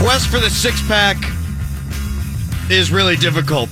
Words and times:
quest 0.00 0.28
for 0.28 0.38
the 0.40 0.48
six 0.48 0.80
pack 0.88 1.18
is 2.70 2.90
really 2.90 3.16
difficult. 3.16 3.68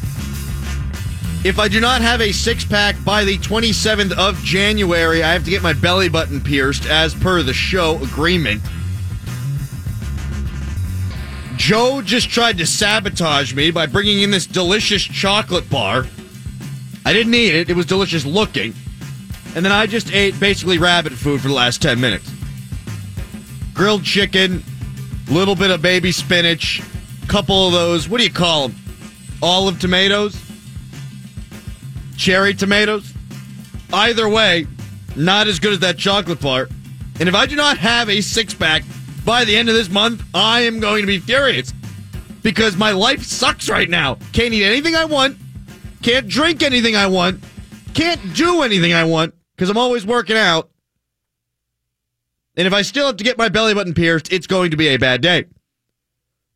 If 1.43 1.59
I 1.59 1.69
do 1.69 1.81
not 1.81 2.03
have 2.03 2.21
a 2.21 2.33
six 2.33 2.67
pack 2.67 3.03
by 3.03 3.25
the 3.25 3.39
27th 3.39 4.13
of 4.13 4.37
January, 4.45 5.23
I 5.23 5.33
have 5.33 5.45
to 5.45 5.51
get 5.51 5.63
my 5.63 5.73
belly 5.73 6.11
button 6.11 6.43
pierced 6.43 6.85
as 6.85 7.15
per 7.15 7.43
the 7.43 7.55
show 7.55 7.97
agreement. 8.03 8.61
Joe 11.57 12.03
just 12.03 12.29
tried 12.29 12.59
to 12.59 12.67
sabotage 12.67 13.55
me 13.55 13.71
by 13.71 13.87
bringing 13.87 14.21
in 14.21 14.31
this 14.31 14.47
delicious 14.47 15.03
chocolate 15.03 15.71
bar. 15.71 16.05
I 17.07 17.15
didn't 17.15 17.33
eat 17.33 17.55
it, 17.55 17.71
it 17.71 17.75
was 17.75 17.87
delicious 17.87 18.27
looking. 18.27 18.75
And 19.55 19.65
then 19.65 19.73
I 19.73 19.87
just 19.87 20.13
ate 20.13 20.39
basically 20.39 20.77
rabbit 20.77 21.15
food 21.15 21.41
for 21.41 21.49
the 21.49 21.55
last 21.55 21.81
10 21.81 21.99
minutes. 21.99 22.31
Grilled 23.73 24.05
chicken, 24.05 24.63
little 25.29 25.55
bit 25.55 25.71
of 25.71 25.83
baby 25.83 26.13
spinach, 26.13 26.83
couple 27.29 27.67
of 27.67 27.73
those, 27.73 28.09
what 28.09 28.19
do 28.19 28.25
you 28.25 28.33
call 28.33 28.69
them? 28.69 28.79
Olive 29.43 29.79
tomatoes? 29.79 30.41
Cherry 32.17 32.55
tomatoes? 32.55 33.13
Either 33.93 34.29
way, 34.29 34.67
not 35.17 35.47
as 35.47 35.59
good 35.59 35.73
as 35.73 35.79
that 35.81 35.99
chocolate 35.99 36.41
bar. 36.41 36.69
And 37.21 37.29
if 37.29 37.35
I 37.35 37.47
do 37.47 37.57
not 37.57 37.79
have 37.79 38.09
a 38.09 38.21
six 38.21 38.55
pack 38.55 38.83
by 39.25 39.45
the 39.45 39.57
end 39.57 39.69
of 39.69 39.75
this 39.75 39.91
month, 39.91 40.23
I 40.35 40.63
am 40.63 40.81
going 40.81 41.03
to 41.03 41.07
be 41.07 41.19
furious 41.19 41.73
because 42.43 42.77
my 42.77 42.93
life 42.93 43.23
sucks 43.23 43.69
right 43.69 43.89
now. 43.89 44.17
Can't 44.33 44.55
eat 44.55 44.65
anything 44.65 44.95
I 44.95 45.05
want, 45.05 45.37
can't 46.03 46.29
drink 46.29 46.63
anything 46.63 46.97
I 46.97 47.07
want, 47.07 47.43
can't 47.95 48.35
do 48.35 48.63
anything 48.63 48.93
I 48.93 49.05
want 49.05 49.35
because 49.57 49.69
I'm 49.71 49.79
always 49.79 50.07
working 50.07 50.37
out. 50.37 50.71
And 52.59 52.67
if 52.67 52.75
I 52.75 52.83
still 52.83 53.07
have 53.07 53.17
to 53.17 53.25
get 53.25 53.39
my 53.39 53.49
belly 53.49 53.73
button 53.73 53.95
pierced, 53.95 54.31
it's 54.31 54.47
going 54.47 54.73
to 54.73 54.77
be 54.77 54.89
a 54.89 54.99
bad 54.99 55.23
day. 55.23 55.47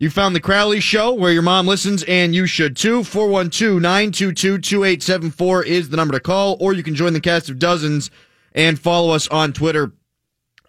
You 0.03 0.11
found 0.11 0.35
the 0.35 0.41
Crowley 0.41 0.81
Show 0.81 1.13
where 1.13 1.31
your 1.31 1.43
mom 1.43 1.69
listens, 1.69 2.03
and 2.03 2.35
you 2.35 2.45
should 2.45 2.77
too. 2.77 3.05
412 3.05 3.81
922 3.81 4.59
2874 4.59 5.63
is 5.63 5.91
the 5.91 5.97
number 5.97 6.13
to 6.15 6.19
call, 6.19 6.57
or 6.59 6.73
you 6.73 6.83
can 6.83 6.97
join 6.97 7.13
the 7.13 7.21
cast 7.21 7.49
of 7.49 7.61
dozens 7.61 8.11
and 8.53 8.81
follow 8.81 9.15
us 9.15 9.29
on 9.29 9.53
Twitter 9.53 9.93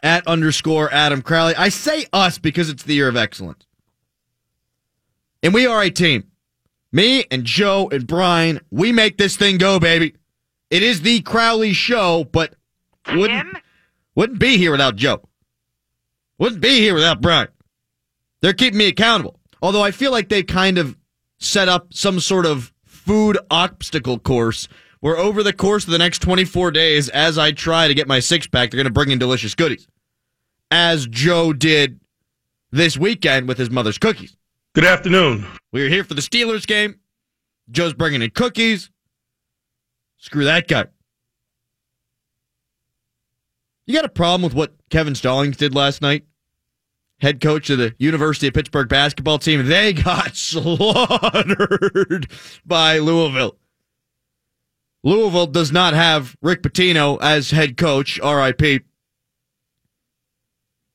at 0.04 0.28
underscore 0.28 0.94
Adam 0.94 1.24
Crowley. 1.24 1.56
I 1.56 1.70
say 1.70 2.06
us 2.14 2.38
because 2.38 2.70
it's 2.70 2.84
the 2.84 2.94
year 2.94 3.08
of 3.08 3.18
excellence. 3.18 3.66
And 5.42 5.52
we 5.52 5.66
are 5.66 5.82
a 5.82 5.90
team. 5.90 6.26
Me 6.92 7.26
and 7.32 7.44
Joe 7.44 7.90
and 7.92 8.06
Brian, 8.06 8.60
we 8.70 8.92
make 8.92 9.18
this 9.18 9.36
thing 9.36 9.58
go, 9.58 9.80
baby. 9.80 10.14
It 10.70 10.84
is 10.84 11.02
the 11.02 11.22
Crowley 11.22 11.74
Show, 11.74 12.26
but 12.32 12.54
wouldn't, 13.12 13.58
wouldn't 14.14 14.38
be 14.38 14.58
here 14.58 14.70
without 14.70 14.96
Joe. 14.96 15.24
Wouldn't 16.44 16.62
be 16.62 16.80
here 16.80 16.94
without 16.94 17.22
Brian. 17.22 17.48
They're 18.42 18.52
keeping 18.52 18.78
me 18.78 18.90
accountable. 18.90 19.40
Although 19.62 19.82
I 19.82 19.92
feel 19.92 20.12
like 20.12 20.28
they 20.28 20.44
kind 20.44 20.78
of 20.78 20.98
set 21.40 21.70
up 21.70 21.94
some 21.94 22.20
sort 22.20 22.46
of 22.46 22.74
food 22.86 23.38
obstacle 23.50 24.20
course 24.20 24.68
where 25.00 25.16
over 25.16 25.42
the 25.42 25.54
course 25.54 25.86
of 25.86 25.92
the 25.92 25.98
next 25.98 26.20
24 26.20 26.72
days, 26.72 27.08
as 27.08 27.38
I 27.38 27.54
try 27.54 27.88
to 27.88 27.94
get 27.94 28.10
my 28.10 28.20
six 28.20 28.46
pack, 28.46 28.70
they're 28.72 28.78
going 28.78 28.88
to 28.88 28.92
bring 28.92 29.10
in 29.12 29.20
delicious 29.20 29.56
goodies. 29.56 29.88
As 30.70 31.08
Joe 31.08 31.54
did 31.54 32.02
this 32.72 32.98
weekend 32.98 33.48
with 33.48 33.58
his 33.58 33.70
mother's 33.70 33.98
cookies. 33.98 34.36
Good 34.76 34.84
afternoon. 34.84 35.46
We 35.72 35.86
are 35.86 35.90
here 35.90 36.04
for 36.04 36.14
the 36.14 36.22
Steelers 36.22 36.68
game. 36.68 37.00
Joe's 37.72 37.94
bringing 37.94 38.22
in 38.22 38.32
cookies. 38.32 38.90
Screw 40.18 40.44
that 40.44 40.68
guy. 40.68 40.88
You 43.86 43.96
got 43.96 44.04
a 44.04 44.10
problem 44.10 44.42
with 44.42 44.54
what 44.54 44.74
Kevin 44.90 45.16
Stallings 45.16 45.56
did 45.56 45.74
last 45.74 46.02
night? 46.02 46.26
Head 47.24 47.40
coach 47.40 47.70
of 47.70 47.78
the 47.78 47.96
University 47.98 48.50
of 48.50 48.54
Pittsburgh 48.54 48.90
basketball 48.90 49.40
team. 49.40 49.66
They 49.66 49.94
got 49.94 50.36
slaughtered 50.36 52.28
by 52.66 53.00
Louisville. 53.00 53.58
Louisville 55.04 55.48
does 55.48 55.72
not 55.72 55.94
have 55.94 56.36
Rick 56.42 56.64
Pitino 56.64 57.18
as 57.22 57.52
head 57.52 57.78
coach, 57.78 58.20
RIP, 58.20 58.84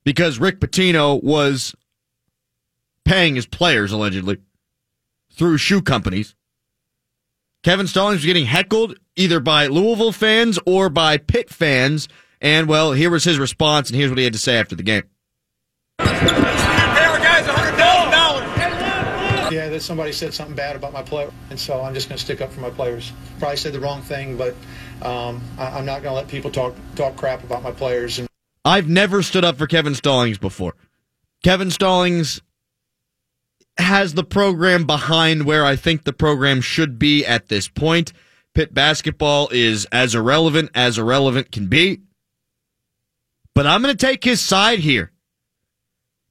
because 0.05 0.39
Rick 0.39 0.61
Pitino 0.61 1.22
was 1.22 1.75
paying 3.05 3.34
his 3.34 3.47
players, 3.47 3.91
allegedly, 3.91 4.37
through 5.33 5.56
shoe 5.56 5.81
companies. 5.81 6.34
Kevin 7.62 7.87
Stallings 7.87 8.19
was 8.19 8.27
getting 8.27 8.47
heckled 8.47 8.99
either 9.16 9.41
by 9.41 9.66
Louisville 9.66 10.12
fans 10.12 10.59
or 10.66 10.91
by 10.91 11.16
Pitt 11.16 11.49
fans. 11.49 12.06
And, 12.41 12.69
well, 12.69 12.93
here 12.93 13.10
was 13.10 13.25
his 13.25 13.39
response, 13.39 13.89
and 13.89 13.99
here's 13.99 14.10
what 14.10 14.19
he 14.19 14.25
had 14.25 14.34
to 14.34 14.39
say 14.39 14.59
after 14.59 14.77
the 14.77 14.83
game. 14.83 15.05
Yeah, 19.50 19.70
that 19.70 19.81
somebody 19.81 20.12
said 20.12 20.34
something 20.34 20.54
bad 20.54 20.76
about 20.76 20.92
my 20.92 21.03
player, 21.03 21.32
and 21.50 21.59
so 21.59 21.81
I'm 21.81 21.94
just 21.94 22.09
going 22.09 22.19
to 22.19 22.25
stick 22.25 22.41
up 22.41 22.53
for 22.53 22.60
my 22.60 22.70
players. 22.70 23.12
Probably 23.38 23.56
said 23.56 23.72
the 23.72 23.81
wrong 23.81 24.03
thing, 24.03 24.36
but 24.36 24.54
um, 25.03 25.42
I, 25.59 25.78
am 25.78 25.86
not 25.86 26.03
going 26.03 26.12
to 26.12 26.16
let 26.16 26.28
people 26.28 26.50
talk 26.50 26.75
talk 26.97 27.16
crap 27.16 27.42
about 27.44 27.62
my 27.62 27.70
players. 27.72 28.19
And 28.19 28.28
I've 28.64 28.88
never 28.88 29.22
stood 29.22 29.44
up 29.44 29.56
for 29.56 29.66
Kevin 29.66 29.94
Stallings 29.94 30.38
before. 30.38 30.75
Kevin 31.42 31.70
Stallings 31.70 32.42
has 33.78 34.12
the 34.15 34.25
program 34.25 34.84
behind 34.84 35.44
where 35.44 35.65
I 35.65 35.76
think 35.76 36.04
the 36.04 36.12
program 36.12 36.60
should 36.60 36.98
be 36.98 37.25
at 37.25 37.48
this 37.48 37.69
point. 37.69 38.12
Pitt 38.54 38.75
basketball 38.75 39.48
is 39.50 39.86
as 39.86 40.15
irrelevant 40.15 40.70
as 40.75 40.98
irrelevant 40.98 41.53
can 41.53 41.69
be. 41.69 42.00
But 43.54 43.66
I'm 43.66 43.82
going 43.82 43.97
to 43.97 44.06
take 44.06 44.25
his 44.25 44.41
side 44.41 44.80
here. 44.80 45.12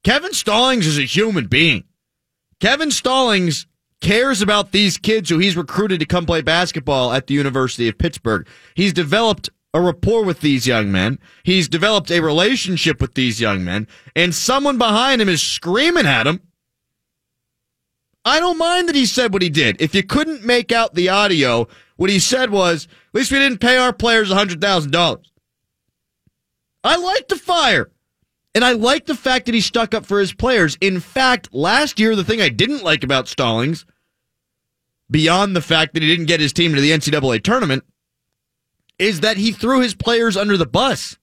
Kevin 0.04 0.32
Stallings 0.32 0.86
is 0.86 0.98
a 0.98 1.02
human 1.02 1.46
being. 1.46 1.84
Kevin 2.60 2.90
Stallings 2.90 3.66
cares 4.00 4.42
about 4.42 4.72
these 4.72 4.96
kids 4.96 5.28
who 5.28 5.38
he's 5.38 5.56
recruited 5.56 6.00
to 6.00 6.06
come 6.06 6.26
play 6.26 6.40
basketball 6.40 7.12
at 7.12 7.26
the 7.26 7.34
University 7.34 7.88
of 7.88 7.98
Pittsburgh. 7.98 8.46
He's 8.74 8.92
developed 8.92 9.50
a 9.74 9.80
rapport 9.80 10.24
with 10.24 10.40
these 10.40 10.66
young 10.66 10.90
men. 10.90 11.18
He's 11.42 11.68
developed 11.68 12.10
a 12.10 12.20
relationship 12.20 13.00
with 13.00 13.14
these 13.14 13.40
young 13.40 13.64
men, 13.64 13.86
and 14.16 14.34
someone 14.34 14.78
behind 14.78 15.20
him 15.20 15.28
is 15.28 15.42
screaming 15.42 16.06
at 16.06 16.26
him. 16.26 16.40
I 18.24 18.40
don't 18.40 18.58
mind 18.58 18.88
that 18.88 18.94
he 18.94 19.06
said 19.06 19.32
what 19.32 19.42
he 19.42 19.50
did. 19.50 19.80
If 19.80 19.94
you 19.94 20.02
couldn't 20.02 20.44
make 20.44 20.70
out 20.72 20.94
the 20.94 21.08
audio, 21.08 21.68
what 21.96 22.10
he 22.10 22.18
said 22.18 22.50
was, 22.50 22.84
at 22.84 23.14
least 23.14 23.32
we 23.32 23.38
didn't 23.38 23.58
pay 23.58 23.76
our 23.76 23.92
players 23.92 24.30
$100,000. 24.30 25.24
I 26.84 26.96
like 26.96 27.28
the 27.28 27.36
fire. 27.36 27.90
And 28.58 28.64
I 28.64 28.72
like 28.72 29.06
the 29.06 29.14
fact 29.14 29.46
that 29.46 29.54
he 29.54 29.60
stuck 29.60 29.94
up 29.94 30.04
for 30.04 30.18
his 30.18 30.32
players. 30.32 30.76
In 30.80 30.98
fact, 30.98 31.54
last 31.54 32.00
year, 32.00 32.16
the 32.16 32.24
thing 32.24 32.40
I 32.40 32.48
didn't 32.48 32.82
like 32.82 33.04
about 33.04 33.28
Stallings, 33.28 33.86
beyond 35.08 35.54
the 35.54 35.60
fact 35.60 35.94
that 35.94 36.02
he 36.02 36.08
didn't 36.08 36.26
get 36.26 36.40
his 36.40 36.52
team 36.52 36.74
to 36.74 36.80
the 36.80 36.90
NCAA 36.90 37.44
tournament, 37.44 37.84
is 38.98 39.20
that 39.20 39.36
he 39.36 39.52
threw 39.52 39.80
his 39.80 39.94
players 39.94 40.36
under 40.36 40.56
the 40.56 40.66
bus. 40.66 41.18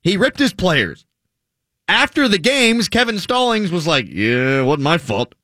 He 0.00 0.16
ripped 0.16 0.40
his 0.40 0.52
players. 0.52 1.06
After 1.86 2.26
the 2.26 2.36
games, 2.36 2.88
Kevin 2.88 3.20
Stallings 3.20 3.70
was 3.70 3.86
like, 3.86 4.06
Yeah, 4.08 4.62
it 4.62 4.64
wasn't 4.64 4.82
my 4.82 4.98
fault. 4.98 5.36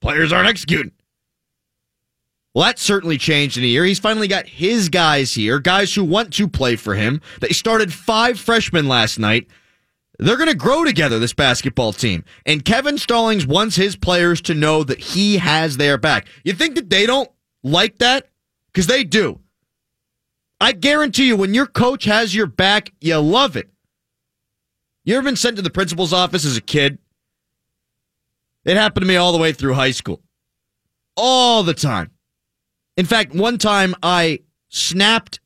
Players 0.00 0.32
aren't 0.32 0.48
executing. 0.48 0.92
Well, 2.54 2.66
that 2.66 2.78
certainly 2.78 3.18
changed 3.18 3.58
in 3.58 3.64
a 3.64 3.66
year. 3.66 3.84
He's 3.84 3.98
finally 3.98 4.28
got 4.28 4.46
his 4.46 4.90
guys 4.90 5.34
here, 5.34 5.58
guys 5.58 5.92
who 5.92 6.04
want 6.04 6.32
to 6.34 6.46
play 6.46 6.76
for 6.76 6.94
him. 6.94 7.20
They 7.40 7.48
started 7.48 7.92
five 7.92 8.38
freshmen 8.38 8.86
last 8.86 9.18
night 9.18 9.48
they're 10.18 10.36
going 10.36 10.48
to 10.48 10.54
grow 10.56 10.84
together, 10.84 11.18
this 11.18 11.32
basketball 11.32 11.92
team. 11.92 12.24
And 12.44 12.64
Kevin 12.64 12.98
Stallings 12.98 13.46
wants 13.46 13.76
his 13.76 13.94
players 13.94 14.40
to 14.42 14.54
know 14.54 14.82
that 14.82 14.98
he 14.98 15.38
has 15.38 15.76
their 15.76 15.96
back. 15.96 16.26
You 16.44 16.52
think 16.52 16.74
that 16.74 16.90
they 16.90 17.06
don't 17.06 17.30
like 17.62 17.98
that? 17.98 18.28
Because 18.72 18.86
they 18.88 19.04
do. 19.04 19.40
I 20.60 20.72
guarantee 20.72 21.28
you, 21.28 21.36
when 21.36 21.54
your 21.54 21.66
coach 21.66 22.04
has 22.04 22.34
your 22.34 22.46
back, 22.46 22.92
you 23.00 23.16
love 23.18 23.56
it. 23.56 23.70
You 25.04 25.16
ever 25.16 25.24
been 25.24 25.36
sent 25.36 25.56
to 25.56 25.62
the 25.62 25.70
principal's 25.70 26.12
office 26.12 26.44
as 26.44 26.56
a 26.56 26.60
kid? 26.60 26.98
It 28.64 28.76
happened 28.76 29.02
to 29.02 29.08
me 29.08 29.16
all 29.16 29.32
the 29.32 29.38
way 29.38 29.52
through 29.52 29.74
high 29.74 29.92
school. 29.92 30.20
All 31.16 31.62
the 31.62 31.74
time. 31.74 32.10
In 32.96 33.06
fact, 33.06 33.34
one 33.34 33.56
time 33.58 33.94
I 34.02 34.40
snapped, 34.68 35.38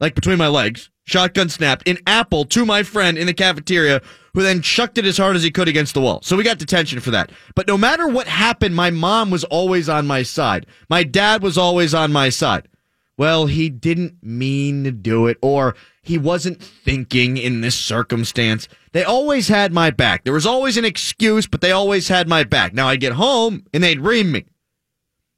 like 0.00 0.16
between 0.16 0.38
my 0.38 0.48
legs, 0.48 0.90
shotgun 1.04 1.48
snapped, 1.48 1.88
an 1.88 1.98
apple 2.06 2.44
to 2.46 2.64
my 2.64 2.82
friend 2.82 3.18
in 3.18 3.26
the 3.26 3.34
cafeteria, 3.34 4.00
who 4.34 4.42
then 4.42 4.62
chucked 4.62 4.98
it 4.98 5.04
as 5.04 5.18
hard 5.18 5.36
as 5.36 5.42
he 5.42 5.50
could 5.50 5.68
against 5.68 5.94
the 5.94 6.00
wall. 6.00 6.20
So 6.22 6.36
we 6.36 6.44
got 6.44 6.58
detention 6.58 7.00
for 7.00 7.10
that. 7.10 7.30
But 7.54 7.66
no 7.66 7.76
matter 7.76 8.06
what 8.06 8.28
happened, 8.28 8.76
my 8.76 8.90
mom 8.90 9.30
was 9.30 9.44
always 9.44 9.88
on 9.88 10.06
my 10.06 10.22
side. 10.22 10.66
My 10.88 11.02
dad 11.02 11.42
was 11.42 11.58
always 11.58 11.94
on 11.94 12.12
my 12.12 12.28
side. 12.28 12.68
Well, 13.16 13.46
he 13.46 13.68
didn't 13.68 14.14
mean 14.22 14.84
to 14.84 14.92
do 14.92 15.26
it, 15.26 15.36
or 15.42 15.74
he 16.02 16.16
wasn't 16.16 16.62
thinking 16.62 17.36
in 17.36 17.60
this 17.60 17.74
circumstance. 17.76 18.66
They 18.92 19.04
always 19.04 19.48
had 19.48 19.72
my 19.72 19.90
back. 19.90 20.24
There 20.24 20.32
was 20.32 20.46
always 20.46 20.76
an 20.76 20.84
excuse, 20.84 21.46
but 21.46 21.60
they 21.60 21.72
always 21.72 22.08
had 22.08 22.28
my 22.28 22.44
back. 22.44 22.72
Now 22.72 22.88
I'd 22.88 23.00
get 23.00 23.12
home 23.12 23.64
and 23.74 23.82
they'd 23.82 24.00
ream 24.00 24.32
me. 24.32 24.46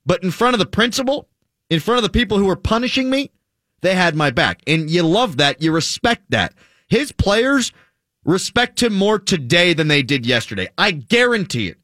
But 0.07 0.23
in 0.23 0.31
front 0.31 0.55
of 0.55 0.61
the 0.61 0.67
principal, 0.67 1.29
in 1.71 1.81
front 1.81 1.99
of 1.99 2.03
the 2.05 2.19
people 2.19 2.39
who 2.39 2.47
were 2.47 2.57
punishing 2.57 3.11
me, 3.11 3.31
they 3.83 3.95
had 3.95 4.17
my 4.17 4.31
back. 4.31 4.63
And 4.67 4.89
you 4.89 5.03
love 5.03 5.37
that. 5.37 5.61
You 5.61 5.73
respect 5.73 6.31
that. 6.31 6.55
His 6.89 7.13
players 7.13 7.73
respect 8.25 8.83
him 8.83 8.95
more 8.95 9.19
today 9.19 9.75
than 9.75 9.89
they 9.89 10.03
did 10.03 10.25
yesterday. 10.25 10.69
I 10.79 10.93
guarantee 10.93 11.69
it. 11.69 11.79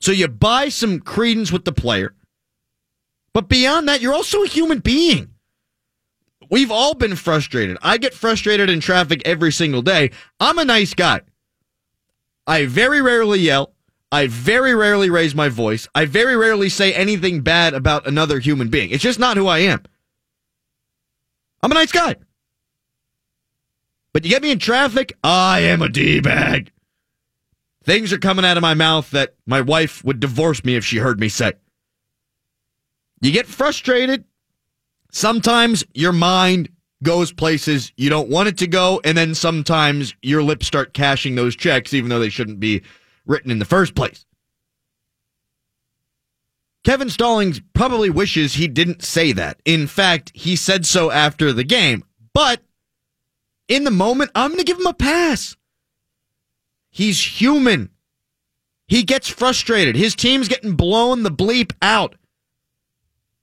So 0.00 0.12
you 0.12 0.28
buy 0.28 0.68
some 0.68 1.00
credence 1.00 1.52
with 1.52 1.64
the 1.64 1.72
player. 1.72 2.14
But 3.32 3.48
beyond 3.48 3.88
that, 3.88 4.00
you're 4.00 4.14
also 4.14 4.42
a 4.42 4.48
human 4.48 4.78
being. 4.78 5.30
We've 6.50 6.70
all 6.70 6.94
been 6.94 7.16
frustrated. 7.16 7.76
I 7.82 7.98
get 7.98 8.14
frustrated 8.14 8.70
in 8.70 8.80
traffic 8.80 9.22
every 9.24 9.52
single 9.52 9.82
day. 9.82 10.12
I'm 10.40 10.58
a 10.58 10.64
nice 10.64 10.94
guy. 10.94 11.20
I 12.46 12.66
very 12.66 13.02
rarely 13.02 13.40
yell. 13.40 13.72
I 14.12 14.28
very 14.28 14.74
rarely 14.74 15.10
raise 15.10 15.34
my 15.34 15.48
voice. 15.48 15.88
I 15.94 16.04
very 16.04 16.36
rarely 16.36 16.68
say 16.68 16.94
anything 16.94 17.40
bad 17.40 17.74
about 17.74 18.06
another 18.06 18.38
human 18.38 18.68
being. 18.68 18.90
It's 18.90 19.02
just 19.02 19.18
not 19.18 19.36
who 19.36 19.48
I 19.48 19.58
am. 19.58 19.82
I'm 21.66 21.72
a 21.72 21.74
nice 21.74 21.90
guy. 21.90 22.14
But 24.12 24.22
you 24.22 24.30
get 24.30 24.40
me 24.40 24.52
in 24.52 24.60
traffic, 24.60 25.18
I 25.24 25.62
am 25.62 25.82
a 25.82 25.88
D 25.88 26.20
bag. 26.20 26.70
Things 27.82 28.12
are 28.12 28.18
coming 28.18 28.44
out 28.44 28.56
of 28.56 28.60
my 28.60 28.74
mouth 28.74 29.10
that 29.10 29.34
my 29.46 29.62
wife 29.62 30.04
would 30.04 30.20
divorce 30.20 30.64
me 30.64 30.76
if 30.76 30.84
she 30.84 30.98
heard 30.98 31.18
me 31.18 31.28
say. 31.28 31.54
You 33.20 33.32
get 33.32 33.48
frustrated. 33.48 34.22
Sometimes 35.10 35.82
your 35.92 36.12
mind 36.12 36.68
goes 37.02 37.32
places 37.32 37.90
you 37.96 38.10
don't 38.10 38.28
want 38.28 38.46
it 38.48 38.58
to 38.58 38.68
go, 38.68 39.00
and 39.02 39.18
then 39.18 39.34
sometimes 39.34 40.14
your 40.22 40.44
lips 40.44 40.68
start 40.68 40.94
cashing 40.94 41.34
those 41.34 41.56
checks, 41.56 41.92
even 41.92 42.10
though 42.10 42.20
they 42.20 42.28
shouldn't 42.28 42.60
be 42.60 42.82
written 43.26 43.50
in 43.50 43.58
the 43.58 43.64
first 43.64 43.96
place. 43.96 44.24
Kevin 46.86 47.10
Stallings 47.10 47.60
probably 47.74 48.10
wishes 48.10 48.54
he 48.54 48.68
didn't 48.68 49.02
say 49.02 49.32
that. 49.32 49.60
In 49.64 49.88
fact, 49.88 50.30
he 50.36 50.54
said 50.54 50.86
so 50.86 51.10
after 51.10 51.52
the 51.52 51.64
game. 51.64 52.04
But 52.32 52.62
in 53.66 53.82
the 53.82 53.90
moment, 53.90 54.30
I'm 54.36 54.52
going 54.52 54.60
to 54.60 54.64
give 54.64 54.78
him 54.78 54.86
a 54.86 54.94
pass. 54.94 55.56
He's 56.88 57.40
human. 57.40 57.90
He 58.86 59.02
gets 59.02 59.28
frustrated. 59.28 59.96
His 59.96 60.14
team's 60.14 60.46
getting 60.46 60.76
blown 60.76 61.24
the 61.24 61.30
bleep 61.32 61.72
out. 61.82 62.14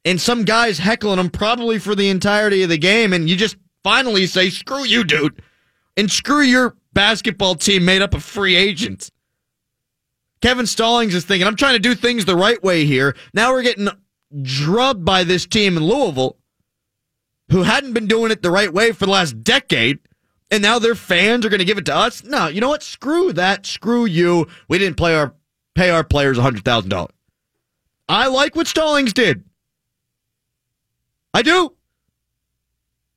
And 0.05 0.21
some 0.21 0.45
guy's 0.45 0.77
heckling 0.77 1.19
him 1.19 1.29
probably 1.29 1.79
for 1.79 1.95
the 1.95 2.07
entirety 2.07 2.63
of 2.63 2.69
the 2.69 2.77
game. 2.77 3.11
And 3.11 3.29
you 3.29 3.35
just 3.35 3.57
finally 3.83 4.25
say, 4.25 4.51
screw 4.51 4.85
you, 4.85 5.03
dude. 5.03 5.41
And 5.97 6.09
screw 6.09 6.43
your 6.43 6.77
basketball 6.93 7.55
team 7.55 7.83
made 7.83 8.01
up 8.01 8.13
of 8.13 8.23
free 8.23 8.55
agents. 8.55 9.11
Kevin 10.43 10.67
Stallings 10.67 11.15
is 11.15 11.23
thinking, 11.23 11.47
I'm 11.47 11.55
trying 11.55 11.75
to 11.75 11.79
do 11.79 11.95
things 11.95 12.25
the 12.25 12.35
right 12.35 12.61
way 12.61 12.83
here. 12.83 13.15
Now 13.33 13.53
we're 13.53 13.61
getting 13.61 13.87
drubbed 14.41 15.05
by 15.05 15.23
this 15.23 15.45
team 15.45 15.77
in 15.77 15.85
Louisville 15.85 16.37
who 17.49 17.63
hadn't 17.63 17.93
been 17.93 18.07
doing 18.07 18.29
it 18.29 18.41
the 18.41 18.51
right 18.51 18.73
way 18.73 18.91
for 18.91 19.05
the 19.05 19.11
last 19.13 19.41
decade. 19.41 19.99
And 20.51 20.61
now 20.61 20.79
their 20.79 20.95
fans 20.95 21.45
are 21.45 21.49
going 21.49 21.61
to 21.61 21.65
give 21.65 21.77
it 21.77 21.85
to 21.85 21.95
us. 21.95 22.25
No, 22.25 22.47
you 22.47 22.59
know 22.59 22.67
what? 22.67 22.83
Screw 22.83 23.31
that. 23.31 23.65
Screw 23.65 24.03
you. 24.03 24.47
We 24.67 24.79
didn't 24.79 24.97
play 24.97 25.15
our 25.15 25.33
pay 25.75 25.91
our 25.91 26.03
players 26.03 26.37
$100,000. 26.37 27.09
I 28.09 28.27
like 28.27 28.53
what 28.53 28.67
Stallings 28.67 29.13
did. 29.13 29.45
I 31.33 31.41
do. 31.41 31.73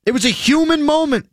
It 0.05 0.13
was 0.13 0.23
a 0.23 0.29
human 0.29 0.81
moment. 0.81 1.29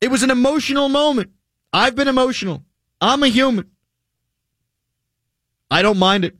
It 0.00 0.10
was 0.10 0.24
an 0.24 0.30
emotional 0.32 0.88
moment. 0.88 1.30
I've 1.72 1.94
been 1.94 2.08
emotional. 2.08 2.64
I'm 3.00 3.22
a 3.22 3.28
human. 3.28 3.70
I 5.72 5.80
don't 5.80 5.98
mind 5.98 6.26
it. 6.26 6.36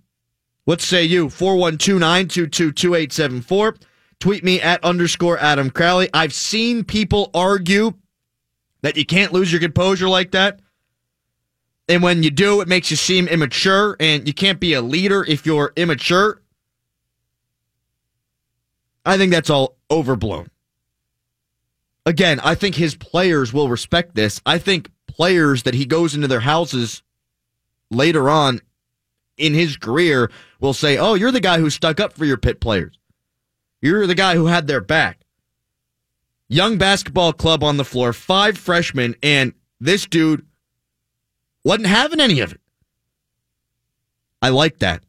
What 0.66 0.82
say 0.82 1.04
you? 1.04 1.30
412 1.30 1.98
922 1.98 2.70
2874. 2.70 3.76
Tweet 4.20 4.44
me 4.44 4.60
at 4.60 4.84
underscore 4.84 5.38
Adam 5.38 5.70
Crowley. 5.70 6.10
I've 6.12 6.34
seen 6.34 6.84
people 6.84 7.30
argue 7.32 7.94
that 8.82 8.98
you 8.98 9.06
can't 9.06 9.32
lose 9.32 9.50
your 9.50 9.60
composure 9.62 10.08
like 10.08 10.32
that. 10.32 10.60
And 11.88 12.02
when 12.02 12.22
you 12.22 12.30
do, 12.30 12.60
it 12.60 12.68
makes 12.68 12.90
you 12.90 12.96
seem 12.98 13.26
immature, 13.26 13.96
and 13.98 14.26
you 14.26 14.34
can't 14.34 14.60
be 14.60 14.74
a 14.74 14.82
leader 14.82 15.24
if 15.24 15.46
you're 15.46 15.72
immature. 15.76 16.42
I 19.06 19.16
think 19.16 19.32
that's 19.32 19.50
all 19.50 19.78
overblown. 19.90 20.50
Again, 22.04 22.38
I 22.40 22.54
think 22.54 22.74
his 22.74 22.94
players 22.94 23.50
will 23.50 23.70
respect 23.70 24.14
this. 24.14 24.42
I 24.44 24.58
think 24.58 24.90
players 25.06 25.62
that 25.62 25.74
he 25.74 25.86
goes 25.86 26.14
into 26.14 26.28
their 26.28 26.40
houses 26.40 27.02
later 27.90 28.28
on 28.28 28.60
in 29.42 29.54
his 29.54 29.76
career 29.76 30.30
will 30.60 30.72
say, 30.72 30.96
Oh, 30.96 31.14
you're 31.14 31.32
the 31.32 31.40
guy 31.40 31.58
who 31.58 31.68
stuck 31.68 31.98
up 31.98 32.12
for 32.12 32.24
your 32.24 32.36
Pitt 32.36 32.60
players. 32.60 32.96
You're 33.80 34.06
the 34.06 34.14
guy 34.14 34.36
who 34.36 34.46
had 34.46 34.68
their 34.68 34.80
back. 34.80 35.18
Young 36.48 36.78
basketball 36.78 37.32
club 37.32 37.64
on 37.64 37.76
the 37.76 37.84
floor, 37.84 38.12
five 38.12 38.56
freshmen, 38.56 39.16
and 39.22 39.52
this 39.80 40.06
dude 40.06 40.46
wasn't 41.64 41.88
having 41.88 42.20
any 42.20 42.38
of 42.40 42.52
it. 42.52 42.60
I 44.40 44.50
like 44.50 44.78
that. 44.78 45.02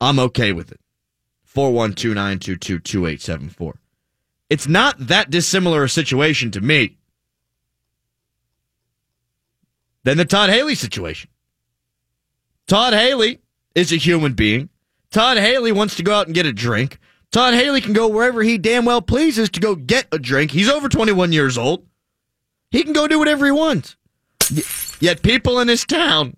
I'm 0.00 0.18
okay 0.18 0.52
with 0.52 0.72
it. 0.72 0.80
412 1.44 3.76
It's 4.48 4.66
not 4.66 4.96
that 4.98 5.30
dissimilar 5.30 5.84
a 5.84 5.88
situation 5.88 6.50
to 6.52 6.60
me 6.60 6.96
than 10.02 10.16
the 10.16 10.24
Todd 10.24 10.50
Haley 10.50 10.74
situation. 10.74 11.29
Todd 12.70 12.92
Haley 12.92 13.40
is 13.74 13.92
a 13.92 13.96
human 13.96 14.34
being. 14.34 14.68
Todd 15.10 15.38
Haley 15.38 15.72
wants 15.72 15.96
to 15.96 16.04
go 16.04 16.14
out 16.14 16.26
and 16.26 16.34
get 16.36 16.46
a 16.46 16.52
drink. 16.52 17.00
Todd 17.32 17.52
Haley 17.52 17.80
can 17.80 17.94
go 17.94 18.06
wherever 18.06 18.44
he 18.44 18.58
damn 18.58 18.84
well 18.84 19.02
pleases 19.02 19.50
to 19.50 19.58
go 19.58 19.74
get 19.74 20.06
a 20.12 20.20
drink. 20.20 20.52
He's 20.52 20.68
over 20.68 20.88
21 20.88 21.32
years 21.32 21.58
old. 21.58 21.84
He 22.70 22.84
can 22.84 22.92
go 22.92 23.08
do 23.08 23.18
whatever 23.18 23.44
he 23.44 23.50
wants. 23.50 23.96
Yet 25.00 25.20
people 25.20 25.58
in 25.58 25.66
his 25.66 25.84
town 25.84 26.36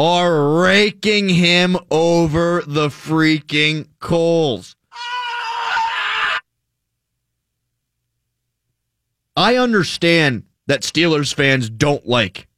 are 0.00 0.62
raking 0.62 1.28
him 1.28 1.76
over 1.92 2.64
the 2.66 2.88
freaking 2.88 3.86
coals. 4.00 4.74
I 9.36 9.54
understand 9.54 10.42
that 10.66 10.82
Steelers 10.82 11.32
fans 11.32 11.70
don't 11.70 12.04
like 12.04 12.48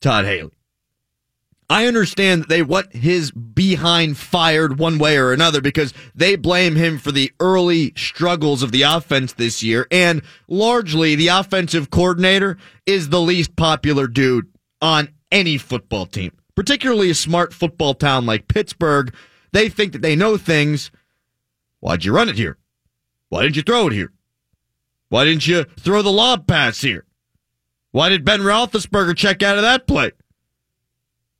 Todd 0.00 0.24
Haley. 0.24 0.52
I 1.70 1.86
understand 1.86 2.42
that 2.42 2.48
they 2.48 2.62
want 2.62 2.92
his 2.92 3.30
behind 3.30 4.18
fired 4.18 4.80
one 4.80 4.98
way 4.98 5.16
or 5.16 5.32
another 5.32 5.60
because 5.60 5.94
they 6.16 6.34
blame 6.34 6.74
him 6.74 6.98
for 6.98 7.12
the 7.12 7.32
early 7.38 7.92
struggles 7.96 8.64
of 8.64 8.72
the 8.72 8.82
offense 8.82 9.34
this 9.34 9.62
year. 9.62 9.86
And 9.88 10.22
largely, 10.48 11.14
the 11.14 11.28
offensive 11.28 11.88
coordinator 11.88 12.58
is 12.86 13.08
the 13.08 13.20
least 13.20 13.54
popular 13.54 14.08
dude 14.08 14.48
on 14.82 15.10
any 15.30 15.58
football 15.58 16.06
team, 16.06 16.32
particularly 16.56 17.08
a 17.08 17.14
smart 17.14 17.54
football 17.54 17.94
town 17.94 18.26
like 18.26 18.48
Pittsburgh. 18.48 19.14
They 19.52 19.68
think 19.68 19.92
that 19.92 20.02
they 20.02 20.16
know 20.16 20.36
things. 20.36 20.90
Why'd 21.78 22.04
you 22.04 22.12
run 22.12 22.28
it 22.28 22.36
here? 22.36 22.58
Why 23.28 23.42
didn't 23.42 23.54
you 23.54 23.62
throw 23.62 23.86
it 23.86 23.92
here? 23.92 24.12
Why 25.08 25.24
didn't 25.24 25.46
you 25.46 25.62
throw 25.78 26.02
the 26.02 26.10
lob 26.10 26.48
pass 26.48 26.80
here? 26.80 27.04
Why 27.92 28.08
did 28.08 28.24
Ben 28.24 28.40
Roethlisberger 28.40 29.16
check 29.16 29.44
out 29.44 29.56
of 29.56 29.62
that 29.62 29.86
play? 29.86 30.10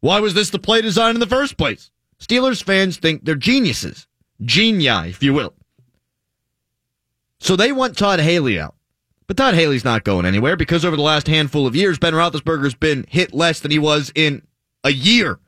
Why 0.01 0.21
was 0.21 0.35
this 0.35 0.51
the 0.51 0.59
play 0.59 0.81
design 0.81 1.15
in 1.15 1.21
the 1.21 1.27
first 1.27 1.57
place? 1.57 1.91
Steelers 2.19 2.63
fans 2.63 2.97
think 2.97 3.25
they're 3.25 3.35
geniuses. 3.35 4.07
Genii, 4.43 5.09
if 5.09 5.23
you 5.23 5.33
will. 5.33 5.55
So 7.39 7.57
they 7.57 7.73
want 7.73 7.97
Todd 7.97 8.21
Haley 8.21 8.59
out. 8.59 8.75
But 9.27 9.37
Todd 9.37 9.55
Haley's 9.55 9.85
not 9.85 10.05
going 10.05 10.27
anywhere 10.27 10.57
because 10.57 10.85
over 10.85 10.97
the 10.97 11.03
last 11.03 11.27
handful 11.27 11.67
of 11.67 11.77
years, 11.77 11.99
Ben 11.99 12.15
Roethlisberger's 12.15 12.75
been 12.75 13.07
hit 13.09 13.33
less 13.33 13.61
than 13.61 13.71
he 13.71 13.79
was 13.79 14.11
in 14.15 14.43
a 14.83 14.91
year. 14.91 15.39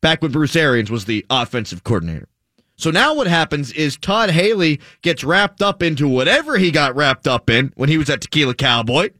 Back 0.00 0.20
when 0.20 0.32
Bruce 0.32 0.56
Arians 0.56 0.90
was 0.90 1.04
the 1.04 1.24
offensive 1.30 1.84
coordinator. 1.84 2.28
So 2.76 2.90
now 2.90 3.14
what 3.14 3.28
happens 3.28 3.72
is 3.72 3.96
Todd 3.96 4.30
Haley 4.30 4.80
gets 5.02 5.22
wrapped 5.22 5.62
up 5.62 5.82
into 5.82 6.08
whatever 6.08 6.58
he 6.58 6.70
got 6.70 6.96
wrapped 6.96 7.28
up 7.28 7.48
in 7.48 7.72
when 7.76 7.88
he 7.88 7.96
was 7.96 8.10
at 8.10 8.20
Tequila 8.20 8.54
Cowboy. 8.54 9.10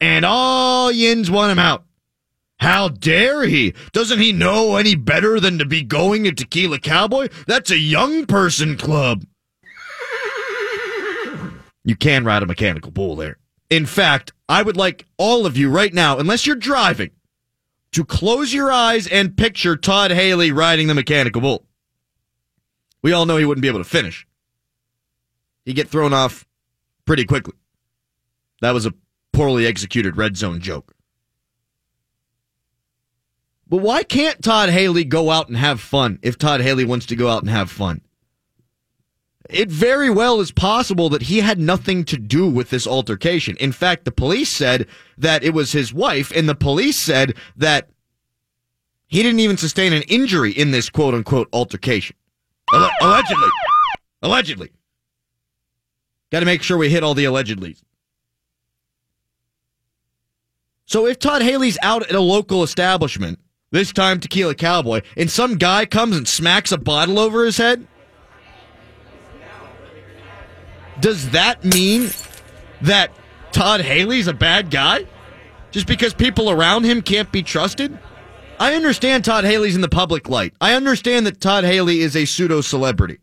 And 0.00 0.24
all 0.24 0.90
yins 0.90 1.30
want 1.30 1.52
him 1.52 1.58
out. 1.58 1.84
How 2.58 2.88
dare 2.88 3.44
he? 3.44 3.74
Doesn't 3.92 4.18
he 4.18 4.32
know 4.32 4.76
any 4.76 4.96
better 4.96 5.38
than 5.38 5.58
to 5.58 5.64
be 5.64 5.82
going 5.82 6.24
to 6.24 6.32
Tequila 6.32 6.80
Cowboy? 6.80 7.28
That's 7.46 7.70
a 7.70 7.78
young 7.78 8.26
person 8.26 8.76
club. 8.76 9.24
You 11.84 11.96
can 11.96 12.24
ride 12.24 12.42
a 12.42 12.46
mechanical 12.46 12.90
bull 12.90 13.16
there. 13.16 13.38
In 13.70 13.86
fact, 13.86 14.32
I 14.48 14.62
would 14.62 14.76
like 14.76 15.06
all 15.16 15.46
of 15.46 15.56
you 15.56 15.70
right 15.70 15.94
now, 15.94 16.18
unless 16.18 16.46
you're 16.46 16.56
driving, 16.56 17.10
to 17.92 18.04
close 18.04 18.52
your 18.52 18.70
eyes 18.70 19.06
and 19.06 19.36
picture 19.36 19.76
Todd 19.76 20.10
Haley 20.10 20.52
riding 20.52 20.88
the 20.88 20.94
mechanical 20.94 21.40
bull. 21.40 21.64
We 23.02 23.12
all 23.12 23.24
know 23.24 23.36
he 23.36 23.44
wouldn't 23.44 23.62
be 23.62 23.68
able 23.68 23.78
to 23.78 23.84
finish. 23.84 24.26
He'd 25.64 25.76
get 25.76 25.88
thrown 25.88 26.12
off 26.12 26.46
pretty 27.04 27.24
quickly. 27.24 27.54
That 28.60 28.74
was 28.74 28.84
a 28.84 28.94
poorly 29.32 29.66
executed 29.66 30.16
red 30.16 30.36
zone 30.36 30.60
joke. 30.60 30.92
But 33.68 33.78
why 33.78 34.02
can't 34.02 34.42
Todd 34.42 34.70
Haley 34.70 35.04
go 35.04 35.30
out 35.30 35.48
and 35.48 35.56
have 35.56 35.80
fun 35.80 36.18
if 36.22 36.38
Todd 36.38 36.60
Haley 36.60 36.84
wants 36.84 37.06
to 37.06 37.16
go 37.16 37.28
out 37.28 37.42
and 37.42 37.50
have 37.50 37.70
fun? 37.70 38.00
it 39.48 39.70
very 39.70 40.10
well 40.10 40.40
is 40.40 40.50
possible 40.50 41.08
that 41.08 41.22
he 41.22 41.40
had 41.40 41.58
nothing 41.58 42.04
to 42.04 42.18
do 42.18 42.46
with 42.46 42.70
this 42.70 42.86
altercation. 42.86 43.56
In 43.56 43.72
fact, 43.72 44.04
the 44.04 44.12
police 44.12 44.50
said 44.50 44.86
that 45.16 45.42
it 45.42 45.54
was 45.54 45.72
his 45.72 45.92
wife, 45.92 46.30
and 46.32 46.48
the 46.48 46.54
police 46.54 46.98
said 46.98 47.34
that 47.56 47.88
he 49.06 49.22
didn't 49.22 49.40
even 49.40 49.56
sustain 49.56 49.92
an 49.92 50.02
injury 50.02 50.52
in 50.52 50.70
this 50.70 50.90
quote 50.90 51.14
unquote 51.14 51.48
altercation. 51.52 52.14
Alle- 52.74 52.90
allegedly. 53.00 53.48
Allegedly. 54.20 54.70
Got 56.30 56.40
to 56.40 56.46
make 56.46 56.62
sure 56.62 56.76
we 56.76 56.90
hit 56.90 57.02
all 57.02 57.14
the 57.14 57.24
allegedlys. 57.24 57.82
So 60.84 61.06
if 61.06 61.18
Todd 61.18 61.40
Haley's 61.40 61.78
out 61.82 62.02
at 62.02 62.14
a 62.14 62.20
local 62.20 62.62
establishment, 62.62 63.38
this 63.70 63.92
time 63.92 64.20
Tequila 64.20 64.54
Cowboy, 64.54 65.02
and 65.16 65.30
some 65.30 65.56
guy 65.56 65.86
comes 65.86 66.16
and 66.16 66.26
smacks 66.26 66.72
a 66.72 66.78
bottle 66.78 67.18
over 67.18 67.44
his 67.44 67.56
head, 67.56 67.86
does 71.00 71.30
that 71.30 71.64
mean 71.64 72.10
that 72.82 73.10
Todd 73.52 73.80
Haley's 73.80 74.26
a 74.26 74.32
bad 74.32 74.70
guy? 74.70 75.06
Just 75.70 75.86
because 75.86 76.14
people 76.14 76.50
around 76.50 76.84
him 76.84 77.02
can't 77.02 77.30
be 77.30 77.42
trusted? 77.42 77.98
I 78.58 78.74
understand 78.74 79.24
Todd 79.24 79.44
Haley's 79.44 79.76
in 79.76 79.82
the 79.82 79.88
public 79.88 80.28
light. 80.28 80.54
I 80.60 80.74
understand 80.74 81.26
that 81.26 81.40
Todd 81.40 81.64
Haley 81.64 82.00
is 82.00 82.16
a 82.16 82.24
pseudo 82.24 82.60
celebrity. 82.60 83.18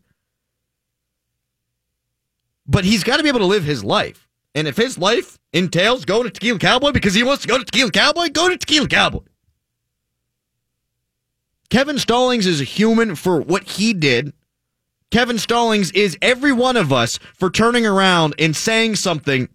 But 2.66 2.84
he's 2.84 3.04
got 3.04 3.18
to 3.18 3.22
be 3.22 3.28
able 3.28 3.40
to 3.40 3.46
live 3.46 3.64
his 3.64 3.84
life. 3.84 4.28
And 4.54 4.66
if 4.66 4.76
his 4.76 4.96
life 4.96 5.38
entails 5.52 6.04
going 6.04 6.24
to 6.24 6.30
Tequila 6.30 6.58
Cowboy 6.58 6.92
because 6.92 7.14
he 7.14 7.22
wants 7.22 7.42
to 7.42 7.48
go 7.48 7.58
to 7.58 7.64
Tequila 7.64 7.90
Cowboy, 7.90 8.28
go 8.30 8.48
to 8.48 8.56
Tequila 8.56 8.88
Cowboy. 8.88 9.20
Kevin 11.68 11.98
Stallings 11.98 12.46
is 12.46 12.60
a 12.60 12.64
human 12.64 13.14
for 13.14 13.40
what 13.40 13.64
he 13.64 13.92
did. 13.92 14.32
Kevin 15.10 15.38
Stallings 15.38 15.90
is 15.92 16.16
every 16.22 16.52
one 16.52 16.76
of 16.76 16.92
us 16.92 17.18
for 17.34 17.50
turning 17.50 17.86
around 17.86 18.34
and 18.38 18.54
saying 18.54 18.96
something 18.96 19.48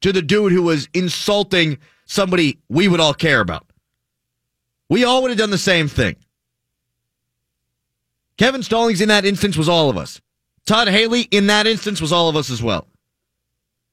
to 0.00 0.12
the 0.12 0.22
dude 0.22 0.52
who 0.52 0.62
was 0.62 0.88
insulting 0.94 1.78
somebody 2.06 2.58
we 2.68 2.88
would 2.88 3.00
all 3.00 3.14
care 3.14 3.40
about. 3.40 3.66
We 4.88 5.04
all 5.04 5.22
would 5.22 5.30
have 5.30 5.38
done 5.38 5.50
the 5.50 5.58
same 5.58 5.88
thing. 5.88 6.16
Kevin 8.38 8.62
Stallings 8.62 9.00
in 9.00 9.08
that 9.08 9.24
instance 9.24 9.56
was 9.56 9.68
all 9.68 9.90
of 9.90 9.96
us. 9.96 10.20
Todd 10.64 10.88
Haley 10.88 11.22
in 11.22 11.48
that 11.48 11.66
instance 11.66 12.00
was 12.00 12.12
all 12.12 12.28
of 12.28 12.36
us 12.36 12.50
as 12.50 12.62
well. 12.62 12.86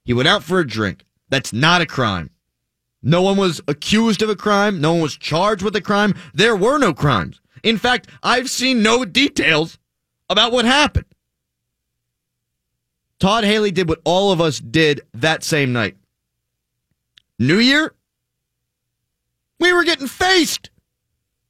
He 0.03 0.13
went 0.13 0.27
out 0.27 0.43
for 0.43 0.59
a 0.59 0.67
drink. 0.67 1.03
That's 1.29 1.51
not 1.51 1.81
a 1.81 1.85
crime. 1.85 2.29
No 3.05 3.21
one 3.21 3.37
was 3.37 3.61
accused 3.67 4.23
of 4.23 4.29
a 4.29 4.35
crime. 4.35 4.81
No 4.81 4.93
one 4.93 5.01
was 5.03 5.15
charged 5.15 5.61
with 5.61 5.75
a 5.75 5.81
crime. 5.81 6.15
There 6.33 6.55
were 6.55 6.79
no 6.79 6.91
crimes. 6.91 7.39
In 7.61 7.77
fact, 7.77 8.09
I've 8.23 8.49
seen 8.49 8.81
no 8.81 9.05
details 9.05 9.77
about 10.27 10.51
what 10.51 10.65
happened. 10.65 11.05
Todd 13.19 13.43
Haley 13.43 13.69
did 13.69 13.87
what 13.87 14.01
all 14.05 14.31
of 14.31 14.41
us 14.41 14.59
did 14.59 15.01
that 15.13 15.43
same 15.43 15.71
night. 15.71 15.95
New 17.37 17.59
Year, 17.59 17.93
we 19.59 19.71
were 19.71 19.83
getting 19.83 20.07
faced. 20.07 20.71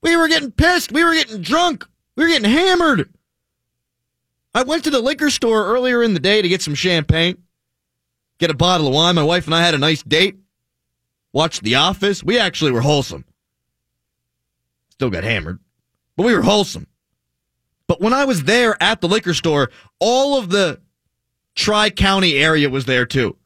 We 0.01 0.17
were 0.17 0.27
getting 0.27 0.51
pissed. 0.51 0.91
We 0.91 1.05
were 1.05 1.13
getting 1.13 1.41
drunk. 1.41 1.87
We 2.17 2.23
were 2.23 2.29
getting 2.29 2.51
hammered. 2.51 3.09
I 4.53 4.63
went 4.63 4.83
to 4.83 4.89
the 4.89 4.99
liquor 4.99 5.29
store 5.29 5.65
earlier 5.67 6.03
in 6.03 6.13
the 6.13 6.19
day 6.19 6.41
to 6.41 6.49
get 6.49 6.61
some 6.61 6.75
champagne, 6.75 7.43
get 8.39 8.51
a 8.51 8.55
bottle 8.55 8.87
of 8.87 8.93
wine. 8.93 9.15
My 9.15 9.23
wife 9.23 9.45
and 9.45 9.55
I 9.55 9.61
had 9.61 9.73
a 9.73 9.77
nice 9.77 10.03
date, 10.03 10.37
watched 11.35 11.63
The 11.63 11.75
Office. 11.75 12.23
We 12.23 12.39
actually 12.39 12.71
were 12.71 12.81
wholesome. 12.81 13.25
Still 14.89 15.09
got 15.09 15.25
hammered, 15.25 15.59
but 16.15 16.25
we 16.25 16.33
were 16.33 16.41
wholesome. 16.41 16.87
But 17.87 18.01
when 18.01 18.13
I 18.13 18.23
was 18.25 18.45
there 18.45 18.81
at 18.81 19.01
the 19.01 19.09
liquor 19.09 19.33
store, 19.33 19.69
all 19.99 20.39
of 20.39 20.49
the 20.49 20.79
Tri 21.53 21.89
County 21.89 22.35
area 22.35 22.69
was 22.69 22.85
there 22.85 23.05
too. 23.05 23.37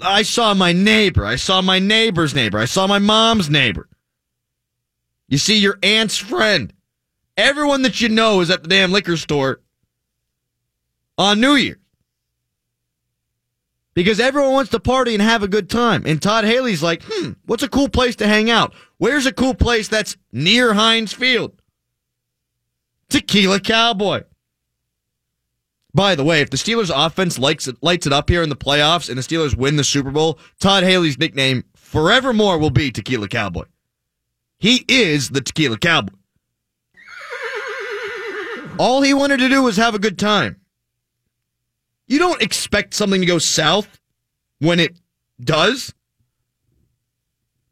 I 0.00 0.22
saw 0.22 0.54
my 0.54 0.72
neighbor. 0.72 1.26
I 1.26 1.36
saw 1.36 1.60
my 1.60 1.80
neighbor's 1.80 2.34
neighbor. 2.34 2.58
I 2.58 2.64
saw 2.66 2.86
my 2.86 3.00
mom's 3.00 3.50
neighbor. 3.50 3.88
You 5.28 5.38
see 5.38 5.58
your 5.58 5.78
aunt's 5.82 6.16
friend. 6.16 6.72
Everyone 7.36 7.82
that 7.82 8.00
you 8.00 8.08
know 8.08 8.40
is 8.40 8.50
at 8.50 8.62
the 8.62 8.68
damn 8.68 8.92
liquor 8.92 9.16
store 9.16 9.60
on 11.18 11.40
New 11.40 11.56
Year's. 11.56 11.78
Because 13.96 14.20
everyone 14.20 14.52
wants 14.52 14.70
to 14.72 14.78
party 14.78 15.14
and 15.14 15.22
have 15.22 15.42
a 15.42 15.48
good 15.48 15.70
time. 15.70 16.02
And 16.04 16.20
Todd 16.20 16.44
Haley's 16.44 16.82
like, 16.82 17.02
hmm, 17.02 17.30
what's 17.46 17.62
a 17.62 17.68
cool 17.68 17.88
place 17.88 18.14
to 18.16 18.28
hang 18.28 18.50
out? 18.50 18.74
Where's 18.98 19.24
a 19.24 19.32
cool 19.32 19.54
place 19.54 19.88
that's 19.88 20.18
near 20.30 20.74
Heinz 20.74 21.14
Field? 21.14 21.62
Tequila 23.08 23.58
Cowboy. 23.58 24.24
By 25.94 26.14
the 26.14 26.24
way, 26.24 26.42
if 26.42 26.50
the 26.50 26.58
Steelers 26.58 26.92
offense 26.94 27.38
likes 27.38 27.66
it, 27.66 27.78
lights 27.80 28.06
it 28.06 28.12
up 28.12 28.28
here 28.28 28.42
in 28.42 28.50
the 28.50 28.54
playoffs 28.54 29.08
and 29.08 29.16
the 29.16 29.22
Steelers 29.22 29.56
win 29.56 29.76
the 29.76 29.84
Super 29.84 30.10
Bowl, 30.10 30.38
Todd 30.60 30.84
Haley's 30.84 31.18
nickname 31.18 31.64
forevermore 31.74 32.58
will 32.58 32.68
be 32.68 32.90
Tequila 32.90 33.28
Cowboy. 33.28 33.64
He 34.58 34.84
is 34.88 35.30
the 35.30 35.40
Tequila 35.40 35.78
Cowboy. 35.78 36.12
All 38.78 39.00
he 39.00 39.14
wanted 39.14 39.38
to 39.38 39.48
do 39.48 39.62
was 39.62 39.78
have 39.78 39.94
a 39.94 39.98
good 39.98 40.18
time. 40.18 40.60
You 42.06 42.18
don't 42.18 42.42
expect 42.42 42.94
something 42.94 43.20
to 43.20 43.26
go 43.26 43.38
south 43.38 44.00
when 44.60 44.80
it 44.80 44.96
does. 45.40 45.94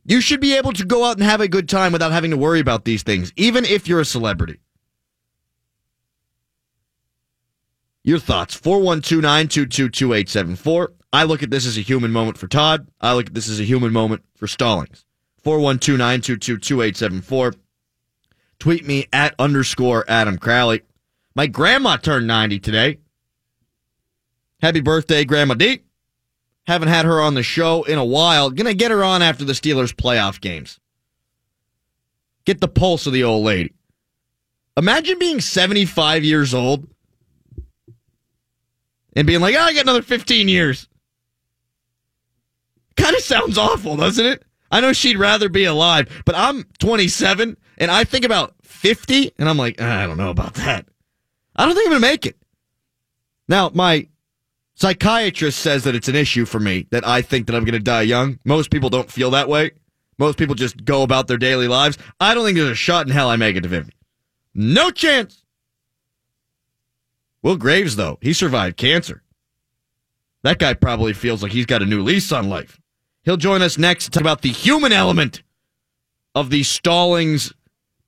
You 0.05 0.21
should 0.21 0.41
be 0.41 0.57
able 0.57 0.73
to 0.75 0.85
go 0.85 1.05
out 1.05 1.17
and 1.17 1.25
have 1.25 1.41
a 1.41 1.49
good 1.49 1.69
time 1.69 1.93
without 1.93 2.13
having 2.13 2.31
to 2.31 2.37
worry 2.37 2.61
about 2.61 2.85
these 2.85 3.03
things, 3.03 3.33
even 3.37 3.65
if 3.65 3.89
you're 3.89 4.01
a 4.01 4.05
celebrity. 4.05 4.61
Your 8.03 8.19
thoughts 8.19 8.55
412 8.55 9.23
922 9.23 9.89
2874. 9.89 10.93
I 11.13 11.23
look 11.23 11.43
at 11.43 11.51
this 11.51 11.65
as 11.65 11.79
a 11.79 11.81
human 11.81 12.13
moment 12.13 12.37
for 12.37 12.49
Todd. 12.49 12.89
I 13.01 13.15
look 13.15 13.29
at 13.29 13.35
this 13.35 13.49
as 13.49 13.61
a 13.61 13.65
human 13.65 13.93
moment 13.93 14.25
for 14.37 14.47
Stallings. 14.47 15.07
412 15.43 15.99
922 15.99 16.59
2874. 16.59 17.55
Tweet 18.59 18.87
me 18.87 19.07
at 19.13 19.35
underscore 19.39 20.05
Adam 20.07 20.37
Crowley. 20.37 20.83
My 21.35 21.47
grandma 21.47 21.97
turned 21.97 22.27
90 22.27 22.59
today. 22.61 22.99
Happy 24.65 24.81
birthday, 24.81 25.27
Grandma 25.27 25.53
D. 25.53 25.83
Haven't 26.67 26.89
had 26.89 27.05
her 27.05 27.21
on 27.21 27.35
the 27.35 27.43
show 27.43 27.83
in 27.83 27.99
a 27.99 28.05
while. 28.05 28.49
Gonna 28.49 28.73
get 28.73 28.91
her 28.91 29.05
on 29.05 29.21
after 29.21 29.45
the 29.45 29.53
Steelers 29.53 29.93
playoff 29.93 30.41
games. 30.41 30.81
Get 32.47 32.63
the 32.63 32.69
pulse 32.69 33.07
of 33.07 33.13
the 33.13 33.25
old 33.25 33.45
lady. 33.45 33.75
Imagine 34.75 35.19
being 35.19 35.43
75 35.43 36.25
years 36.25 36.55
old 36.55 36.89
and 39.15 39.27
being 39.27 39.43
like, 39.43 39.55
oh, 39.55 39.61
I 39.61 39.75
got 39.75 39.83
another 39.83 40.01
15 40.01 40.49
years. 40.49 40.89
Kind 42.97 43.15
of 43.15 43.23
sounds 43.23 43.59
awful, 43.59 43.99
doesn't 43.99 44.25
it? 44.25 44.47
I 44.71 44.81
know 44.81 44.95
she'd 44.95 45.19
rather 45.19 45.51
be 45.51 45.67
alive, 45.67 46.23
but 46.25 46.37
I'm 46.37 46.65
27 46.79 47.59
and 47.77 47.91
I 47.91 48.05
think 48.05 48.25
about 48.25 48.55
50 48.63 49.31
and 49.37 49.47
I'm 49.47 49.59
like, 49.59 49.77
ah, 49.79 50.05
I 50.05 50.07
don't 50.07 50.17
know 50.17 50.31
about 50.31 50.55
that. 50.55 50.87
I 51.55 51.67
don't 51.67 51.75
think 51.75 51.89
I'm 51.89 52.01
going 52.01 52.01
to 52.01 52.09
make 52.09 52.25
it. 52.25 52.39
Now, 53.47 53.71
my 53.75 54.09
psychiatrist 54.75 55.59
says 55.59 55.85
that 55.85 55.95
it's 55.95 56.09
an 56.09 56.17
issue 56.17 56.45
for 56.45 56.61
me 56.61 56.87
that 56.91 57.07
I 57.07 57.23
think 57.23 57.47
that 57.47 57.57
I'm 57.57 57.65
going 57.65 57.75
to 57.75 57.79
die 57.79 58.03
young. 58.03 58.39
Most 58.45 58.71
people 58.71 58.91
don't 58.91 59.11
feel 59.11 59.31
that 59.31 59.49
way. 59.49 59.73
Most 60.19 60.39
people 60.39 60.55
just 60.55 60.85
go 60.85 61.03
about 61.03 61.27
their 61.27 61.39
daily 61.39 61.69
lives. 61.69 61.99
I 62.21 62.35
don't 62.35 62.45
think 62.45 62.57
there's 62.57 62.71
a 62.71 62.75
shot 62.75 63.07
in 63.07 63.13
hell 63.13 63.29
I 63.29 63.37
make 63.37 63.57
it 63.57 63.63
to 63.63 63.69
50. 63.69 63.93
No 64.55 64.91
chance. 64.91 65.43
Will 67.43 67.57
Graves, 67.57 67.97
though, 67.97 68.19
he 68.21 68.33
survived 68.33 68.77
cancer. 68.77 69.23
That 70.45 70.59
guy 70.59 70.75
probably 70.75 71.13
feels 71.13 71.43
like 71.43 71.53
he's 71.53 71.67
got 71.67 71.83
a 71.83 71.87
new 71.87 72.03
lease 72.03 72.31
on 72.33 72.49
life. 72.49 72.81
He'll 73.25 73.37
join 73.37 73.63
us 73.63 73.79
next 73.79 74.05
to 74.05 74.11
talk 74.11 74.21
about 74.21 74.43
the 74.43 74.51
human 74.51 74.93
element 74.93 75.43
of 76.35 76.51
the 76.51 76.63
Stallings 76.63 77.53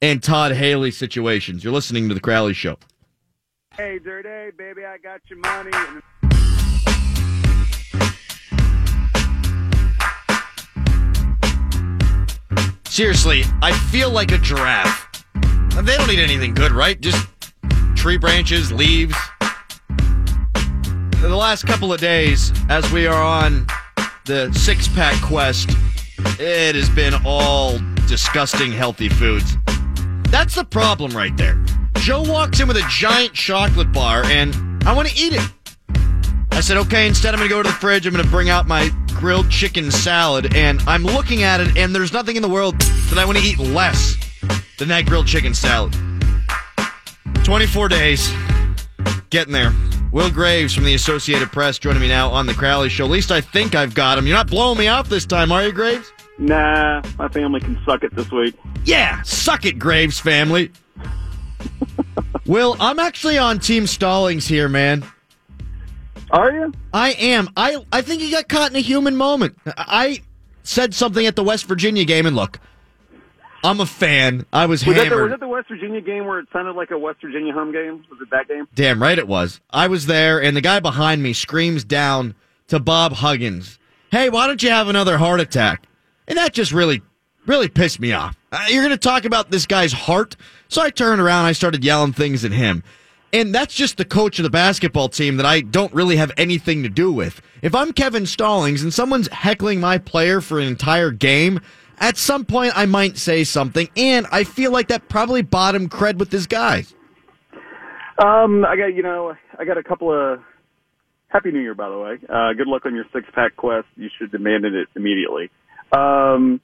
and 0.00 0.22
Todd 0.22 0.52
Haley 0.52 0.90
situations. 0.90 1.64
You're 1.64 1.72
listening 1.72 2.08
to 2.08 2.14
the 2.14 2.20
Crowley 2.20 2.52
Show. 2.52 2.78
Hey, 3.74 3.98
Dirty, 3.98 4.54
baby, 4.56 4.84
I 4.84 4.98
got 4.98 5.20
your 5.28 5.38
money. 5.38 5.70
Seriously, 12.96 13.44
I 13.60 13.72
feel 13.90 14.10
like 14.10 14.32
a 14.32 14.38
giraffe. 14.38 15.06
They 15.34 15.98
don't 15.98 16.08
need 16.08 16.18
anything 16.18 16.54
good, 16.54 16.72
right? 16.72 16.98
Just 16.98 17.28
tree 17.94 18.16
branches, 18.16 18.72
leaves. 18.72 19.14
The 21.20 21.28
last 21.28 21.66
couple 21.66 21.92
of 21.92 22.00
days, 22.00 22.54
as 22.70 22.90
we 22.90 23.06
are 23.06 23.22
on 23.22 23.66
the 24.24 24.50
six 24.54 24.88
pack 24.88 25.20
quest, 25.20 25.68
it 26.40 26.74
has 26.74 26.88
been 26.88 27.12
all 27.26 27.78
disgusting 28.08 28.72
healthy 28.72 29.10
foods. 29.10 29.58
That's 30.30 30.54
the 30.54 30.64
problem 30.64 31.14
right 31.14 31.36
there. 31.36 31.62
Joe 31.96 32.22
walks 32.22 32.60
in 32.60 32.66
with 32.66 32.78
a 32.78 32.86
giant 32.88 33.34
chocolate 33.34 33.92
bar, 33.92 34.24
and 34.24 34.56
I 34.86 34.94
want 34.94 35.06
to 35.08 35.22
eat 35.22 35.34
it. 35.34 35.52
I 36.56 36.60
said, 36.60 36.78
okay, 36.78 37.06
instead 37.06 37.34
I'm 37.34 37.38
going 37.38 37.50
to 37.50 37.54
go 37.54 37.62
to 37.62 37.68
the 37.68 37.74
fridge. 37.74 38.06
I'm 38.06 38.14
going 38.14 38.24
to 38.24 38.30
bring 38.30 38.48
out 38.48 38.66
my 38.66 38.90
grilled 39.08 39.50
chicken 39.50 39.90
salad, 39.90 40.56
and 40.56 40.80
I'm 40.86 41.04
looking 41.04 41.42
at 41.42 41.60
it, 41.60 41.76
and 41.76 41.94
there's 41.94 42.14
nothing 42.14 42.34
in 42.34 42.40
the 42.40 42.48
world 42.48 42.80
that 42.80 43.18
I 43.18 43.26
want 43.26 43.36
to 43.36 43.44
eat 43.44 43.58
less 43.58 44.16
than 44.78 44.88
that 44.88 45.04
grilled 45.04 45.26
chicken 45.26 45.52
salad. 45.52 45.94
24 47.44 47.88
days, 47.90 48.32
getting 49.28 49.52
there. 49.52 49.70
Will 50.12 50.30
Graves 50.30 50.72
from 50.72 50.84
the 50.84 50.94
Associated 50.94 51.52
Press 51.52 51.78
joining 51.78 52.00
me 52.00 52.08
now 52.08 52.30
on 52.30 52.46
the 52.46 52.54
Crowley 52.54 52.88
Show. 52.88 53.04
At 53.04 53.10
least 53.10 53.30
I 53.30 53.42
think 53.42 53.74
I've 53.74 53.94
got 53.94 54.16
him. 54.16 54.26
You're 54.26 54.36
not 54.36 54.46
blowing 54.46 54.78
me 54.78 54.88
off 54.88 55.10
this 55.10 55.26
time, 55.26 55.52
are 55.52 55.62
you, 55.62 55.72
Graves? 55.72 56.10
Nah, 56.38 57.02
my 57.18 57.28
family 57.28 57.60
can 57.60 57.78
suck 57.84 58.02
it 58.02 58.16
this 58.16 58.30
week. 58.30 58.56
Yeah, 58.86 59.20
suck 59.24 59.66
it, 59.66 59.78
Graves 59.78 60.18
family. 60.18 60.72
Will, 62.46 62.76
I'm 62.80 62.98
actually 62.98 63.36
on 63.36 63.58
Team 63.58 63.86
Stallings 63.86 64.48
here, 64.48 64.70
man. 64.70 65.04
Are 66.30 66.50
you? 66.52 66.72
I 66.92 67.12
am. 67.12 67.48
I 67.56 67.84
I 67.92 68.02
think 68.02 68.20
he 68.22 68.30
got 68.30 68.48
caught 68.48 68.70
in 68.70 68.76
a 68.76 68.80
human 68.80 69.16
moment. 69.16 69.56
I 69.66 70.22
said 70.62 70.94
something 70.94 71.24
at 71.26 71.36
the 71.36 71.44
West 71.44 71.66
Virginia 71.66 72.04
game, 72.04 72.26
and 72.26 72.34
look, 72.34 72.58
I'm 73.62 73.80
a 73.80 73.86
fan. 73.86 74.44
I 74.52 74.66
was, 74.66 74.84
Was 74.84 74.96
that, 74.96 75.02
the, 75.04 75.08
hammered. 75.08 75.22
was 75.22 75.30
that 75.32 75.40
the 75.40 75.48
West 75.48 75.68
Virginia 75.68 76.00
game 76.00 76.26
where 76.26 76.38
it 76.40 76.48
sounded 76.52 76.72
like 76.76 76.90
a 76.90 76.98
West 76.98 77.20
Virginia 77.22 77.52
home 77.52 77.72
game? 77.72 78.04
Was 78.10 78.20
it 78.20 78.30
that 78.30 78.48
game? 78.48 78.66
Damn 78.74 79.00
right 79.00 79.18
it 79.18 79.28
was. 79.28 79.60
I 79.70 79.86
was 79.86 80.06
there, 80.06 80.42
and 80.42 80.56
the 80.56 80.60
guy 80.60 80.80
behind 80.80 81.22
me 81.22 81.32
screams 81.32 81.84
down 81.84 82.34
to 82.68 82.78
Bob 82.80 83.12
Huggins, 83.12 83.78
"Hey, 84.10 84.28
why 84.28 84.46
don't 84.46 84.62
you 84.62 84.70
have 84.70 84.88
another 84.88 85.18
heart 85.18 85.40
attack?" 85.40 85.86
And 86.28 86.36
that 86.38 86.52
just 86.52 86.72
really, 86.72 87.02
really 87.46 87.68
pissed 87.68 88.00
me 88.00 88.12
off. 88.12 88.36
Uh, 88.50 88.64
you're 88.68 88.82
going 88.82 88.90
to 88.90 88.96
talk 88.98 89.24
about 89.24 89.50
this 89.52 89.66
guy's 89.66 89.92
heart, 89.92 90.34
so 90.68 90.82
I 90.82 90.90
turned 90.90 91.20
around, 91.20 91.44
I 91.44 91.52
started 91.52 91.84
yelling 91.84 92.12
things 92.12 92.44
at 92.44 92.50
him. 92.50 92.82
And 93.32 93.54
that's 93.54 93.74
just 93.74 93.96
the 93.96 94.04
coach 94.04 94.38
of 94.38 94.44
the 94.44 94.50
basketball 94.50 95.08
team 95.08 95.36
that 95.36 95.46
I 95.46 95.60
don't 95.60 95.92
really 95.92 96.16
have 96.16 96.32
anything 96.36 96.82
to 96.84 96.88
do 96.88 97.12
with. 97.12 97.42
If 97.60 97.74
I'm 97.74 97.92
Kevin 97.92 98.24
Stallings 98.24 98.82
and 98.82 98.94
someone's 98.94 99.28
heckling 99.28 99.80
my 99.80 99.98
player 99.98 100.40
for 100.40 100.58
an 100.60 100.66
entire 100.66 101.10
game, 101.10 101.60
at 101.98 102.16
some 102.16 102.44
point 102.44 102.72
I 102.76 102.86
might 102.86 103.16
say 103.18 103.44
something, 103.44 103.88
and 103.96 104.26
I 104.30 104.44
feel 104.44 104.70
like 104.70 104.88
that 104.88 105.08
probably 105.08 105.40
him 105.40 105.88
cred 105.88 106.18
with 106.18 106.30
this 106.30 106.46
guy. 106.46 106.84
Um, 108.18 108.64
I 108.64 108.76
got 108.76 108.86
you 108.94 109.02
know, 109.02 109.34
I 109.58 109.64
got 109.64 109.76
a 109.76 109.82
couple 109.82 110.12
of 110.12 110.40
Happy 111.28 111.50
New 111.50 111.60
Year, 111.60 111.74
by 111.74 111.88
the 111.88 111.98
way. 111.98 112.18
Uh, 112.28 112.52
good 112.54 112.66
luck 112.66 112.86
on 112.86 112.94
your 112.94 113.04
six 113.12 113.26
pack 113.34 113.56
quest. 113.56 113.86
You 113.96 114.08
should 114.18 114.30
demand 114.30 114.64
it 114.64 114.88
immediately. 114.94 115.50
Um, 115.92 116.60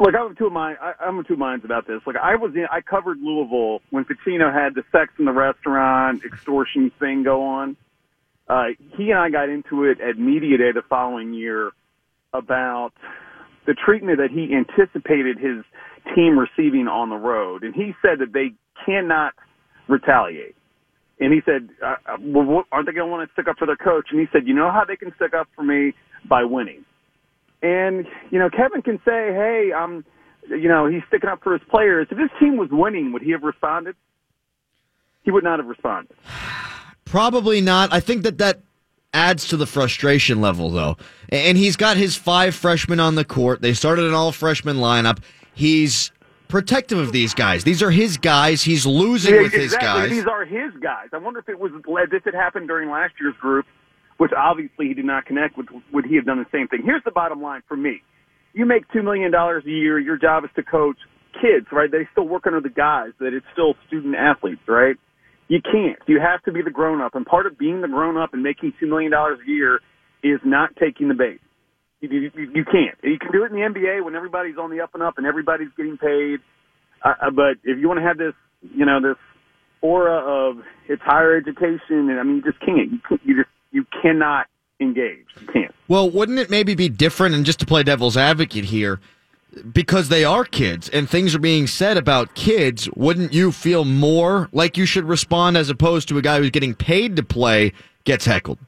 look, 0.00 0.14
I'm 0.14 0.30
of 0.30 0.38
two 0.38 0.50
I, 0.54 0.92
I'm 1.00 1.18
of 1.18 1.26
two 1.26 1.36
minds 1.36 1.64
about 1.64 1.86
this. 1.86 2.00
Like, 2.06 2.16
I 2.16 2.36
was 2.36 2.52
in, 2.54 2.66
I 2.70 2.80
covered 2.80 3.18
Louisville 3.20 3.80
when 3.90 4.04
Pitino 4.04 4.52
had 4.52 4.74
the 4.74 4.82
sex 4.92 5.12
in 5.18 5.24
the 5.24 5.32
restaurant 5.32 6.22
extortion 6.24 6.90
thing 6.98 7.22
go 7.22 7.42
on. 7.42 7.76
Uh, 8.48 8.68
he 8.96 9.10
and 9.10 9.18
I 9.18 9.30
got 9.30 9.48
into 9.48 9.84
it 9.84 10.00
at 10.00 10.18
media 10.18 10.56
day 10.56 10.72
the 10.72 10.82
following 10.88 11.34
year 11.34 11.72
about 12.32 12.92
the 13.66 13.74
treatment 13.74 14.18
that 14.18 14.30
he 14.30 14.54
anticipated 14.54 15.38
his 15.38 15.64
team 16.14 16.38
receiving 16.38 16.88
on 16.88 17.10
the 17.10 17.16
road, 17.16 17.62
and 17.62 17.74
he 17.74 17.94
said 18.00 18.20
that 18.20 18.32
they 18.32 18.52
cannot 18.86 19.34
retaliate. 19.88 20.54
And 21.20 21.32
he 21.32 21.40
said, 21.44 21.68
uh, 21.84 21.96
uh, 22.06 22.16
well, 22.20 22.44
what, 22.44 22.66
aren't 22.70 22.86
they 22.86 22.92
going 22.92 23.08
to 23.08 23.10
want 23.10 23.28
to 23.28 23.32
stick 23.32 23.48
up 23.48 23.58
for 23.58 23.66
their 23.66 23.76
coach? 23.76 24.06
And 24.10 24.20
he 24.20 24.26
said, 24.32 24.46
you 24.46 24.54
know 24.54 24.70
how 24.70 24.84
they 24.86 24.96
can 24.96 25.12
stick 25.16 25.34
up 25.34 25.48
for 25.54 25.62
me? 25.62 25.92
By 26.28 26.44
winning. 26.44 26.84
And, 27.62 28.06
you 28.30 28.38
know, 28.38 28.48
Kevin 28.50 28.82
can 28.82 28.98
say, 29.04 29.32
hey, 29.32 29.72
um, 29.72 30.04
you 30.48 30.68
know, 30.68 30.86
he's 30.86 31.02
sticking 31.08 31.28
up 31.28 31.42
for 31.42 31.52
his 31.52 31.62
players. 31.68 32.06
If 32.10 32.18
his 32.18 32.30
team 32.38 32.56
was 32.56 32.68
winning, 32.70 33.12
would 33.12 33.22
he 33.22 33.32
have 33.32 33.42
responded? 33.42 33.96
He 35.22 35.30
would 35.30 35.44
not 35.44 35.58
have 35.58 35.68
responded. 35.68 36.16
Probably 37.04 37.60
not. 37.60 37.92
I 37.92 38.00
think 38.00 38.22
that 38.22 38.38
that 38.38 38.60
adds 39.14 39.48
to 39.48 39.56
the 39.56 39.66
frustration 39.66 40.40
level, 40.40 40.70
though. 40.70 40.96
And 41.30 41.56
he's 41.58 41.76
got 41.76 41.96
his 41.96 42.16
five 42.16 42.54
freshmen 42.54 43.00
on 43.00 43.14
the 43.14 43.24
court. 43.24 43.62
They 43.62 43.72
started 43.74 44.04
an 44.04 44.14
all 44.14 44.32
freshman 44.32 44.76
lineup. 44.76 45.18
He's 45.54 46.12
protective 46.48 46.98
of 46.98 47.12
these 47.12 47.34
guys. 47.34 47.64
These 47.64 47.82
are 47.82 47.90
his 47.90 48.16
guys. 48.16 48.62
He's 48.62 48.86
losing 48.86 49.34
Yeah, 49.34 49.42
with 49.42 49.52
his 49.52 49.74
guys. 49.74 50.10
These 50.10 50.26
are 50.26 50.44
his 50.44 50.72
guys. 50.80 51.08
I 51.12 51.18
wonder 51.18 51.40
if 51.40 51.48
it 51.48 51.58
was 51.58 51.72
if 52.12 52.26
it 52.26 52.34
happened 52.34 52.68
during 52.68 52.90
last 52.90 53.14
year's 53.20 53.36
group, 53.36 53.66
which 54.18 54.32
obviously 54.36 54.88
he 54.88 54.94
did 54.94 55.04
not 55.04 55.24
connect 55.24 55.56
with. 55.56 55.66
Would 55.92 56.04
he 56.04 56.16
have 56.16 56.26
done 56.26 56.38
the 56.38 56.50
same 56.52 56.68
thing? 56.68 56.82
Here's 56.84 57.02
the 57.04 57.10
bottom 57.10 57.40
line 57.40 57.62
for 57.66 57.76
me: 57.76 58.02
you 58.52 58.66
make 58.66 58.84
two 58.92 59.02
million 59.02 59.32
dollars 59.32 59.64
a 59.66 59.70
year. 59.70 59.98
Your 59.98 60.18
job 60.18 60.44
is 60.44 60.50
to 60.56 60.62
coach 60.62 60.98
kids, 61.40 61.66
right? 61.72 61.90
They 61.90 62.06
still 62.12 62.28
work 62.28 62.46
under 62.46 62.60
the 62.60 62.70
guys. 62.70 63.10
That 63.20 63.32
it's 63.32 63.46
still 63.52 63.74
student 63.86 64.14
athletes, 64.14 64.62
right? 64.68 64.96
You 65.48 65.60
can't. 65.62 65.98
You 66.06 66.20
have 66.20 66.42
to 66.44 66.52
be 66.52 66.60
the 66.62 66.70
grown 66.70 67.00
up, 67.00 67.14
and 67.14 67.24
part 67.24 67.46
of 67.46 67.58
being 67.58 67.80
the 67.80 67.88
grown 67.88 68.18
up 68.18 68.34
and 68.34 68.42
making 68.42 68.74
two 68.78 68.86
million 68.86 69.10
dollars 69.10 69.38
a 69.46 69.50
year 69.50 69.80
is 70.22 70.40
not 70.44 70.70
taking 70.76 71.08
the 71.08 71.14
bait. 71.14 71.40
You, 72.00 72.08
you, 72.08 72.30
you 72.54 72.64
can't. 72.64 72.98
You 73.02 73.18
can 73.18 73.32
do 73.32 73.44
it 73.44 73.50
in 73.50 73.56
the 73.56 73.66
NBA 73.66 74.04
when 74.04 74.14
everybody's 74.14 74.56
on 74.56 74.70
the 74.70 74.80
up 74.80 74.90
and 74.94 75.02
up 75.02 75.18
and 75.18 75.26
everybody's 75.26 75.70
getting 75.76 75.96
paid. 75.96 76.38
Uh, 77.04 77.14
uh, 77.26 77.30
but 77.30 77.58
if 77.64 77.78
you 77.78 77.88
want 77.88 77.98
to 77.98 78.06
have 78.06 78.18
this, 78.18 78.34
you 78.62 78.86
know, 78.86 79.00
this 79.00 79.18
aura 79.80 80.18
of 80.18 80.58
it's 80.88 81.02
higher 81.02 81.36
education, 81.36 82.10
and 82.10 82.20
I 82.20 82.22
mean, 82.22 82.36
you 82.36 82.42
just 82.42 82.60
can't. 82.60 82.92
You, 82.92 82.98
can't, 83.08 83.20
you 83.24 83.36
just 83.36 83.50
you 83.70 83.84
cannot 84.02 84.46
engage. 84.80 85.26
You 85.40 85.46
can't. 85.48 85.74
Well, 85.88 86.10
wouldn't 86.10 86.38
it 86.38 86.50
maybe 86.50 86.74
be 86.74 86.88
different? 86.88 87.34
And 87.34 87.44
just 87.44 87.60
to 87.60 87.66
play 87.66 87.82
devil's 87.82 88.16
advocate 88.16 88.64
here, 88.66 89.00
because 89.72 90.08
they 90.08 90.24
are 90.24 90.44
kids 90.44 90.88
and 90.88 91.08
things 91.08 91.34
are 91.34 91.40
being 91.40 91.66
said 91.66 91.96
about 91.96 92.34
kids, 92.34 92.88
wouldn't 92.94 93.32
you 93.32 93.52
feel 93.52 93.84
more 93.84 94.48
like 94.52 94.76
you 94.76 94.86
should 94.86 95.04
respond 95.04 95.56
as 95.56 95.70
opposed 95.70 96.08
to 96.08 96.18
a 96.18 96.22
guy 96.22 96.38
who's 96.38 96.50
getting 96.50 96.74
paid 96.74 97.16
to 97.16 97.22
play 97.22 97.72
gets 98.04 98.24
heckled? 98.24 98.58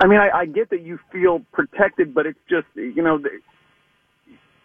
I 0.00 0.06
mean, 0.06 0.20
I, 0.20 0.30
I 0.30 0.46
get 0.46 0.70
that 0.70 0.82
you 0.82 0.98
feel 1.10 1.40
protected, 1.52 2.14
but 2.14 2.26
it's 2.26 2.38
just 2.48 2.66
you 2.74 3.02
know. 3.02 3.20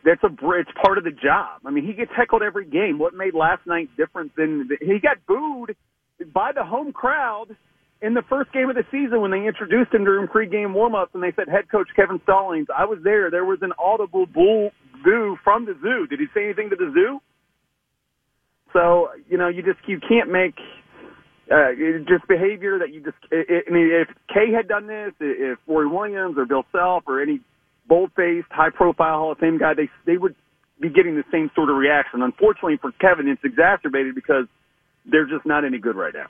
That's 0.06 0.21
a 0.21 0.27
it's 0.27 0.69
part 0.84 0.97
of 0.97 1.06
the 1.06 1.12
job. 1.12 1.62
I 1.65 1.71
mean, 1.71 1.88
he 1.88 1.93
gets 1.93 2.12
heckled 2.13 2.43
every 2.43 2.65
game. 2.65 2.99
What 2.99 3.13
made 3.13 3.34
last 3.34 3.65
night 3.65 3.89
different 3.95 4.36
than 4.36 4.69
he 4.82 4.99
got 4.99 5.25
booed 5.25 5.77
by 6.34 6.51
the 6.51 6.63
home 6.65 6.91
crowd 6.91 7.56
in 8.04 8.13
the 8.13 8.22
first 8.30 8.52
game 8.52 8.70
of 8.70 8.76
the 8.76 8.84
season 8.92 9.22
when 9.22 9.32
they 9.32 9.48
introduced 9.48 9.94
him 9.94 10.04
during 10.04 10.28
pregame 10.28 10.76
warmups 10.76 11.16
and 11.16 11.24
they 11.24 11.32
said 11.36 11.48
head 11.48 11.72
coach 11.72 11.88
Kevin 11.96 12.20
Stallings. 12.24 12.68
I 12.76 12.84
was 12.84 13.00
there. 13.02 13.32
There 13.32 13.46
was 13.46 13.60
an 13.62 13.72
audible 13.80 14.26
bull 14.26 14.72
boo 15.04 15.38
from 15.42 15.66
the 15.66 15.74
zoo. 15.82 16.06
Did 16.08 16.20
he 16.20 16.26
say 16.36 16.44
anything 16.44 16.70
to 16.70 16.76
the 16.76 16.92
zoo? 16.94 17.20
So 18.74 19.10
you 19.30 19.38
know, 19.38 19.48
you 19.48 19.63
just 19.63 19.80
you 19.88 20.00
can't 20.00 20.30
make 20.30 20.56
uh, 21.50 21.72
just 22.08 22.28
behavior 22.28 22.78
that 22.80 22.92
you 22.94 23.02
just. 23.02 23.18
I 23.32 23.63
I 23.68 23.72
mean, 23.72 23.89
if 23.89 24.10
Kay 24.28 24.52
had 24.52 24.68
done 24.68 24.88
this, 24.88 25.13
if 25.22 25.60
Roy 25.66 25.88
Williams 25.88 26.38
or 26.38 26.46
Bill 26.46 26.66
Self 26.74 27.04
or 27.08 27.22
any 27.22 27.39
bold-faced, 27.88 28.48
high-profile 28.50 29.20
Hall 29.20 29.32
of 29.32 29.38
Fame 29.38 29.60
guy, 29.60 29.74
they 29.76 29.89
they 30.06 30.18
would 30.18 30.36
be 30.82 30.89
getting 30.89 31.16
the 31.16 31.24
same 31.32 31.52
sort 31.56 31.70
of 31.70 31.78
reaction. 31.78 32.22
Unfortunately 32.22 32.78
for 32.82 32.92
Kevin, 33.00 33.30
it's 33.30 33.44
exacerbated 33.44 34.16
because 34.16 34.46
they're 35.06 35.28
just 35.28 35.46
not 35.46 35.63
any 35.63 35.78
good 35.78 35.96
right 35.96 36.13
now. 36.13 36.28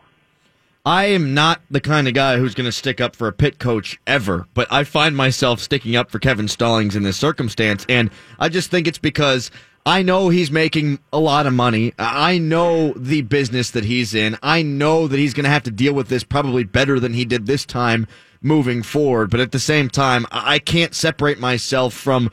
I 0.86 1.06
am 1.06 1.34
not 1.34 1.62
the 1.72 1.80
kind 1.80 2.10
of 2.10 2.14
guy 2.14 2.38
who's 2.38 2.56
going 2.56 2.66
to 2.66 2.72
stick 2.74 3.00
up 3.00 3.16
for 3.16 3.30
a 3.30 3.32
Pitt 3.32 3.58
coach 3.58 4.02
ever, 4.06 4.48
but 4.54 4.68
I 4.70 4.84
find 4.84 5.16
myself 5.16 5.62
sticking 5.62 5.96
up 5.96 6.12
for 6.12 6.20
Kevin 6.20 6.50
Stallings 6.50 6.98
in 6.98 7.04
this 7.04 7.16
circumstance. 7.16 7.86
And 7.88 8.10
I 8.38 8.50
just 8.50 8.70
think 8.70 8.86
it's 8.86 8.98
because 8.98 9.50
I 9.86 10.02
know 10.02 10.28
he's 10.28 10.52
making 10.52 11.00
a 11.14 11.20
lot 11.20 11.48
of 11.48 11.54
money. 11.54 11.94
I 11.98 12.38
know 12.38 12.92
the 12.98 13.22
business 13.22 13.72
that 13.72 13.86
he's 13.86 14.14
in. 14.14 14.38
I 14.44 14.62
know 14.62 15.08
that 15.08 15.18
he's 15.18 15.34
going 15.34 15.46
to 15.46 15.50
have 15.50 15.64
to 15.64 15.72
deal 15.72 15.94
with 15.94 16.10
this 16.10 16.26
probably 16.26 16.66
better 16.66 17.00
than 17.00 17.14
he 17.14 17.24
did 17.24 17.46
this 17.46 17.66
time 17.66 18.06
moving 18.42 18.84
forward. 18.84 19.30
But 19.30 19.40
at 19.40 19.54
the 19.54 19.60
same 19.60 19.90
time, 19.90 20.26
I 20.34 20.60
can't 20.60 20.94
separate 20.94 21.40
myself 21.40 21.94
from 21.94 22.30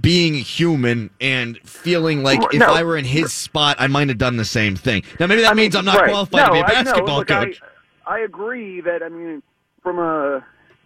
being 0.00 0.34
human 0.34 1.10
and 1.20 1.58
feeling 1.58 2.22
like 2.22 2.40
if 2.52 2.60
No. 2.60 2.66
I 2.66 2.82
were 2.82 2.96
in 2.96 3.04
his 3.04 3.32
spot, 3.32 3.76
I 3.78 3.86
might 3.86 4.08
have 4.08 4.18
done 4.18 4.36
the 4.36 4.44
same 4.44 4.76
thing. 4.76 5.02
Now, 5.18 5.26
maybe 5.26 5.42
that 5.42 5.52
I 5.52 5.54
mean, 5.54 5.64
means 5.64 5.76
I'm 5.76 5.84
not 5.84 6.00
right. 6.00 6.10
qualified 6.10 6.40
no, 6.40 6.46
to 6.46 6.52
be 6.52 6.58
a 6.60 6.64
I 6.64 6.82
basketball 6.82 7.18
Look, 7.18 7.30
I- 7.30 7.44
coach. 7.46 7.60
I, 8.06 8.20
agree 8.20 8.80
that 8.82 9.02
I 9.02 9.08
mean, 9.08 9.42
from 9.82 9.98
a, 9.98 10.44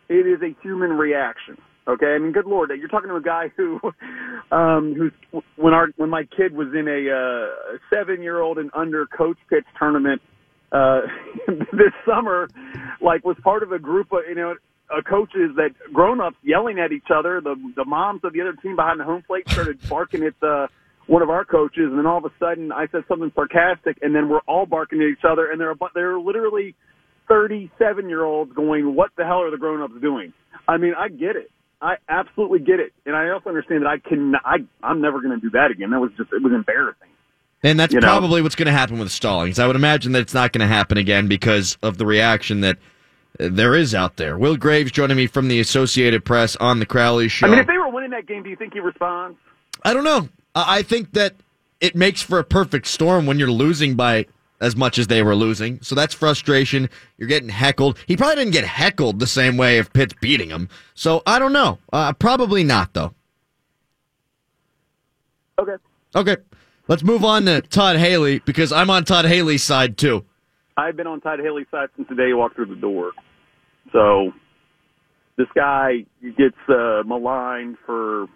it 0.08 0.26
is 0.26 0.40
a 0.42 0.54
human 0.62 0.92
reaction. 0.92 1.58
Okay, 1.88 2.14
I 2.14 2.18
mean, 2.18 2.32
good 2.32 2.46
lord, 2.46 2.70
you're 2.78 2.88
talking 2.88 3.08
to 3.08 3.16
a 3.16 3.22
guy 3.22 3.50
who, 3.56 3.80
um, 4.52 4.94
who's 4.94 5.42
when 5.56 5.74
our 5.74 5.88
when 5.96 6.08
my 6.08 6.24
kid 6.36 6.54
was 6.54 6.68
in 6.68 6.86
a 6.86 7.10
uh, 7.10 7.78
seven 7.92 8.22
year 8.22 8.40
old 8.40 8.58
and 8.58 8.70
under 8.74 9.06
coach 9.06 9.38
pitch 9.48 9.64
tournament 9.78 10.22
uh, 10.72 11.00
this 11.48 11.92
summer, 12.06 12.48
like 13.00 13.24
was 13.24 13.36
part 13.42 13.62
of 13.62 13.72
a 13.72 13.78
group 13.78 14.12
of 14.12 14.20
you 14.28 14.34
know. 14.34 14.54
Uh, 14.90 15.00
coaches 15.02 15.52
that 15.56 15.70
grown 15.92 16.20
ups 16.20 16.36
yelling 16.42 16.80
at 16.80 16.90
each 16.90 17.06
other. 17.14 17.40
The 17.40 17.54
the 17.76 17.84
moms 17.84 18.22
of 18.24 18.32
the 18.32 18.40
other 18.40 18.54
team 18.54 18.74
behind 18.74 18.98
the 18.98 19.04
home 19.04 19.22
plate 19.22 19.48
started 19.48 19.78
barking 19.88 20.24
at 20.24 20.34
uh, 20.42 20.66
one 21.06 21.22
of 21.22 21.30
our 21.30 21.44
coaches, 21.44 21.84
and 21.90 21.96
then 21.98 22.06
all 22.06 22.18
of 22.18 22.24
a 22.24 22.32
sudden 22.40 22.72
I 22.72 22.86
said 22.90 23.04
something 23.08 23.30
sarcastic, 23.34 23.98
and 24.02 24.14
then 24.14 24.28
we're 24.28 24.40
all 24.48 24.66
barking 24.66 25.00
at 25.00 25.06
each 25.06 25.24
other, 25.24 25.50
and 25.50 25.60
they're 25.60 25.74
they're 25.94 26.18
literally 26.18 26.74
thirty 27.28 27.70
seven 27.78 28.08
year 28.08 28.24
olds 28.24 28.52
going, 28.52 28.94
"What 28.96 29.10
the 29.16 29.24
hell 29.24 29.42
are 29.42 29.50
the 29.50 29.58
grown 29.58 29.80
ups 29.80 29.94
doing?" 30.00 30.32
I 30.66 30.76
mean, 30.76 30.94
I 30.96 31.08
get 31.08 31.36
it. 31.36 31.50
I 31.82 31.94
absolutely 32.08 32.58
get 32.58 32.80
it, 32.80 32.92
and 33.06 33.14
I 33.16 33.30
also 33.30 33.48
understand 33.48 33.82
that 33.82 33.88
I 33.88 33.98
can. 33.98 34.34
I 34.44 34.56
I'm 34.82 35.00
never 35.00 35.20
going 35.20 35.38
to 35.38 35.40
do 35.40 35.50
that 35.50 35.70
again. 35.70 35.90
That 35.90 36.00
was 36.00 36.10
just 36.16 36.32
it 36.32 36.42
was 36.42 36.52
embarrassing. 36.52 37.08
And 37.62 37.78
that's 37.78 37.92
You 37.92 38.00
know. 38.00 38.06
probably 38.06 38.42
what's 38.42 38.54
going 38.54 38.66
to 38.66 38.72
happen 38.72 38.98
with 38.98 39.10
Stallings. 39.12 39.58
I 39.58 39.66
would 39.66 39.76
imagine 39.76 40.12
that 40.12 40.20
it's 40.20 40.32
not 40.34 40.52
going 40.52 40.66
to 40.66 40.72
happen 40.74 40.96
again 40.98 41.28
because 41.28 41.76
of 41.82 41.98
the 41.98 42.06
reaction 42.06 42.62
that 42.62 42.78
there 43.38 43.74
is 43.74 43.94
out 43.94 44.16
there. 44.16 44.36
Will 44.36 44.56
Graves 44.56 44.90
joining 44.90 45.16
me 45.16 45.26
from 45.26 45.48
the 45.48 45.60
Associated 45.60 46.24
Press 46.24 46.56
on 46.56 46.78
the 46.80 46.86
Crowley 46.86 47.28
Show. 47.28 47.46
I 47.46 47.50
mean, 47.50 47.58
if 47.58 47.66
they 47.66 47.78
were 47.78 47.90
winning 47.90 48.10
that 48.10 48.26
game, 48.26 48.42
do 48.42 48.50
you 48.50 48.56
think 48.56 48.72
he 48.72 48.80
responds? 48.80 49.38
I 49.84 49.94
don't 49.94 50.04
know. 50.04 50.28
I 50.54 50.82
think 50.82 51.12
that 51.12 51.34
it 51.80 51.94
makes 51.96 52.20
for 52.20 52.38
a 52.38 52.44
perfect 52.44 52.86
storm 52.86 53.26
when 53.26 53.38
you're 53.38 53.50
losing 53.50 53.94
by 53.94 54.26
as 54.60 54.76
much 54.76 54.98
as 54.98 55.06
they 55.06 55.22
were 55.22 55.34
losing. 55.34 55.80
So 55.80 55.94
that's 55.94 56.12
frustration. 56.12 56.90
You're 57.16 57.28
getting 57.28 57.48
heckled. 57.48 57.98
He 58.06 58.16
probably 58.16 58.36
didn't 58.36 58.52
get 58.52 58.64
heckled 58.64 59.18
the 59.18 59.26
same 59.26 59.56
way 59.56 59.78
if 59.78 59.92
Pitt's 59.92 60.14
beating 60.20 60.50
him. 60.50 60.68
So 60.94 61.22
I 61.26 61.38
don't 61.38 61.52
know. 61.52 61.78
Uh, 61.92 62.12
probably 62.12 62.62
not, 62.62 62.92
though. 62.92 63.14
Okay. 65.58 65.76
Okay. 66.14 66.36
Let's 66.88 67.02
move 67.02 67.24
on 67.24 67.44
to 67.46 67.60
Todd 67.62 67.96
Haley 67.96 68.40
because 68.40 68.72
I'm 68.72 68.90
on 68.90 69.04
Todd 69.04 69.24
Haley's 69.24 69.62
side, 69.62 69.96
too. 69.96 70.24
I've 70.80 70.96
been 70.96 71.06
on 71.06 71.20
Todd 71.20 71.40
Haley's 71.40 71.66
side 71.70 71.88
since 71.96 72.08
the 72.08 72.14
day 72.14 72.28
he 72.28 72.34
walked 72.34 72.56
through 72.56 72.66
the 72.66 72.80
door. 72.80 73.12
So 73.92 74.32
this 75.36 75.48
guy 75.54 76.06
gets 76.22 76.56
uh, 76.68 77.02
maligned 77.04 77.76
for 77.86 78.26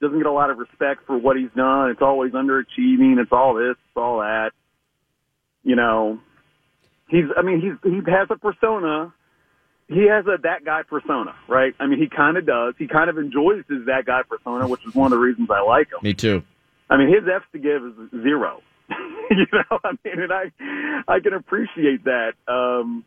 doesn't 0.00 0.18
get 0.18 0.26
a 0.26 0.32
lot 0.32 0.50
of 0.50 0.58
respect 0.58 1.06
for 1.06 1.18
what 1.18 1.36
he's 1.36 1.50
done. 1.56 1.90
It's 1.90 2.02
always 2.02 2.32
underachieving. 2.32 3.18
It's 3.18 3.32
all 3.32 3.54
this, 3.54 3.72
it's 3.72 3.96
all 3.96 4.18
that. 4.20 4.50
You 5.64 5.76
know, 5.76 6.20
he's. 7.08 7.24
I 7.36 7.42
mean, 7.42 7.60
he's 7.60 7.92
he 7.92 7.98
has 8.10 8.28
a 8.30 8.36
persona. 8.36 9.12
He 9.88 10.06
has 10.08 10.26
a 10.26 10.36
that 10.42 10.64
guy 10.64 10.82
persona, 10.82 11.34
right? 11.48 11.74
I 11.80 11.86
mean, 11.86 11.98
he 11.98 12.08
kind 12.08 12.36
of 12.36 12.46
does. 12.46 12.74
He 12.78 12.86
kind 12.86 13.10
of 13.10 13.18
enjoys 13.18 13.64
his 13.68 13.86
that 13.86 14.04
guy 14.06 14.20
persona, 14.28 14.68
which 14.68 14.86
is 14.86 14.94
one 14.94 15.06
of 15.06 15.10
the 15.10 15.18
reasons 15.18 15.48
I 15.50 15.62
like 15.62 15.88
him. 15.88 15.98
Me 16.02 16.14
too. 16.14 16.42
I 16.90 16.96
mean, 16.96 17.08
his 17.08 17.28
F's 17.28 17.46
to 17.52 17.58
give 17.58 17.84
is 17.84 18.22
zero. 18.22 18.62
you 19.30 19.46
know, 19.52 19.78
I 19.84 19.92
mean, 20.04 20.22
and 20.22 20.32
I, 20.32 20.50
I 21.06 21.20
can 21.20 21.34
appreciate 21.34 22.04
that. 22.04 22.32
Um, 22.46 23.04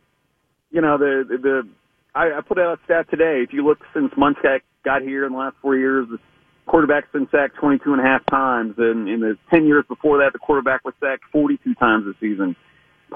you 0.70 0.80
know, 0.80 0.98
the 0.98 1.24
the 1.28 1.68
I, 2.14 2.38
I 2.38 2.40
put 2.46 2.58
out 2.58 2.78
a 2.78 2.84
stat 2.84 3.06
today. 3.10 3.42
If 3.46 3.52
you 3.52 3.66
look 3.66 3.78
since 3.94 4.12
Munchak 4.14 4.60
got 4.84 5.02
here 5.02 5.26
in 5.26 5.32
the 5.32 5.38
last 5.38 5.56
four 5.62 5.76
years, 5.76 6.06
the 6.10 6.18
quarterback's 6.66 7.08
been 7.12 7.28
sacked 7.30 7.56
22 7.56 7.92
and 7.92 8.00
a 8.00 8.04
half 8.04 8.24
times, 8.26 8.74
and 8.78 9.08
in 9.08 9.20
the 9.20 9.36
10 9.50 9.66
years 9.66 9.84
before 9.88 10.18
that, 10.18 10.32
the 10.32 10.38
quarterback 10.38 10.84
was 10.84 10.94
sacked 11.00 11.24
42 11.32 11.74
times 11.74 12.06
a 12.06 12.12
season. 12.20 12.54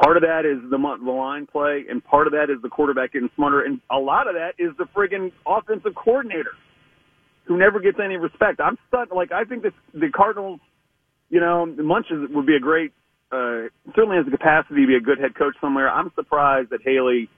Part 0.02 0.16
of 0.16 0.22
that 0.22 0.44
is 0.44 0.61
the 0.70 0.76
the 0.76 1.11
line 1.11 1.46
play, 1.46 1.85
and 1.88 2.05
part 2.05 2.26
of 2.26 2.35
that 2.35 2.50
is 2.50 2.61
the 2.62 2.68
quarterback 2.68 3.12
getting 3.12 3.31
smarter, 3.35 3.62
and 3.62 3.81
a 3.90 3.98
lot 3.98 4.29
of 4.29 4.35
that 4.35 4.52
is 4.59 4.76
the 4.76 4.85
friggin' 4.94 5.33
offensive 5.46 5.94
coordinator 5.94 6.52
who 7.46 7.57
never 7.57 7.81
gets 7.81 7.98
any 8.02 8.16
respect. 8.16 8.61
I'm 8.61 8.76
stuck. 8.88 9.14
Like 9.14 9.33
I 9.33 9.44
think 9.44 9.62
this, 9.62 9.72
the 9.94 10.11
Cardinals, 10.14 10.61
you 11.28 11.40
know, 11.40 11.66
Munches 11.66 12.28
would 12.30 12.46
be 12.46 12.56
a 12.56 12.60
great, 12.60 12.92
uh, 13.32 13.68
certainly 13.94 14.16
has 14.16 14.24
the 14.24 14.30
capacity 14.30 14.82
to 14.82 14.86
be 14.86 14.96
a 14.96 15.00
good 15.00 15.18
head 15.18 15.34
coach 15.34 15.54
somewhere. 15.60 15.90
I'm 15.90 16.10
surprised 16.14 16.70
that 16.70 16.80
Haley, 16.84 17.28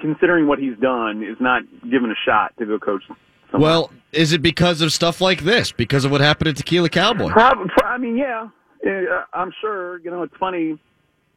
considering 0.00 0.46
what 0.46 0.58
he's 0.58 0.76
done, 0.78 1.22
is 1.22 1.36
not 1.40 1.62
given 1.82 2.10
a 2.10 2.18
shot 2.24 2.52
to 2.58 2.66
go 2.66 2.78
coach. 2.78 3.02
Somewhere. 3.50 3.70
Well, 3.70 3.90
is 4.12 4.32
it 4.32 4.42
because 4.42 4.80
of 4.80 4.92
stuff 4.92 5.20
like 5.20 5.42
this? 5.42 5.72
Because 5.72 6.04
of 6.04 6.10
what 6.10 6.20
happened 6.20 6.48
at 6.48 6.56
Tequila 6.56 6.88
Cowboy? 6.88 7.30
Probably, 7.30 7.70
I 7.84 7.98
mean, 7.98 8.16
yeah, 8.16 8.48
uh, 8.84 9.24
I'm 9.32 9.52
sure. 9.60 9.98
You 10.00 10.10
know, 10.10 10.22
it's 10.22 10.36
funny. 10.38 10.78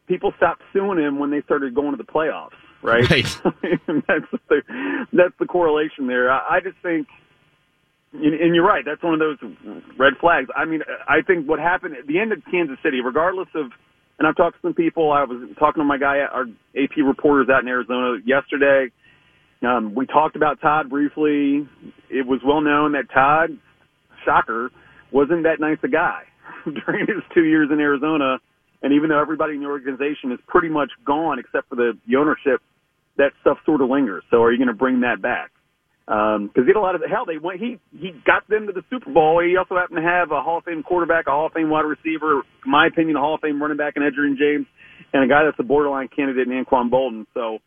People 0.08 0.34
stopped 0.38 0.64
suing 0.74 0.98
him 0.98 1.20
when 1.20 1.30
they 1.30 1.42
started 1.44 1.76
going 1.76 1.92
to 1.92 1.98
the 1.98 2.04
playoffs, 2.04 2.50
right? 2.82 3.08
Right. 3.10 3.42
that's 4.08 4.26
the 4.50 4.62
that's 5.14 5.36
the 5.40 5.46
correlation 5.46 6.08
there. 6.08 6.32
I, 6.32 6.58
I 6.58 6.60
just 6.62 6.78
think 6.82 7.08
and 8.14 8.56
you're 8.56 8.66
right. 8.66 8.84
That's 8.86 9.04
one 9.04 9.14
of 9.14 9.20
those 9.20 9.38
red 9.98 10.14
flags. 10.20 10.50
I 10.56 10.66
mean, 10.66 10.82
I 11.08 11.22
think 11.26 11.48
what 11.48 11.60
happened 11.60 11.96
at 11.96 12.08
the 12.08 12.20
end 12.20 12.32
of 12.32 12.40
Kansas 12.50 12.78
City, 12.84 13.02
regardless 13.02 13.50
of, 13.56 13.72
and 14.18 14.28
I've 14.28 14.36
talked 14.36 14.56
to 14.58 14.62
some 14.62 14.74
people. 14.74 15.12
I 15.12 15.24
was 15.24 15.48
talking 15.58 15.80
to 15.80 15.86
my 15.86 15.98
guy, 15.98 16.20
our 16.20 16.46
AP 16.76 16.98
reporters 17.06 17.48
out 17.50 17.62
in 17.62 17.68
Arizona 17.70 18.18
yesterday. 18.26 18.92
Um, 19.62 19.94
we 19.96 20.06
talked 20.06 20.36
about 20.36 20.60
Todd 20.62 20.90
briefly. 20.90 21.68
It 22.10 22.26
was 22.26 22.42
well 22.46 22.62
known 22.62 22.94
that 22.94 23.10
Todd, 23.14 23.58
shocker, 24.26 24.72
wasn't 25.12 25.44
that 25.44 25.60
nice 25.60 25.78
a 25.84 25.88
guy 25.88 26.24
during 26.66 27.08
his 27.08 27.24
two 27.34 27.44
years 27.44 27.70
in 27.72 27.80
Arizona. 27.80 28.40
And 28.82 28.94
even 28.94 29.10
though 29.10 29.22
everybody 29.22 29.56
in 29.56 29.62
the 29.62 29.68
organization 29.68 30.32
is 30.32 30.40
pretty 30.48 30.70
much 30.70 30.90
gone 31.06 31.40
except 31.40 31.70
for 31.70 31.76
the, 31.76 31.98
the 32.08 32.16
ownership, 32.16 32.62
that 33.18 33.32
stuff 33.42 33.58
sort 33.66 33.82
of 33.82 33.90
lingers. 33.90 34.24
So 34.32 34.42
are 34.42 34.52
you 34.52 34.58
going 34.58 34.70
to 34.70 34.74
bring 34.74 35.02
that 35.02 35.22
back? 35.22 35.52
Because 36.10 36.38
um, 36.38 36.66
he 36.66 36.66
had 36.66 36.76
a 36.76 36.82
lot 36.82 36.96
of 36.96 37.04
hell. 37.08 37.26
They 37.26 37.38
went. 37.38 37.60
He 37.60 37.78
he 37.96 38.12
got 38.26 38.48
them 38.50 38.66
to 38.66 38.74
the 38.74 38.82
Super 38.90 39.14
Bowl. 39.14 39.44
He 39.46 39.56
also 39.58 39.76
happened 39.76 39.98
to 39.98 40.02
have 40.02 40.32
a 40.32 40.42
Hall 40.42 40.58
of 40.58 40.64
Fame 40.64 40.82
quarterback, 40.82 41.28
a 41.28 41.30
Hall 41.30 41.46
of 41.46 41.54
Fame 41.54 41.70
wide 41.70 41.86
receiver, 41.86 42.42
in 42.66 42.72
my 42.72 42.88
opinion, 42.88 43.16
a 43.16 43.20
Hall 43.20 43.36
of 43.36 43.42
Fame 43.42 43.62
running 43.62 43.78
back 43.78 43.94
in 43.96 44.02
Edgerrin 44.02 44.36
James, 44.36 44.66
and 45.14 45.24
a 45.24 45.28
guy 45.28 45.46
that's 45.46 45.60
a 45.60 45.64
borderline 45.64 46.08
candidate 46.08 46.48
in 46.48 46.66
Anquan 46.66 46.90
Boldin. 46.90 47.28
So, 47.36 47.60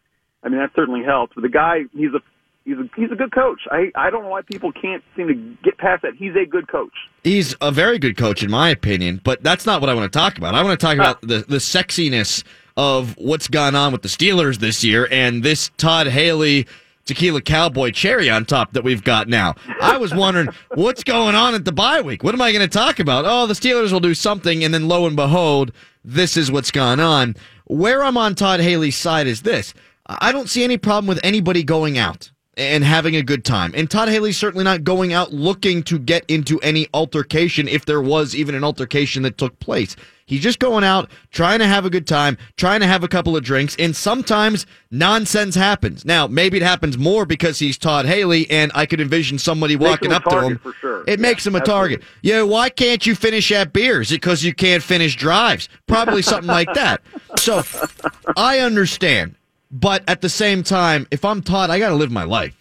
I 0.43 0.49
mean, 0.49 0.59
that 0.59 0.71
certainly 0.75 1.05
helps. 1.05 1.35
But 1.37 1.43
the 1.43 1.51
guy, 1.51 1.83
he's 1.93 2.11
a 2.11 2.19
he's 2.65 2.79
a 2.79 2.91
he's 2.97 3.13
a 3.13 3.15
good 3.15 3.33
coach. 3.33 3.61
I 3.71 3.93
I 3.95 4.11
don't 4.11 4.25
know 4.25 4.31
why 4.31 4.43
people 4.43 4.73
can't 4.73 5.05
seem 5.15 5.29
to 5.29 5.35
get 5.63 5.79
past 5.79 6.03
that. 6.03 6.15
He's 6.19 6.35
a 6.35 6.45
good 6.45 6.67
coach. 6.67 6.95
He's 7.23 7.55
a 7.61 7.71
very 7.71 8.01
good 8.01 8.17
coach, 8.17 8.43
in 8.43 8.51
my 8.51 8.71
opinion. 8.71 9.21
But 9.23 9.45
that's 9.45 9.67
not 9.67 9.81
what 9.81 9.89
I 9.89 9.95
want 9.95 10.13
to 10.13 10.19
talk 10.19 10.37
about. 10.37 10.57
I 10.57 10.65
want 10.65 10.81
to 10.81 10.85
talk 10.85 10.97
about 10.97 11.21
the 11.21 11.45
the 11.47 11.59
sexiness 11.59 12.43
of 12.77 13.17
what's 13.19 13.47
gone 13.47 13.77
on 13.77 13.93
with 13.93 14.03
the 14.03 14.09
Steelers 14.09 14.59
this 14.59 14.83
year 14.83 15.07
and 15.13 15.45
this 15.45 15.71
Todd 15.77 16.09
Haley 16.09 16.67
tequila 17.05 17.41
cowboy 17.41 17.91
cherry 17.91 18.31
on 18.31 18.45
top 18.45 18.73
that 18.73 18.85
we've 18.85 19.05
got 19.05 19.29
now. 19.29 19.55
I 19.81 19.97
was 19.97 20.15
wondering 20.15 20.49
what's 20.75 21.05
going 21.05 21.35
on 21.35 21.55
at 21.55 21.65
the 21.65 21.73
bye 21.73 22.01
week. 22.01 22.23
What 22.23 22.35
am 22.35 22.43
I 22.43 22.53
going 22.53 22.69
to 22.69 22.79
talk 22.79 22.99
about? 22.99 23.25
Oh, 23.27 23.47
the 23.47 23.55
Steelers 23.55 23.93
will 23.93 24.01
do 24.01 24.15
something, 24.15 24.65
and 24.65 24.73
then 24.73 24.89
lo 24.89 25.07
and 25.07 25.17
behold, 25.17 25.73
this 26.05 26.37
is 26.37 26.51
what's 26.51 26.71
gone 26.71 27.01
on. 27.01 27.37
Where 27.67 28.03
I'm 28.03 28.17
on 28.17 28.35
Todd 28.35 28.61
Haley's 28.61 28.97
side 28.97 29.27
is 29.27 29.43
this: 29.43 29.75
I 30.07 30.33
don't 30.33 30.49
see 30.49 30.65
any 30.65 30.77
problem 30.77 31.07
with 31.07 31.21
anybody 31.23 31.63
going 31.63 31.99
out 31.99 32.31
and 32.57 32.85
having 32.85 33.17
a 33.17 33.23
good 33.23 33.45
time. 33.45 33.73
And 33.75 33.91
Todd 33.91 34.09
Haley's 34.09 34.37
certainly 34.37 34.65
not 34.65 34.85
going 34.85 35.13
out 35.13 35.33
looking 35.33 35.83
to 35.85 35.99
get 35.99 36.25
into 36.29 36.61
any 36.61 36.87
altercation 36.93 37.67
if 37.67 37.87
there 37.87 38.03
was 38.03 38.35
even 38.35 38.55
an 38.55 38.65
altercation 38.65 39.23
that 39.23 39.39
took 39.39 39.59
place. 39.59 39.97
He's 40.33 40.41
just 40.41 40.61
going 40.61 40.83
out, 40.83 41.11
trying 41.31 41.59
to 41.59 41.67
have 41.67 41.85
a 41.85 41.91
good 41.91 42.07
time, 42.07 42.39
trying 42.57 42.81
to 42.81 42.87
have 42.87 43.05
a 43.05 43.09
couple 43.09 43.37
of 43.37 43.45
drinks, 43.45 43.77
and 43.79 43.95
sometimes 43.95 44.65
nonsense 44.91 45.55
happens. 45.55 46.07
Now, 46.07 46.27
maybe 46.27 46.57
it 46.57 46.63
happens 46.63 46.97
more 46.97 47.27
because 47.27 47.59
he's 47.59 47.77
Todd 47.77 48.07
Haley, 48.07 48.49
and 48.51 48.73
I 48.75 48.87
could 48.87 48.99
envision 48.99 49.39
somebody 49.39 49.77
walking 49.77 50.11
up 50.11 50.25
to 50.25 50.41
him. 50.41 50.57
For 50.57 50.73
sure. 50.73 51.01
It 51.03 51.19
yeah, 51.19 51.23
makes 51.23 51.47
him 51.47 51.55
a 51.55 51.59
absolutely. 51.59 51.97
target. 51.99 52.09
Yeah, 52.23 52.43
why 52.45 52.71
can't 52.71 53.05
you 53.05 53.15
finish 53.15 53.53
at 53.53 53.75
beers? 53.75 54.07
Is 54.07 54.13
it 54.13 54.23
because 54.23 54.43
you 54.43 54.55
can't 54.55 54.83
finish 54.83 55.17
drives? 55.17 55.69
Probably 55.87 56.23
something 56.23 56.49
like 56.49 56.73
that. 56.73 57.03
So 57.37 57.63
I 58.37 58.61
understand. 58.61 59.35
But 59.71 60.03
at 60.09 60.23
the 60.23 60.31
same 60.31 60.63
time, 60.63 61.07
if 61.11 61.27
I'm 61.27 61.43
Todd, 61.43 61.69
I 61.69 61.79
got 61.79 61.91
to 61.91 61.95
live 61.95 62.11
my 62.11 62.25
life. 62.25 62.57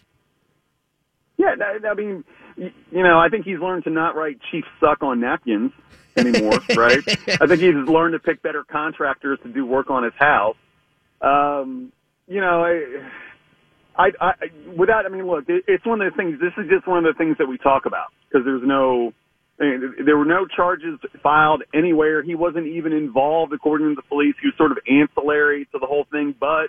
Yeah, 1.37 1.55
I 1.89 1.93
mean, 1.93 2.25
you 2.57 2.73
know, 2.91 3.17
I 3.17 3.29
think 3.29 3.45
he's 3.45 3.59
learned 3.59 3.85
to 3.85 3.89
not 3.89 4.17
write 4.17 4.39
"Chief 4.51 4.65
suck" 4.81 5.01
on 5.01 5.21
napkins 5.21 5.71
anymore, 6.17 6.59
right? 6.75 6.99
I 7.27 7.47
think 7.47 7.61
he's 7.61 7.75
learned 7.75 8.13
to 8.13 8.19
pick 8.19 8.41
better 8.41 8.63
contractors 8.63 9.39
to 9.43 9.49
do 9.49 9.65
work 9.65 9.89
on 9.89 10.03
his 10.03 10.13
house. 10.17 10.57
Um, 11.21 11.91
you 12.27 12.41
know, 12.41 12.63
I, 12.63 13.09
I, 13.97 14.11
I, 14.19 14.33
without, 14.75 15.05
I 15.05 15.09
mean, 15.09 15.27
look, 15.27 15.45
it, 15.49 15.63
it's 15.67 15.85
one 15.85 16.01
of 16.01 16.11
the 16.11 16.17
things. 16.17 16.39
This 16.39 16.53
is 16.57 16.69
just 16.69 16.87
one 16.87 17.05
of 17.05 17.13
the 17.13 17.17
things 17.17 17.37
that 17.37 17.47
we 17.47 17.57
talk 17.57 17.85
about 17.85 18.07
because 18.27 18.45
there's 18.45 18.63
no, 18.65 19.13
I 19.59 19.63
mean, 19.63 19.95
there 20.05 20.17
were 20.17 20.25
no 20.25 20.45
charges 20.47 20.99
filed 21.21 21.63
anywhere. 21.73 22.23
He 22.23 22.35
wasn't 22.35 22.67
even 22.67 22.93
involved, 22.93 23.53
according 23.53 23.89
to 23.89 23.95
the 23.95 24.01
police. 24.07 24.35
He 24.41 24.47
was 24.47 24.55
sort 24.57 24.71
of 24.71 24.79
ancillary 24.89 25.65
to 25.73 25.79
the 25.79 25.85
whole 25.85 26.05
thing, 26.11 26.33
but 26.39 26.67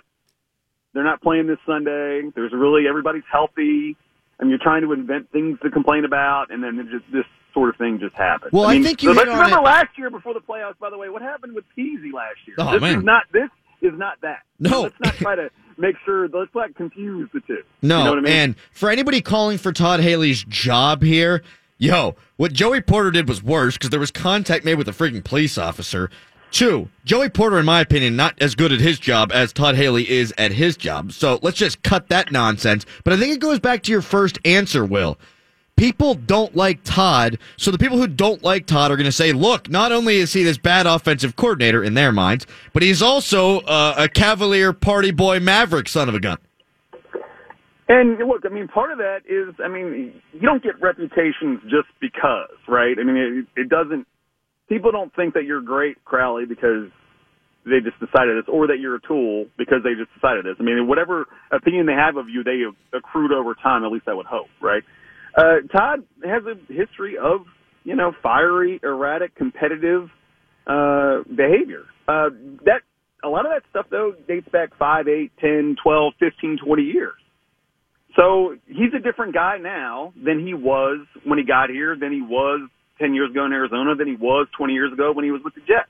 they're 0.93 1.03
not 1.03 1.21
playing 1.21 1.47
this 1.47 1.57
Sunday. 1.65 2.21
There's 2.35 2.51
really 2.53 2.87
everybody's 2.87 3.23
healthy. 3.31 3.97
and 4.39 4.49
you're 4.49 4.59
trying 4.59 4.81
to 4.81 4.91
invent 4.91 5.31
things 5.31 5.57
to 5.63 5.71
complain 5.71 6.05
about, 6.05 6.51
and 6.51 6.63
then 6.63 6.87
just 6.91 7.11
this 7.11 7.25
sort 7.53 7.69
of 7.69 7.75
thing 7.77 7.99
just 7.99 8.15
happened. 8.15 8.51
Well, 8.51 8.65
I 8.65 8.81
think 8.81 9.03
you 9.03 9.09
so 9.09 9.13
hit 9.13 9.27
let's 9.27 9.37
remember 9.37 9.59
it. 9.59 9.63
last 9.63 9.97
year 9.97 10.09
before 10.09 10.33
the 10.33 10.39
playoffs. 10.39 10.77
By 10.79 10.89
the 10.89 10.97
way, 10.97 11.09
what 11.09 11.21
happened 11.21 11.53
with 11.53 11.65
Peasy 11.77 12.13
last 12.13 12.37
year? 12.45 12.55
Oh, 12.59 12.71
this 12.71 12.81
man. 12.81 12.99
is 12.99 13.03
not 13.03 13.23
this 13.31 13.49
is 13.81 13.93
not 13.97 14.19
that. 14.21 14.39
No. 14.59 14.81
let's 14.81 14.95
not 15.03 15.13
try 15.15 15.35
to 15.35 15.49
make 15.77 15.95
sure. 16.05 16.27
Let's 16.27 16.53
not 16.55 16.75
confuse 16.75 17.29
the 17.33 17.41
two. 17.41 17.63
No, 17.81 17.99
you 17.99 18.03
know 18.03 18.09
what 18.11 18.19
I 18.19 18.21
mean? 18.21 18.33
and 18.33 18.55
for 18.71 18.89
anybody 18.89 19.21
calling 19.21 19.57
for 19.57 19.71
Todd 19.71 19.99
Haley's 19.99 20.43
job 20.45 21.03
here, 21.03 21.43
yo, 21.77 22.15
what 22.37 22.53
Joey 22.53 22.81
Porter 22.81 23.11
did 23.11 23.27
was 23.27 23.43
worse 23.43 23.75
because 23.75 23.89
there 23.89 23.99
was 23.99 24.11
contact 24.11 24.65
made 24.65 24.75
with 24.75 24.87
a 24.87 24.93
freaking 24.93 25.23
police 25.23 25.57
officer. 25.57 26.09
Two, 26.51 26.87
Joey 27.03 27.29
Porter, 27.29 27.57
in 27.57 27.65
my 27.65 27.81
opinion, 27.81 28.15
not 28.15 28.39
as 28.39 28.53
good 28.53 28.71
at 28.71 28.79
his 28.79 28.99
job 28.99 29.31
as 29.33 29.51
Todd 29.51 29.73
Haley 29.73 30.07
is 30.07 30.31
at 30.37 30.51
his 30.51 30.77
job. 30.77 31.11
So 31.11 31.39
let's 31.41 31.57
just 31.57 31.81
cut 31.81 32.09
that 32.09 32.31
nonsense. 32.31 32.85
But 33.03 33.13
I 33.13 33.17
think 33.17 33.33
it 33.33 33.39
goes 33.39 33.59
back 33.59 33.81
to 33.83 33.91
your 33.91 34.03
first 34.03 34.37
answer, 34.45 34.85
Will. 34.85 35.17
People 35.83 36.13
don't 36.13 36.55
like 36.55 36.79
Todd, 36.85 37.37
so 37.57 37.69
the 37.69 37.77
people 37.77 37.97
who 37.97 38.07
don't 38.07 38.41
like 38.41 38.67
Todd 38.67 38.89
are 38.89 38.95
going 38.95 39.03
to 39.03 39.11
say, 39.11 39.33
look, 39.33 39.69
not 39.69 39.91
only 39.91 40.15
is 40.15 40.31
he 40.31 40.41
this 40.41 40.57
bad 40.57 40.87
offensive 40.87 41.35
coordinator 41.35 41.83
in 41.83 41.93
their 41.93 42.13
minds, 42.13 42.47
but 42.71 42.83
he's 42.83 43.01
also 43.01 43.59
uh, 43.59 43.93
a 43.97 44.07
cavalier 44.07 44.71
party 44.71 45.11
boy 45.11 45.41
maverick 45.41 45.89
son 45.89 46.07
of 46.07 46.15
a 46.15 46.21
gun. 46.21 46.37
And 47.89 48.17
look, 48.17 48.43
I 48.45 48.47
mean, 48.47 48.69
part 48.69 48.93
of 48.93 48.97
that 48.99 49.23
is, 49.27 49.53
I 49.61 49.67
mean, 49.67 50.13
you 50.31 50.39
don't 50.39 50.63
get 50.63 50.81
reputations 50.81 51.59
just 51.63 51.89
because, 51.99 52.55
right? 52.65 52.95
I 52.97 53.03
mean, 53.03 53.45
it, 53.55 53.63
it 53.63 53.67
doesn't. 53.67 54.07
People 54.69 54.93
don't 54.93 55.13
think 55.17 55.33
that 55.33 55.43
you're 55.43 55.59
great, 55.59 55.97
Crowley, 56.05 56.45
because 56.45 56.87
they 57.65 57.81
just 57.83 57.99
decided 57.99 58.37
this, 58.37 58.45
or 58.47 58.67
that 58.67 58.79
you're 58.79 58.95
a 58.95 59.01
tool 59.05 59.47
because 59.57 59.79
they 59.83 59.95
just 59.99 60.13
decided 60.13 60.45
this. 60.45 60.55
I 60.61 60.63
mean, 60.63 60.87
whatever 60.87 61.25
opinion 61.51 61.87
they 61.87 61.91
have 61.91 62.15
of 62.15 62.29
you, 62.29 62.41
they 62.41 62.61
accrued 62.97 63.33
over 63.33 63.53
time. 63.53 63.83
At 63.83 63.91
least 63.91 64.07
I 64.07 64.13
would 64.13 64.27
hope, 64.27 64.47
right? 64.61 64.83
Uh, 65.35 65.55
Todd 65.71 66.03
has 66.23 66.43
a 66.45 66.55
history 66.71 67.17
of, 67.17 67.41
you 67.83 67.95
know, 67.95 68.13
fiery, 68.21 68.79
erratic, 68.83 69.35
competitive 69.35 70.09
uh, 70.67 71.23
behavior, 71.35 71.85
Uh, 72.07 72.29
that 72.65 72.81
a 73.23 73.29
lot 73.29 73.45
of 73.45 73.51
that 73.51 73.63
stuff 73.69 73.85
though 73.89 74.13
dates 74.27 74.47
back 74.51 74.75
five, 74.77 75.07
eight, 75.07 75.31
ten, 75.39 75.75
twelve, 75.81 76.13
fifteen, 76.19 76.57
twenty 76.57 76.83
years. 76.83 77.15
So 78.15 78.55
he's 78.67 78.93
a 78.93 78.99
different 78.99 79.33
guy 79.33 79.57
now 79.57 80.13
than 80.23 80.45
he 80.45 80.53
was 80.53 81.07
when 81.25 81.39
he 81.39 81.45
got 81.45 81.69
here, 81.69 81.95
than 81.99 82.11
he 82.11 82.21
was 82.21 82.69
10 82.99 83.13
years 83.15 83.31
ago 83.31 83.45
in 83.45 83.53
Arizona, 83.53 83.95
than 83.95 84.07
he 84.07 84.15
was 84.15 84.47
20 84.55 84.73
years 84.73 84.93
ago 84.93 85.11
when 85.13 85.25
he 85.25 85.31
was 85.31 85.41
with 85.43 85.55
the 85.55 85.61
Jets. 85.61 85.89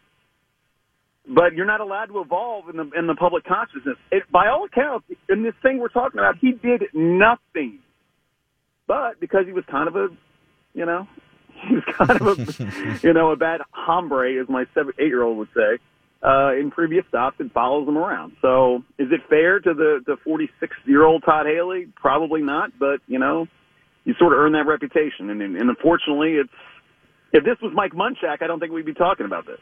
But 1.28 1.54
you're 1.54 1.66
not 1.66 1.82
allowed 1.82 2.06
to 2.08 2.20
evolve 2.20 2.70
in 2.70 2.78
the 2.78 2.90
in 2.98 3.08
the 3.08 3.16
public 3.16 3.46
consciousness. 3.46 3.98
It, 4.12 4.24
by 4.32 4.48
all 4.48 4.66
accounts, 4.66 5.08
in 5.30 5.44
this 5.44 5.54
thing 5.62 5.80
we're 5.80 5.88
talking 5.88 6.20
about, 6.20 6.36
he 6.40 6.52
did 6.52 6.84
nothing. 6.94 7.80
But 8.88 9.19
because 9.19 9.46
he 9.46 9.54
was 9.54 9.63
kind 9.69 9.88
of 9.88 9.96
a, 9.96 10.08
you 10.74 10.86
know, 10.86 11.08
he 11.67 11.76
was 11.76 11.84
kind 11.91 12.22
of 12.22 12.39
a, 12.39 13.00
you 13.04 13.13
know, 13.13 13.32
a 13.32 13.36
bad 13.36 13.62
hombre, 13.72 14.41
as 14.41 14.50
my 14.50 14.65
seven, 14.74 14.93
eight 15.00 15.08
year 15.08 15.24
old 15.24 15.38
would 15.38 15.50
say 15.56 15.80
uh, 16.24 16.54
in 16.54 16.72
previous 16.72 17.06
stops 17.08 17.36
and 17.39 17.52
follows 17.52 17.86
them 17.86 17.98
around. 17.98 18.34
So 18.41 18.84
is 18.98 19.10
it 19.12 19.22
fair 19.30 19.60
to 19.60 19.74
the 19.74 20.02
the 20.06 20.17
46 20.24 20.76
year 20.86 21.04
old 21.04 21.24
Todd 21.24 21.46
Haley? 21.46 21.88
Probably 21.96 22.41
not, 22.41 22.72
but 22.80 23.02
you 23.08 23.19
know, 23.19 23.48
you 24.06 24.13
sort 24.17 24.34
of 24.34 24.39
earn 24.39 24.54
that 24.54 24.65
reputation, 24.65 25.30
and, 25.30 25.41
and 25.41 25.69
unfortunately, 25.69 26.34
it's 26.34 26.54
if 27.34 27.43
this 27.43 27.58
was 27.62 27.74
Mike 27.74 27.93
Munchak, 27.93 28.41
I 28.41 28.48
don't 28.48 28.60
think 28.60 28.72
we'd 28.72 28.86
be 28.86 28.93
talking 28.93 29.26
about 29.26 29.46
this. 29.46 29.60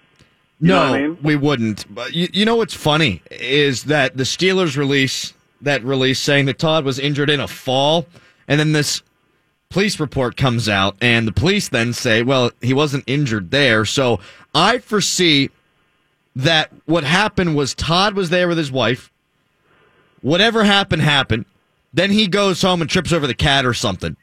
You 0.60 0.68
no, 0.68 0.80
I 0.80 1.02
mean? 1.02 1.18
we 1.24 1.36
wouldn't. 1.36 1.94
But 1.94 2.14
you, 2.14 2.28
you 2.32 2.46
know 2.46 2.56
what's 2.56 2.76
funny 2.76 3.24
is 3.32 3.86
that 3.86 4.18
the 4.18 4.24
Steelers 4.24 4.78
release 4.78 5.34
that 5.62 5.84
release 5.84 6.20
saying 6.20 6.46
that 6.46 6.60
Todd 6.60 6.86
was 6.86 7.00
injured 7.00 7.30
in 7.32 7.40
a 7.40 7.48
fall, 7.48 8.06
and 8.48 8.60
then 8.60 8.74
this 8.74 9.02
police 9.72 10.00
report 10.00 10.38
comes 10.38 10.70
out, 10.70 10.96
and 11.02 11.28
the 11.28 11.32
police 11.32 11.70
then 11.70 11.94
say, 11.94 12.22
well, 12.22 12.52
he 12.62 12.74
wasn't 12.74 13.04
injured 13.08 13.52
there. 13.52 13.86
So 13.86 14.20
I 14.54 14.78
foresee 14.78 15.50
that 16.36 16.72
what 16.86 17.04
happened 17.04 17.56
was 17.56 17.74
Todd 17.74 18.14
was 18.14 18.30
there 18.30 18.48
with 18.48 18.58
his 18.58 18.72
wife. 18.72 19.12
Whatever 20.22 20.64
happened, 20.64 21.02
happened. 21.02 21.46
Then 21.94 22.12
he 22.12 22.28
goes 22.28 22.62
home 22.62 22.82
and 22.82 22.90
trips 22.90 23.12
over 23.12 23.28
the 23.28 23.34
cat 23.34 23.66
or 23.66 23.74
something. 23.74 24.16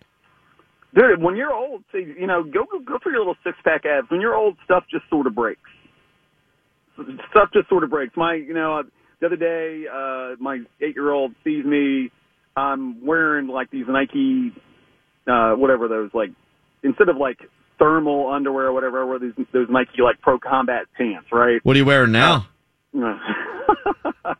Dude, 0.94 1.20
when 1.22 1.36
you're 1.36 1.52
old, 1.52 1.84
you 1.92 2.26
know, 2.26 2.42
go 2.42 2.64
go, 2.64 2.78
go 2.80 2.98
for 3.02 3.10
your 3.10 3.18
little 3.18 3.36
six 3.44 3.58
pack 3.62 3.84
abs. 3.84 4.10
When 4.10 4.20
you're 4.20 4.34
old, 4.34 4.56
stuff 4.64 4.84
just 4.90 5.04
sort 5.10 5.26
of 5.26 5.34
breaks. 5.34 5.60
Stuff 7.30 7.50
just 7.52 7.68
sort 7.68 7.84
of 7.84 7.90
breaks. 7.90 8.16
My, 8.16 8.34
you 8.34 8.54
know, 8.54 8.82
the 9.20 9.26
other 9.26 9.36
day, 9.36 9.84
uh, 9.86 10.36
my 10.40 10.60
eight 10.80 10.94
year 10.94 11.10
old 11.10 11.34
sees 11.44 11.64
me. 11.64 12.10
I'm 12.56 13.04
wearing 13.04 13.46
like 13.46 13.70
these 13.70 13.84
Nike, 13.88 14.52
uh, 15.28 15.54
whatever 15.54 15.88
those 15.88 16.10
like, 16.14 16.30
instead 16.82 17.08
of 17.08 17.16
like 17.16 17.38
thermal 17.78 18.28
underwear 18.28 18.66
or 18.66 18.72
whatever. 18.72 19.02
I 19.02 19.04
wear 19.04 19.18
these 19.18 19.32
those 19.52 19.68
Nike 19.70 20.02
like 20.02 20.20
pro 20.20 20.38
combat 20.38 20.86
pants, 20.96 21.28
right? 21.32 21.64
What 21.64 21.76
are 21.76 21.78
you 21.78 21.84
wearing 21.84 22.12
now? 22.12 22.48
Uh, 22.96 23.18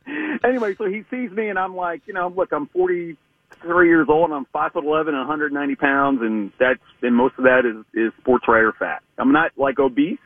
anyway, 0.45 0.75
so 0.77 0.87
he 0.87 1.05
sees 1.11 1.31
me 1.31 1.49
and 1.49 1.59
I'm 1.59 1.77
like, 1.77 2.03
you 2.07 2.15
know, 2.15 2.29
look, 2.29 2.53
I'm 2.53 2.67
43 2.69 3.89
years 3.89 4.07
old 4.09 4.31
and 4.31 4.35
I'm 4.35 4.47
five 4.53 4.73
foot 4.73 4.85
11 4.85 5.15
and 5.15 5.21
190 5.21 5.77
pounds, 5.77 6.21
and 6.23 6.53
that's 6.59 6.81
and 7.03 7.15
most 7.15 7.35
of 7.39 7.45
that 7.45 7.63
is 7.65 7.85
is 7.95 8.13
sports 8.21 8.45
writer 8.49 8.75
fat. 8.79 9.03
I'm 9.19 9.33
not 9.33 9.53
like 9.57 9.79
obese, 9.79 10.19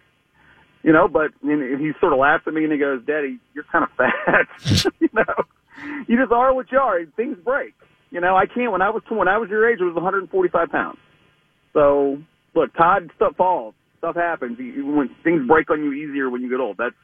you 0.82 0.92
know, 0.92 1.08
but 1.08 1.30
and 1.42 1.80
he 1.80 1.92
sort 2.00 2.12
of 2.12 2.18
laughs 2.18 2.44
at 2.46 2.54
me 2.54 2.64
and 2.64 2.72
he 2.72 2.78
goes, 2.78 3.02
"Daddy, 3.04 3.38
you're 3.54 3.64
kind 3.64 3.84
of 3.84 3.90
fat, 3.96 4.92
you 5.00 5.08
know. 5.12 5.44
You 6.06 6.16
just 6.16 6.30
are 6.30 6.54
what 6.54 6.70
you 6.70 6.78
are. 6.78 7.04
Things 7.16 7.36
break." 7.44 7.74
You 8.12 8.20
know, 8.20 8.36
I 8.36 8.44
can't. 8.46 8.70
When 8.70 8.82
I 8.82 8.90
was 8.90 9.02
when 9.08 9.26
I 9.26 9.38
was 9.38 9.48
your 9.48 9.68
age, 9.68 9.80
it 9.80 9.84
was 9.84 9.94
145 9.94 10.68
pounds. 10.68 10.98
So 11.72 12.18
look, 12.54 12.72
Todd, 12.74 13.10
stuff 13.16 13.36
falls, 13.36 13.74
stuff 13.98 14.14
happens. 14.14 14.58
You, 14.58 14.86
when 14.86 15.08
things 15.24 15.48
break 15.48 15.70
on 15.70 15.82
you 15.82 15.92
easier 15.92 16.28
when 16.28 16.42
you 16.42 16.50
get 16.50 16.60
old. 16.60 16.76
That's 16.76 16.94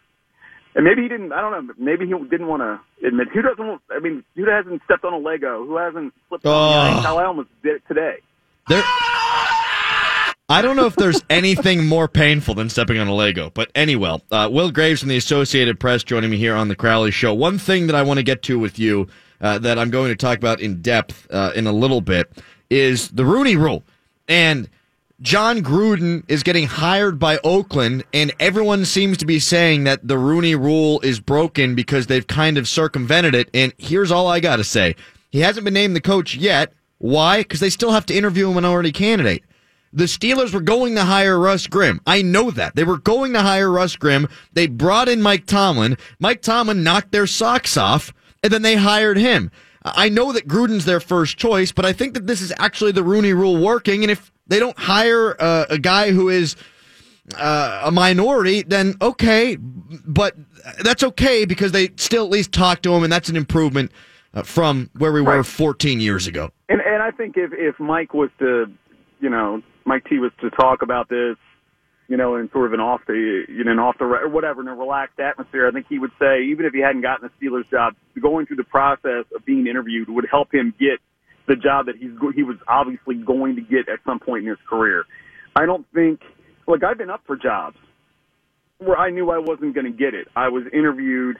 and 0.74 0.84
maybe 0.84 1.02
he 1.02 1.08
didn't. 1.08 1.32
I 1.32 1.40
don't 1.40 1.66
know. 1.66 1.74
Maybe 1.78 2.06
he 2.06 2.12
didn't 2.12 2.46
want 2.46 2.60
to 2.60 3.06
admit. 3.06 3.28
Who 3.32 3.40
doesn't? 3.40 3.80
I 3.90 4.00
mean, 4.00 4.22
who 4.36 4.44
hasn't 4.44 4.82
stepped 4.84 5.04
on 5.04 5.14
a 5.14 5.18
Lego? 5.18 5.64
Who 5.64 5.78
hasn't 5.78 6.12
slipped 6.28 6.44
on 6.44 6.98
ice? 6.98 7.04
How 7.04 7.16
I 7.16 7.24
almost 7.24 7.48
did 7.62 7.76
it 7.76 7.82
today. 7.88 8.16
There. 8.68 8.84
I 10.50 10.62
don't 10.62 10.76
know 10.76 10.86
if 10.86 10.96
there's 10.96 11.22
anything 11.28 11.86
more 11.86 12.06
painful 12.06 12.54
than 12.54 12.70
stepping 12.70 12.98
on 12.98 13.06
a 13.06 13.14
Lego, 13.14 13.50
but 13.50 13.70
anyway, 13.74 14.18
uh, 14.30 14.48
Will 14.50 14.70
Graves 14.70 15.00
from 15.00 15.10
the 15.10 15.16
Associated 15.16 15.78
Press 15.78 16.02
joining 16.02 16.30
me 16.30 16.38
here 16.38 16.54
on 16.54 16.68
the 16.68 16.74
Crowley 16.74 17.10
Show. 17.10 17.34
One 17.34 17.58
thing 17.58 17.86
that 17.88 17.94
I 17.94 18.02
want 18.02 18.18
to 18.18 18.22
get 18.22 18.42
to 18.44 18.58
with 18.58 18.78
you 18.78 19.08
uh, 19.40 19.58
that 19.58 19.78
I'm 19.78 19.90
going 19.90 20.08
to 20.08 20.16
talk 20.16 20.38
about 20.38 20.60
in 20.60 20.82
depth 20.82 21.26
uh, 21.30 21.52
in 21.54 21.66
a 21.66 21.72
little 21.72 22.00
bit 22.00 22.30
is 22.70 23.08
the 23.08 23.24
Rooney 23.24 23.56
Rule, 23.56 23.82
and 24.28 24.68
Jon 25.20 25.62
Gruden 25.64 26.22
is 26.28 26.44
getting 26.44 26.66
hired 26.66 27.18
by 27.18 27.38
Oakland, 27.42 28.04
and 28.12 28.32
everyone 28.38 28.84
seems 28.84 29.18
to 29.18 29.26
be 29.26 29.40
saying 29.40 29.82
that 29.84 30.06
the 30.06 30.16
Rooney 30.16 30.54
rule 30.54 31.00
is 31.00 31.18
broken 31.18 31.74
because 31.74 32.06
they've 32.06 32.26
kind 32.26 32.56
of 32.56 32.68
circumvented 32.68 33.34
it. 33.34 33.50
And 33.52 33.72
here's 33.78 34.12
all 34.12 34.28
I 34.28 34.38
got 34.38 34.56
to 34.56 34.64
say 34.64 34.94
he 35.30 35.40
hasn't 35.40 35.64
been 35.64 35.74
named 35.74 35.96
the 35.96 36.00
coach 36.00 36.36
yet. 36.36 36.72
Why? 36.98 37.38
Because 37.38 37.58
they 37.58 37.70
still 37.70 37.90
have 37.90 38.06
to 38.06 38.16
interview 38.16 38.48
a 38.48 38.54
minority 38.54 38.92
candidate. 38.92 39.42
The 39.92 40.04
Steelers 40.04 40.52
were 40.52 40.60
going 40.60 40.94
to 40.94 41.04
hire 41.04 41.38
Russ 41.38 41.66
Grimm. 41.66 42.00
I 42.06 42.22
know 42.22 42.50
that. 42.52 42.76
They 42.76 42.84
were 42.84 42.98
going 42.98 43.32
to 43.32 43.42
hire 43.42 43.70
Russ 43.70 43.96
Grimm. 43.96 44.28
They 44.52 44.68
brought 44.68 45.08
in 45.08 45.20
Mike 45.20 45.46
Tomlin. 45.46 45.96
Mike 46.20 46.42
Tomlin 46.42 46.84
knocked 46.84 47.10
their 47.10 47.26
socks 47.26 47.76
off, 47.76 48.12
and 48.48 48.54
then 48.54 48.62
they 48.62 48.76
hired 48.76 49.18
him. 49.18 49.50
I 49.84 50.08
know 50.08 50.32
that 50.32 50.48
Gruden's 50.48 50.86
their 50.86 51.00
first 51.00 51.36
choice, 51.36 51.70
but 51.70 51.84
I 51.84 51.92
think 51.92 52.14
that 52.14 52.26
this 52.26 52.40
is 52.40 52.50
actually 52.58 52.92
the 52.92 53.02
Rooney 53.02 53.34
rule 53.34 53.62
working. 53.62 54.02
And 54.02 54.10
if 54.10 54.32
they 54.46 54.58
don't 54.58 54.78
hire 54.78 55.36
uh, 55.38 55.66
a 55.68 55.78
guy 55.78 56.12
who 56.12 56.30
is 56.30 56.56
uh, 57.36 57.82
a 57.84 57.90
minority, 57.90 58.62
then 58.62 58.94
okay, 59.02 59.56
but 59.56 60.34
that's 60.82 61.02
okay 61.02 61.44
because 61.44 61.72
they 61.72 61.90
still 61.96 62.24
at 62.24 62.30
least 62.30 62.52
talk 62.52 62.80
to 62.82 62.94
him, 62.94 63.04
and 63.04 63.12
that's 63.12 63.28
an 63.28 63.36
improvement 63.36 63.92
uh, 64.32 64.42
from 64.42 64.88
where 64.96 65.12
we 65.12 65.20
were 65.20 65.44
14 65.44 66.00
years 66.00 66.26
ago. 66.26 66.50
And 66.70 66.80
and 66.80 67.02
I 67.02 67.10
think 67.10 67.36
if 67.36 67.52
if 67.52 67.78
Mike 67.78 68.14
was 68.14 68.30
to, 68.38 68.64
you 69.20 69.28
know, 69.28 69.60
Mike 69.84 70.06
T 70.08 70.18
was 70.18 70.32
to 70.40 70.48
talk 70.48 70.80
about 70.80 71.10
this, 71.10 71.36
you 72.08 72.16
know, 72.16 72.36
in 72.36 72.50
sort 72.50 72.66
of 72.66 72.72
an 72.72 72.80
off 72.80 73.02
the, 73.06 73.44
you 73.48 73.64
know, 73.64 73.70
an 73.70 73.78
off 73.78 73.96
the 73.98 74.04
or 74.04 74.28
whatever, 74.28 74.62
in 74.62 74.68
a 74.68 74.74
relaxed 74.74 75.20
atmosphere, 75.20 75.68
I 75.68 75.70
think 75.70 75.86
he 75.88 75.98
would 75.98 76.10
say 76.18 76.44
even 76.50 76.64
if 76.64 76.72
he 76.72 76.80
hadn't 76.80 77.02
gotten 77.02 77.28
the 77.28 77.46
Steelers 77.46 77.68
job, 77.70 77.94
going 78.20 78.46
through 78.46 78.56
the 78.56 78.64
process 78.64 79.26
of 79.36 79.44
being 79.44 79.66
interviewed 79.66 80.08
would 80.08 80.26
help 80.30 80.52
him 80.52 80.74
get 80.80 80.98
the 81.46 81.54
job 81.54 81.86
that 81.86 81.96
he's 81.96 82.10
he 82.34 82.42
was 82.42 82.56
obviously 82.66 83.14
going 83.14 83.56
to 83.56 83.62
get 83.62 83.88
at 83.88 84.00
some 84.04 84.18
point 84.18 84.44
in 84.44 84.48
his 84.48 84.58
career. 84.68 85.04
I 85.54 85.66
don't 85.66 85.86
think 85.92 86.20
like 86.66 86.82
I've 86.82 86.98
been 86.98 87.10
up 87.10 87.22
for 87.26 87.36
jobs 87.36 87.76
where 88.78 88.96
I 88.96 89.10
knew 89.10 89.30
I 89.30 89.38
wasn't 89.38 89.74
going 89.74 89.90
to 89.90 89.96
get 89.96 90.14
it. 90.14 90.28
I 90.34 90.48
was 90.48 90.64
interviewed 90.72 91.38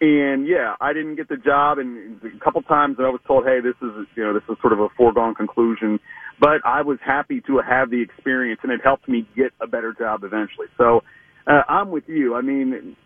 and 0.00 0.46
yeah, 0.46 0.76
I 0.80 0.92
didn't 0.92 1.16
get 1.16 1.28
the 1.28 1.36
job 1.36 1.78
and 1.78 2.20
a 2.24 2.44
couple 2.44 2.62
times 2.62 2.96
that 2.96 3.04
I 3.04 3.10
was 3.10 3.20
told, 3.26 3.44
"Hey, 3.44 3.60
this 3.60 3.76
is, 3.82 4.06
you 4.14 4.24
know, 4.24 4.32
this 4.32 4.42
is 4.48 4.56
sort 4.60 4.72
of 4.72 4.80
a 4.80 4.88
foregone 4.96 5.34
conclusion." 5.34 6.00
But 6.40 6.64
I 6.64 6.82
was 6.82 6.98
happy 7.04 7.42
to 7.42 7.58
have 7.58 7.90
the 7.90 8.00
experience 8.00 8.60
and 8.62 8.72
it 8.72 8.80
helped 8.82 9.08
me 9.08 9.28
get 9.36 9.52
a 9.60 9.66
better 9.66 9.92
job 9.92 10.24
eventually. 10.24 10.68
So, 10.78 11.02
uh, 11.46 11.62
I'm 11.68 11.90
with 11.90 12.08
you. 12.08 12.34
I 12.34 12.40
mean, 12.40 12.96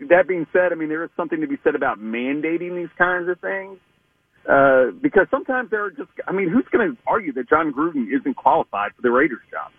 that 0.00 0.28
being 0.28 0.46
said, 0.52 0.72
I 0.72 0.74
mean, 0.74 0.90
there 0.90 1.04
is 1.04 1.10
something 1.16 1.40
to 1.40 1.46
be 1.46 1.56
said 1.64 1.74
about 1.74 1.98
mandating 1.98 2.76
these 2.76 2.92
kinds 2.98 3.28
of 3.30 3.40
things. 3.40 3.78
Uh, 4.46 4.90
because 5.00 5.26
sometimes 5.30 5.70
there 5.70 5.84
are 5.84 5.90
just, 5.90 6.10
I 6.26 6.32
mean, 6.32 6.48
who's 6.50 6.66
going 6.72 6.90
to 6.90 6.98
argue 7.06 7.32
that 7.34 7.48
Jon 7.48 7.72
Gruden 7.72 8.08
isn't 8.12 8.34
qualified 8.34 8.90
for 8.96 9.02
the 9.02 9.10
Raiders 9.10 9.38
job? 9.50 9.70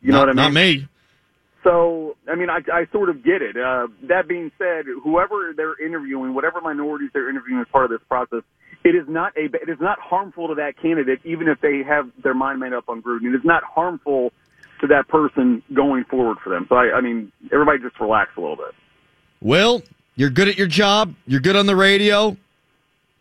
You 0.00 0.12
not, 0.12 0.18
know 0.18 0.20
what 0.20 0.28
I 0.28 0.48
mean? 0.48 0.54
Not 0.54 0.60
me. 0.60 0.88
So, 1.64 2.16
I 2.28 2.34
mean, 2.34 2.50
I, 2.50 2.58
I 2.72 2.86
sort 2.90 3.08
of 3.08 3.22
get 3.24 3.40
it. 3.40 3.56
Uh, 3.56 3.86
that 4.08 4.26
being 4.26 4.50
said, 4.58 4.84
whoever 5.02 5.52
they're 5.56 5.80
interviewing, 5.84 6.34
whatever 6.34 6.60
minorities 6.60 7.10
they're 7.12 7.30
interviewing 7.30 7.60
as 7.60 7.68
part 7.70 7.84
of 7.84 7.90
this 7.90 8.06
process, 8.08 8.42
it 8.84 8.96
is 8.96 9.06
not 9.08 9.36
a, 9.36 9.44
it 9.44 9.68
is 9.68 9.78
not 9.80 9.98
harmful 10.00 10.48
to 10.48 10.54
that 10.56 10.76
candidate, 10.80 11.20
even 11.24 11.46
if 11.48 11.60
they 11.60 11.82
have 11.86 12.10
their 12.22 12.34
mind 12.34 12.58
made 12.58 12.72
up 12.72 12.88
on 12.88 13.00
Gruden. 13.00 13.32
It 13.32 13.36
is 13.36 13.44
not 13.44 13.62
harmful 13.62 14.32
to 14.80 14.88
that 14.88 15.06
person 15.06 15.62
going 15.72 16.04
forward 16.04 16.38
for 16.42 16.50
them. 16.50 16.66
So, 16.68 16.74
I, 16.74 16.96
I 16.96 17.00
mean, 17.00 17.30
everybody 17.52 17.78
just 17.78 18.00
relax 18.00 18.30
a 18.36 18.40
little 18.40 18.56
bit. 18.56 18.74
Will, 19.40 19.82
you're 20.16 20.30
good 20.30 20.48
at 20.48 20.58
your 20.58 20.66
job. 20.66 21.14
You're 21.26 21.40
good 21.40 21.56
on 21.56 21.66
the 21.66 21.76
radio. 21.76 22.36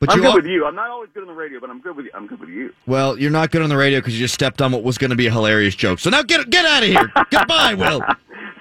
But 0.01 0.13
I'm 0.13 0.19
good 0.21 0.33
with 0.33 0.45
you. 0.45 0.65
I'm 0.65 0.73
not 0.73 0.89
always 0.89 1.11
good 1.13 1.21
on 1.21 1.27
the 1.27 1.35
radio, 1.35 1.59
but 1.59 1.69
I'm 1.69 1.79
good 1.79 1.95
with 1.95 2.05
you. 2.05 2.11
I'm 2.15 2.25
good 2.25 2.39
with 2.39 2.49
you. 2.49 2.73
Well, 2.87 3.19
you're 3.19 3.29
not 3.29 3.51
good 3.51 3.61
on 3.61 3.69
the 3.69 3.77
radio 3.77 3.99
because 3.99 4.15
you 4.15 4.19
just 4.19 4.33
stepped 4.33 4.59
on 4.59 4.71
what 4.71 4.81
was 4.81 4.97
going 4.97 5.11
to 5.11 5.15
be 5.15 5.27
a 5.27 5.31
hilarious 5.31 5.75
joke. 5.75 5.99
So 5.99 6.09
now 6.09 6.23
get 6.23 6.49
get 6.49 6.65
out 6.65 6.81
of 6.81 6.89
here. 6.89 7.11
Goodbye, 7.29 7.75
Will. 7.75 8.01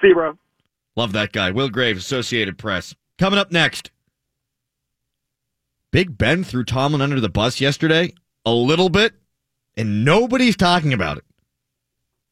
See 0.01 0.07
you, 0.07 0.15
bro. 0.15 0.37
Love 0.95 1.13
that 1.13 1.31
guy. 1.31 1.51
Will 1.51 1.69
Graves, 1.69 1.99
Associated 1.99 2.57
Press. 2.57 2.95
Coming 3.19 3.37
up 3.37 3.51
next. 3.51 3.91
Big 5.91 6.17
Ben 6.17 6.43
threw 6.43 6.63
Tomlin 6.63 7.01
under 7.01 7.19
the 7.19 7.29
bus 7.29 7.61
yesterday 7.61 8.13
a 8.45 8.51
little 8.51 8.89
bit, 8.89 9.13
and 9.77 10.03
nobody's 10.03 10.55
talking 10.55 10.93
about 10.93 11.17
it. 11.17 11.23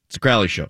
It's 0.08 0.16
a 0.16 0.20
Crowley 0.20 0.48
Show. 0.48 0.70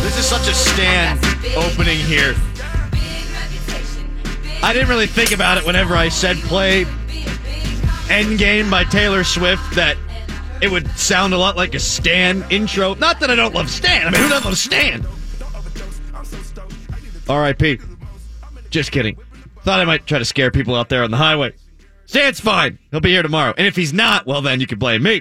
This 0.00 0.18
is 0.18 0.26
such 0.26 0.48
a 0.48 0.54
stand 0.54 1.20
opening 1.56 1.98
here. 1.98 2.34
I 4.64 4.72
didn't 4.72 4.88
really 4.88 5.06
think 5.06 5.32
about 5.32 5.58
it 5.58 5.66
whenever 5.66 5.94
I 5.94 6.08
said 6.08 6.38
play 6.38 6.86
Endgame 8.06 8.70
by 8.70 8.84
Taylor 8.84 9.22
Swift 9.22 9.74
that 9.74 9.98
it 10.62 10.70
would 10.70 10.88
sound 10.98 11.34
a 11.34 11.36
lot 11.36 11.54
like 11.54 11.74
a 11.74 11.78
Stan 11.78 12.42
intro. 12.48 12.94
Not 12.94 13.20
that 13.20 13.30
I 13.30 13.34
don't 13.34 13.54
love 13.54 13.68
Stan. 13.68 14.06
I 14.06 14.10
mean, 14.10 14.22
who 14.22 14.28
doesn't 14.30 14.46
love 14.46 14.56
Stan? 14.56 15.06
R.I.P. 17.28 17.78
Just 18.70 18.90
kidding. 18.90 19.18
Thought 19.64 19.80
I 19.80 19.84
might 19.84 20.06
try 20.06 20.18
to 20.18 20.24
scare 20.24 20.50
people 20.50 20.74
out 20.74 20.88
there 20.88 21.04
on 21.04 21.10
the 21.10 21.18
highway. 21.18 21.52
Stan's 22.06 22.40
fine. 22.40 22.78
He'll 22.90 23.00
be 23.00 23.10
here 23.10 23.22
tomorrow. 23.22 23.52
And 23.58 23.66
if 23.66 23.76
he's 23.76 23.92
not, 23.92 24.26
well, 24.26 24.40
then 24.40 24.60
you 24.60 24.66
can 24.66 24.78
blame 24.78 25.02
me. 25.02 25.20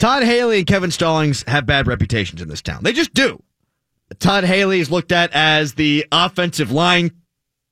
Todd 0.00 0.24
Haley 0.24 0.58
and 0.58 0.66
Kevin 0.66 0.90
Stallings 0.90 1.44
have 1.46 1.64
bad 1.64 1.86
reputations 1.86 2.42
in 2.42 2.48
this 2.48 2.60
town. 2.60 2.82
They 2.82 2.92
just 2.92 3.14
do. 3.14 3.40
Todd 4.18 4.44
Haley 4.44 4.80
is 4.80 4.90
looked 4.90 5.12
at 5.12 5.30
as 5.32 5.74
the 5.74 6.06
offensive 6.10 6.72
line 6.72 7.12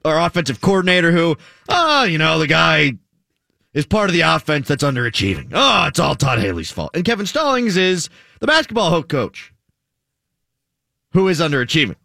or 0.05 0.19
offensive 0.19 0.61
coordinator 0.61 1.11
who, 1.11 1.37
oh, 1.69 2.05
you 2.05 2.19
know, 2.19 2.39
the 2.39 2.47
guy 2.47 2.93
is 3.73 3.87
part 3.87 4.09
of 4.09 4.15
the 4.15 4.21
offense 4.23 4.69
that's 4.69 4.85
underachieving. 4.85 5.51
Oh, 5.53 5.87
it's 5.87 5.99
all 5.99 6.15
Todd 6.15 6.39
Haley's 6.39 6.71
fault. 6.71 6.91
And 6.95 7.05
Kevin 7.05 7.27
Stallings 7.27 7.77
is 7.77 8.09
the 8.41 8.47
basketball 8.47 8.91
hook 8.91 9.09
coach 9.09 9.53
who 11.13 11.29
is 11.29 11.41
underachieving. 11.41 11.97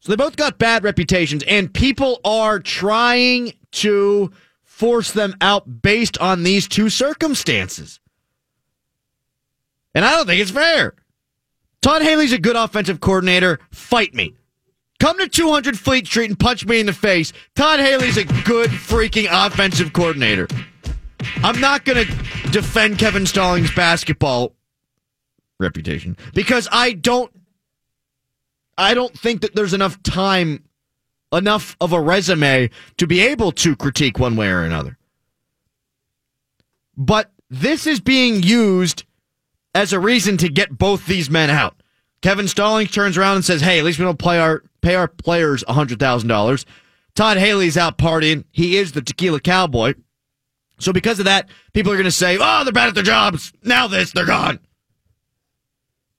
So 0.00 0.12
they 0.12 0.16
both 0.16 0.36
got 0.36 0.58
bad 0.58 0.84
reputations, 0.84 1.42
and 1.48 1.72
people 1.72 2.20
are 2.24 2.60
trying 2.60 3.54
to 3.72 4.30
force 4.62 5.10
them 5.10 5.34
out 5.40 5.82
based 5.82 6.16
on 6.18 6.44
these 6.44 6.68
two 6.68 6.88
circumstances. 6.90 7.98
And 9.94 10.04
I 10.04 10.12
don't 10.12 10.26
think 10.26 10.40
it's 10.40 10.50
fair. 10.50 10.94
Todd 11.86 12.02
Haley's 12.02 12.32
a 12.32 12.38
good 12.40 12.56
offensive 12.56 12.98
coordinator. 12.98 13.60
Fight 13.70 14.12
me. 14.12 14.34
Come 14.98 15.20
to 15.20 15.28
200 15.28 15.78
Fleet 15.78 16.04
Street 16.04 16.28
and 16.28 16.36
punch 16.36 16.66
me 16.66 16.80
in 16.80 16.86
the 16.86 16.92
face. 16.92 17.32
Todd 17.54 17.78
Haley's 17.78 18.16
a 18.16 18.24
good 18.24 18.70
freaking 18.70 19.28
offensive 19.30 19.92
coordinator. 19.92 20.48
I'm 21.44 21.60
not 21.60 21.84
going 21.84 22.04
to 22.04 22.12
defend 22.50 22.98
Kevin 22.98 23.24
Stallings' 23.24 23.72
basketball 23.72 24.56
reputation 25.60 26.16
because 26.34 26.66
I 26.72 26.92
don't 26.92 27.32
I 28.76 28.92
don't 28.94 29.16
think 29.16 29.42
that 29.42 29.54
there's 29.54 29.72
enough 29.72 30.02
time 30.02 30.64
enough 31.32 31.76
of 31.80 31.92
a 31.92 32.00
resume 32.00 32.68
to 32.96 33.06
be 33.06 33.20
able 33.20 33.52
to 33.52 33.76
critique 33.76 34.18
one 34.18 34.34
way 34.34 34.48
or 34.48 34.64
another. 34.64 34.98
But 36.96 37.30
this 37.48 37.86
is 37.86 38.00
being 38.00 38.42
used 38.42 39.04
as 39.76 39.92
a 39.92 40.00
reason 40.00 40.38
to 40.38 40.48
get 40.48 40.78
both 40.78 41.06
these 41.06 41.28
men 41.28 41.50
out. 41.50 41.82
Kevin 42.22 42.48
Stallings 42.48 42.90
turns 42.90 43.18
around 43.18 43.36
and 43.36 43.44
says, 43.44 43.60
"Hey, 43.60 43.78
at 43.78 43.84
least 43.84 43.98
we 43.98 44.06
don't 44.06 44.18
play 44.18 44.38
our 44.38 44.62
pay 44.80 44.94
our 44.94 45.06
players 45.06 45.62
hundred 45.68 45.98
thousand 46.00 46.28
dollars." 46.28 46.64
Todd 47.14 47.36
Haley's 47.36 47.76
out 47.76 47.98
partying. 47.98 48.44
He 48.50 48.78
is 48.78 48.92
the 48.92 49.02
tequila 49.02 49.38
cowboy. 49.38 49.94
So 50.78 50.92
because 50.92 51.18
of 51.18 51.26
that, 51.26 51.48
people 51.74 51.92
are 51.92 51.96
going 51.96 52.04
to 52.04 52.10
say, 52.10 52.38
"Oh, 52.40 52.64
they're 52.64 52.72
bad 52.72 52.88
at 52.88 52.94
their 52.94 53.04
jobs." 53.04 53.52
Now 53.62 53.86
this, 53.86 54.12
they're 54.12 54.24
gone. 54.24 54.60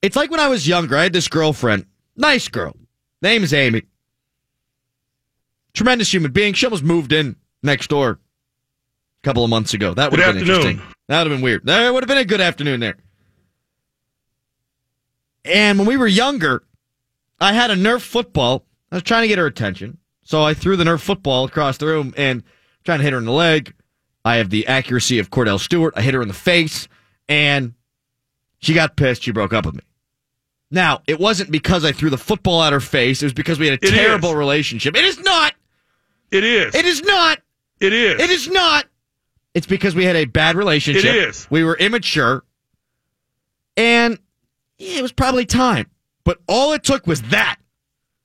It's 0.03 0.15
like 0.15 0.29
when 0.29 0.39
I 0.39 0.47
was 0.47 0.67
younger. 0.67 0.95
I 0.95 1.03
had 1.03 1.13
this 1.13 1.27
girlfriend, 1.27 1.87
nice 2.15 2.47
girl, 2.47 2.75
name 3.23 3.43
is 3.43 3.53
Amy, 3.53 3.81
tremendous 5.73 6.13
human 6.13 6.31
being. 6.31 6.53
She 6.53 6.67
almost 6.67 6.83
moved 6.83 7.11
in 7.11 7.35
next 7.63 7.89
door 7.89 8.11
a 8.11 8.17
couple 9.23 9.43
of 9.43 9.49
months 9.49 9.73
ago. 9.73 9.95
That 9.95 10.11
would 10.11 10.19
have 10.19 10.35
been 10.35 10.43
afternoon. 10.43 10.61
interesting. 10.61 10.93
That 11.07 11.23
would 11.23 11.31
have 11.31 11.37
been 11.37 11.43
weird. 11.43 11.65
That 11.65 11.91
would 11.91 12.03
have 12.03 12.07
been 12.07 12.19
a 12.19 12.25
good 12.25 12.41
afternoon 12.41 12.79
there. 12.79 12.97
And 15.45 15.77
when 15.79 15.87
we 15.87 15.97
were 15.97 16.07
younger, 16.07 16.63
I 17.39 17.53
had 17.53 17.71
a 17.71 17.75
Nerf 17.75 18.01
football. 18.01 18.65
I 18.91 18.95
was 18.95 19.03
trying 19.03 19.23
to 19.23 19.27
get 19.27 19.37
her 19.37 19.45
attention. 19.45 19.97
So 20.23 20.43
I 20.43 20.53
threw 20.53 20.75
the 20.75 20.83
Nerf 20.83 20.99
football 20.99 21.45
across 21.45 21.77
the 21.77 21.85
room 21.85 22.13
and 22.17 22.43
trying 22.83 22.99
to 22.99 23.03
hit 23.03 23.13
her 23.13 23.19
in 23.19 23.25
the 23.25 23.31
leg. 23.31 23.73
I 24.25 24.35
have 24.37 24.49
the 24.49 24.67
accuracy 24.67 25.19
of 25.19 25.29
Cordell 25.29 25.59
Stewart. 25.59 25.93
I 25.95 26.01
hit 26.01 26.13
her 26.13 26.21
in 26.21 26.27
the 26.27 26.33
face 26.33 26.87
and 27.29 27.73
she 28.59 28.73
got 28.73 28.97
pissed. 28.97 29.23
She 29.23 29.31
broke 29.31 29.53
up 29.53 29.65
with 29.65 29.75
me. 29.75 29.81
Now, 30.69 31.01
it 31.07 31.17
wasn't 31.17 31.49
because 31.49 31.85
I 31.85 31.93
threw 31.93 32.09
the 32.09 32.17
football 32.17 32.61
at 32.61 32.73
her 32.73 32.81
face. 32.81 33.21
It 33.21 33.25
was 33.27 33.33
because 33.33 33.57
we 33.57 33.67
had 33.67 33.79
a 33.81 33.85
It 33.85 33.89
terrible 33.91 34.29
is. 34.31 34.35
relationship. 34.35 34.97
It 34.97 35.05
is 35.05 35.17
not. 35.19 35.53
It 36.29 36.43
is. 36.43 36.75
It 36.75 36.85
is 36.85 37.01
not. 37.03 37.39
It 37.79 37.93
is. 37.93 38.19
It 38.21 38.29
is 38.29 38.49
not. 38.49 38.85
It's 39.53 39.67
because 39.67 39.95
we 39.95 40.03
had 40.03 40.17
a 40.17 40.25
bad 40.25 40.57
relationship. 40.57 41.05
It 41.05 41.15
is. 41.15 41.47
We 41.49 41.63
were 41.63 41.77
immature. 41.77 42.43
And 43.77 44.19
it 44.79 45.01
was 45.01 45.11
probably 45.11 45.45
time. 45.45 45.89
But 46.23 46.39
all 46.47 46.73
it 46.73 46.83
took 46.83 47.07
was 47.07 47.21
that. 47.23 47.57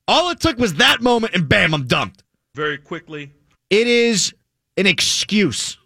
All 0.09 0.31
it 0.31 0.41
took 0.41 0.59
was 0.59 0.75
that 0.75 1.01
moment, 1.01 1.35
and 1.35 1.49
bam, 1.49 1.73
I'm 1.75 1.87
dumped. 1.87 2.23
Very 2.55 2.79
quickly. 2.79 3.33
It 3.71 3.87
is 3.87 4.35
an 4.77 4.87
excuse 4.87 5.79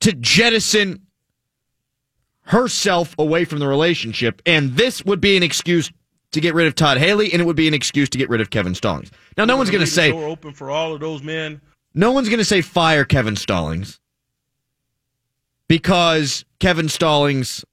to 0.00 0.12
jettison 0.12 1.02
herself 2.42 3.14
away 3.18 3.44
from 3.44 3.58
the 3.58 3.66
relationship. 3.68 4.40
And 4.46 4.76
this 4.76 5.04
would 5.04 5.20
be 5.20 5.36
an 5.36 5.42
excuse 5.42 5.90
to 6.32 6.40
get 6.40 6.54
rid 6.54 6.66
of 6.66 6.74
Todd 6.74 6.98
Haley, 6.98 7.32
and 7.32 7.42
it 7.42 7.44
would 7.44 7.56
be 7.56 7.68
an 7.68 7.74
excuse 7.74 8.08
to 8.10 8.18
get 8.18 8.30
rid 8.30 8.40
of 8.40 8.50
Kevin 8.50 8.74
Stallings. 8.74 9.10
Now, 9.36 9.44
no 9.44 9.56
one's 9.56 9.70
going 9.70 9.84
to 9.84 9.90
say, 9.90 10.10
door 10.10 10.24
open 10.24 10.52
for 10.52 10.70
all 10.70 10.94
of 10.94 11.00
those 11.00 11.22
men. 11.22 11.60
no 11.94 12.12
one's 12.12 12.28
going 12.28 12.38
to 12.38 12.44
say 12.44 12.62
fire 12.62 13.04
Kevin 13.04 13.36
Stallings 13.36 14.00
because 15.68 16.44
Kevin 16.58 16.88
Stallings 16.88 17.64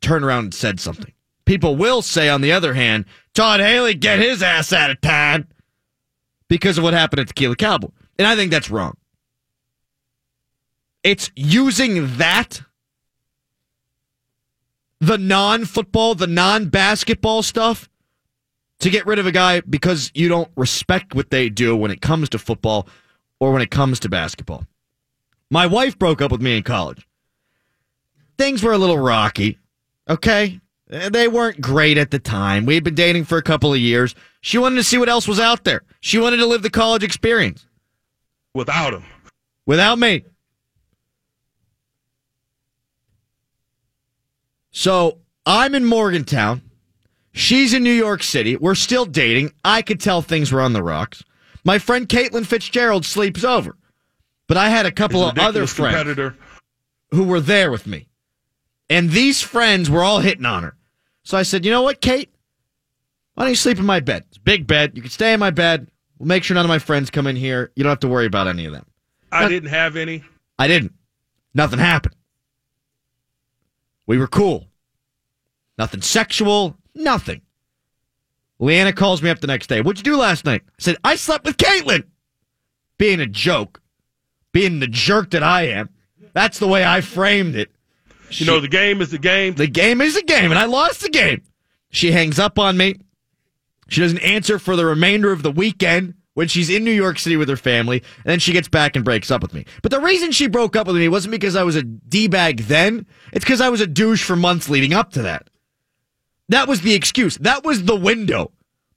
turned 0.00 0.24
around 0.24 0.44
and 0.44 0.54
said 0.54 0.78
something. 0.80 1.12
People 1.44 1.76
will 1.76 2.02
say, 2.02 2.28
on 2.28 2.40
the 2.40 2.52
other 2.52 2.74
hand, 2.74 3.04
Todd 3.34 3.60
Haley, 3.60 3.94
get 3.94 4.18
his 4.18 4.42
ass 4.42 4.72
out 4.72 4.90
of 4.90 5.00
town 5.00 5.48
because 6.48 6.78
of 6.78 6.84
what 6.84 6.94
happened 6.94 7.20
at 7.20 7.28
Tequila 7.28 7.56
Cowboy. 7.56 7.88
And 8.18 8.26
I 8.26 8.36
think 8.36 8.50
that's 8.50 8.70
wrong. 8.70 8.96
It's 11.02 11.30
using 11.34 12.16
that, 12.18 12.62
the 15.00 15.18
non 15.18 15.64
football, 15.64 16.14
the 16.14 16.28
non 16.28 16.68
basketball 16.68 17.42
stuff, 17.42 17.88
to 18.78 18.90
get 18.90 19.06
rid 19.06 19.18
of 19.18 19.26
a 19.26 19.32
guy 19.32 19.60
because 19.60 20.10
you 20.14 20.28
don't 20.28 20.50
respect 20.56 21.14
what 21.14 21.30
they 21.30 21.48
do 21.48 21.76
when 21.76 21.90
it 21.90 22.00
comes 22.00 22.28
to 22.28 22.38
football 22.38 22.88
or 23.40 23.52
when 23.52 23.62
it 23.62 23.70
comes 23.70 23.98
to 24.00 24.08
basketball. 24.08 24.64
My 25.50 25.66
wife 25.66 25.98
broke 25.98 26.22
up 26.22 26.30
with 26.30 26.40
me 26.40 26.56
in 26.56 26.62
college. 26.62 27.06
Things 28.38 28.62
were 28.62 28.72
a 28.72 28.78
little 28.78 28.98
rocky, 28.98 29.58
okay? 30.08 30.60
Eh, 30.92 31.08
They 31.08 31.26
weren't 31.26 31.60
great 31.60 31.96
at 31.98 32.10
the 32.10 32.18
time. 32.20 32.66
We 32.66 32.74
had 32.74 32.84
been 32.84 32.94
dating 32.94 33.24
for 33.24 33.38
a 33.38 33.42
couple 33.42 33.72
of 33.72 33.80
years. 33.80 34.14
She 34.42 34.58
wanted 34.58 34.76
to 34.76 34.84
see 34.84 34.98
what 34.98 35.08
else 35.08 35.26
was 35.26 35.40
out 35.40 35.64
there. 35.64 35.82
She 36.00 36.18
wanted 36.18 36.36
to 36.38 36.46
live 36.46 36.62
the 36.62 36.70
college 36.70 37.02
experience 37.02 37.66
Without 38.54 38.92
him. 38.94 39.04
without 39.66 39.98
me. 39.98 40.24
So 44.70 45.18
I'm 45.46 45.74
in 45.74 45.84
Morgantown. 45.84 46.62
She's 47.32 47.72
in 47.72 47.82
New 47.82 47.92
York 47.92 48.22
City. 48.22 48.56
We're 48.56 48.74
still 48.74 49.06
dating. 49.06 49.52
I 49.64 49.80
could 49.82 50.00
tell 50.00 50.20
things 50.22 50.52
were 50.52 50.60
on 50.60 50.72
the 50.74 50.82
rocks. 50.82 51.22
My 51.64 51.78
friend 51.78 52.08
Caitlin 52.08 52.44
Fitzgerald 52.46 53.04
sleeps 53.06 53.44
over. 53.44 53.76
But 54.48 54.56
I 54.56 54.68
had 54.68 54.84
a 54.84 54.92
couple 54.92 55.24
of 55.24 55.38
other 55.38 55.66
friends 55.66 55.96
competitor. 55.96 56.36
who 57.12 57.24
were 57.24 57.40
there 57.40 57.70
with 57.70 57.86
me. 57.86 58.08
And 58.90 59.10
these 59.10 59.40
friends 59.40 59.88
were 59.88 60.02
all 60.02 60.20
hitting 60.20 60.44
on 60.44 60.62
her. 60.62 60.76
So 61.24 61.38
I 61.38 61.42
said, 61.42 61.64
you 61.64 61.70
know 61.70 61.82
what, 61.82 62.00
Kate? 62.00 62.32
Why 63.34 63.44
don't 63.44 63.50
you 63.50 63.56
sleep 63.56 63.78
in 63.78 63.86
my 63.86 64.00
bed? 64.00 64.24
It's 64.28 64.38
a 64.38 64.42
big 64.42 64.66
bed. 64.66 64.92
You 64.94 65.02
can 65.02 65.10
stay 65.10 65.32
in 65.32 65.40
my 65.40 65.50
bed. 65.50 65.90
We'll 66.18 66.28
make 66.28 66.44
sure 66.44 66.54
none 66.54 66.64
of 66.64 66.68
my 66.68 66.78
friends 66.78 67.10
come 67.10 67.26
in 67.26 67.36
here. 67.36 67.72
You 67.76 67.82
don't 67.82 67.90
have 67.90 68.00
to 68.00 68.08
worry 68.08 68.26
about 68.26 68.46
any 68.46 68.66
of 68.66 68.72
them. 68.72 68.86
I 69.30 69.48
didn't 69.48 69.70
have 69.70 69.96
any. 69.96 70.22
I 70.58 70.68
didn't. 70.68 70.92
Nothing 71.54 71.78
happened. 71.78 72.14
We 74.06 74.18
were 74.18 74.26
cool. 74.26 74.66
Nothing 75.78 76.02
sexual. 76.02 76.76
Nothing. 76.94 77.40
Leanna 78.58 78.92
calls 78.92 79.22
me 79.22 79.30
up 79.30 79.40
the 79.40 79.46
next 79.46 79.68
day. 79.68 79.80
What'd 79.80 80.04
you 80.06 80.12
do 80.12 80.18
last 80.18 80.44
night? 80.44 80.62
I 80.66 80.72
said, 80.78 80.96
I 81.02 81.16
slept 81.16 81.46
with 81.46 81.56
Caitlin. 81.56 82.04
Being 82.98 83.20
a 83.20 83.26
joke. 83.26 83.80
Being 84.52 84.80
the 84.80 84.86
jerk 84.86 85.30
that 85.30 85.42
I 85.42 85.68
am. 85.68 85.88
That's 86.34 86.58
the 86.58 86.68
way 86.68 86.84
I 86.84 87.00
framed 87.00 87.56
it. 87.56 87.72
You 88.40 88.46
know, 88.46 88.60
the 88.60 88.68
game 88.68 89.00
is 89.00 89.10
the 89.10 89.18
game. 89.18 89.54
The 89.54 89.66
game 89.66 90.00
is 90.00 90.16
a 90.16 90.22
game, 90.22 90.50
and 90.50 90.58
I 90.58 90.64
lost 90.64 91.00
the 91.02 91.08
game. 91.08 91.42
She 91.90 92.12
hangs 92.12 92.38
up 92.38 92.58
on 92.58 92.76
me. 92.76 92.96
She 93.88 94.00
doesn't 94.00 94.20
answer 94.20 94.58
for 94.58 94.76
the 94.76 94.86
remainder 94.86 95.32
of 95.32 95.42
the 95.42 95.50
weekend 95.50 96.14
when 96.34 96.48
she's 96.48 96.70
in 96.70 96.82
New 96.84 96.92
York 96.92 97.18
City 97.18 97.36
with 97.36 97.48
her 97.48 97.56
family, 97.56 97.98
and 97.98 98.24
then 98.24 98.38
she 98.38 98.52
gets 98.52 98.68
back 98.68 98.96
and 98.96 99.04
breaks 99.04 99.30
up 99.30 99.42
with 99.42 99.52
me. 99.52 99.66
But 99.82 99.90
the 99.90 100.00
reason 100.00 100.32
she 100.32 100.46
broke 100.46 100.76
up 100.76 100.86
with 100.86 100.96
me 100.96 101.08
wasn't 101.08 101.32
because 101.32 101.56
I 101.56 101.62
was 101.62 101.76
a 101.76 101.82
D 101.82 102.26
bag 102.28 102.60
then, 102.60 103.06
it's 103.32 103.44
because 103.44 103.60
I 103.60 103.68
was 103.68 103.82
a 103.82 103.86
douche 103.86 104.24
for 104.24 104.36
months 104.36 104.70
leading 104.70 104.94
up 104.94 105.12
to 105.12 105.22
that. 105.22 105.48
That 106.48 106.68
was 106.68 106.80
the 106.80 106.94
excuse. 106.94 107.36
That 107.38 107.64
was 107.64 107.84
the 107.84 107.96
window. 107.96 108.52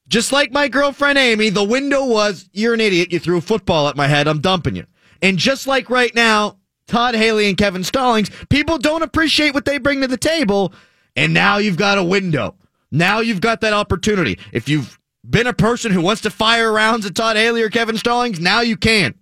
Just 0.07 0.31
like 0.31 0.51
my 0.51 0.67
girlfriend 0.67 1.17
Amy, 1.17 1.49
the 1.49 1.63
window 1.63 2.05
was, 2.05 2.49
you're 2.53 2.73
an 2.73 2.81
idiot. 2.81 3.11
You 3.11 3.19
threw 3.19 3.37
a 3.37 3.41
football 3.41 3.87
at 3.89 3.95
my 3.97 4.07
head. 4.07 4.27
I'm 4.27 4.39
dumping 4.39 4.75
you. 4.75 4.85
And 5.21 5.37
just 5.37 5.65
like 5.65 5.89
right 5.89 6.13
now, 6.13 6.57
Todd 6.87 7.15
Haley 7.15 7.47
and 7.47 7.57
Kevin 7.57 7.83
Stallings, 7.83 8.29
people 8.49 8.77
don't 8.77 9.01
appreciate 9.01 9.53
what 9.53 9.65
they 9.65 9.77
bring 9.77 10.01
to 10.01 10.07
the 10.07 10.17
table. 10.17 10.73
And 11.15 11.33
now 11.33 11.57
you've 11.57 11.77
got 11.77 11.97
a 11.97 12.03
window. 12.03 12.55
Now 12.91 13.19
you've 13.19 13.41
got 13.41 13.61
that 13.61 13.73
opportunity. 13.73 14.39
If 14.51 14.69
you've 14.69 14.99
been 15.27 15.47
a 15.47 15.53
person 15.53 15.91
who 15.91 16.01
wants 16.01 16.21
to 16.21 16.29
fire 16.29 16.71
rounds 16.71 17.05
at 17.05 17.15
Todd 17.15 17.37
Haley 17.37 17.61
or 17.61 17.69
Kevin 17.69 17.97
Stallings, 17.97 18.39
now 18.39 18.61
you 18.61 18.77
can. 18.77 19.15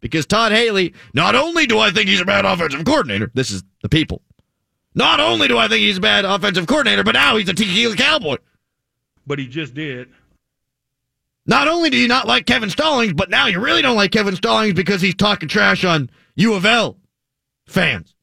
Because 0.00 0.26
Todd 0.26 0.52
Haley, 0.52 0.94
not 1.14 1.34
only 1.34 1.66
do 1.66 1.78
I 1.78 1.90
think 1.90 2.08
he's 2.08 2.20
a 2.20 2.24
bad 2.24 2.44
offensive 2.44 2.84
coordinator, 2.84 3.30
this 3.34 3.50
is 3.50 3.64
the 3.82 3.88
people. 3.88 4.22
Not 4.94 5.20
only 5.20 5.48
do 5.48 5.58
I 5.58 5.68
think 5.68 5.80
he's 5.80 5.98
a 5.98 6.00
bad 6.00 6.24
offensive 6.24 6.66
coordinator, 6.66 7.04
but 7.04 7.12
now 7.12 7.36
he's 7.36 7.48
a 7.48 7.54
tequila 7.54 7.96
cowboy. 7.96 8.36
But 9.26 9.38
he 9.38 9.46
just 9.46 9.74
did. 9.74 10.08
Not 11.46 11.66
only 11.66 11.90
do 11.90 11.96
you 11.96 12.08
not 12.08 12.26
like 12.26 12.46
Kevin 12.46 12.70
Stallings, 12.70 13.14
but 13.14 13.30
now 13.30 13.46
you 13.46 13.58
really 13.58 13.82
don't 13.82 13.96
like 13.96 14.12
Kevin 14.12 14.36
Stallings 14.36 14.74
because 14.74 15.00
he's 15.00 15.14
talking 15.14 15.48
trash 15.48 15.84
on 15.84 16.10
U 16.38 16.54
of 16.54 16.64
L 16.64 16.96
fans. 17.66 18.14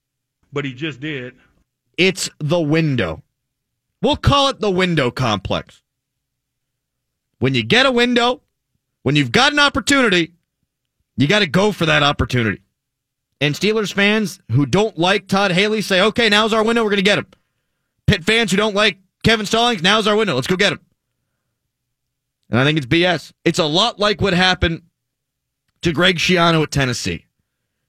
But 0.51 0.63
he 0.63 0.73
just 0.73 1.01
did. 1.01 1.35
It's 1.97 2.29
the 2.39 2.59
window. 2.59 3.23
We'll 4.01 4.15
call 4.15 4.47
it 4.47 4.61
the 4.61 4.71
window 4.71 5.11
complex. 5.11 5.81
When 7.39 7.53
you 7.53 7.61
get 7.61 7.85
a 7.85 7.91
window, 7.91 8.41
when 9.03 9.17
you've 9.17 9.33
got 9.33 9.51
an 9.51 9.59
opportunity, 9.59 10.33
you 11.17 11.27
got 11.27 11.39
to 11.39 11.47
go 11.47 11.73
for 11.73 11.85
that 11.87 12.03
opportunity. 12.03 12.61
And 13.41 13.53
Steelers 13.53 13.91
fans 13.91 14.39
who 14.49 14.65
don't 14.65 14.97
like 14.97 15.27
Todd 15.27 15.51
Haley 15.51 15.81
say, 15.81 15.99
okay, 15.99 16.29
now's 16.29 16.53
our 16.53 16.63
window. 16.63 16.83
We're 16.83 16.91
going 16.91 16.97
to 16.97 17.03
get 17.03 17.19
him. 17.19 17.27
Pitt 18.07 18.23
fans 18.23 18.51
who 18.51 18.57
don't 18.57 18.75
like 18.75 18.99
Kevin 19.23 19.45
Stallings, 19.45 19.83
now's 19.83 20.07
our 20.07 20.15
window. 20.15 20.35
Let's 20.35 20.47
go 20.47 20.55
get 20.55 20.71
him. 20.71 20.79
And 22.49 22.59
I 22.59 22.63
think 22.63 22.77
it's 22.77 22.87
BS. 22.87 23.33
It's 23.43 23.59
a 23.59 23.65
lot 23.65 23.99
like 23.99 24.21
what 24.21 24.33
happened 24.33 24.83
to 25.81 25.91
Greg 25.91 26.17
Schiano 26.17 26.63
at 26.63 26.71
Tennessee. 26.71 27.24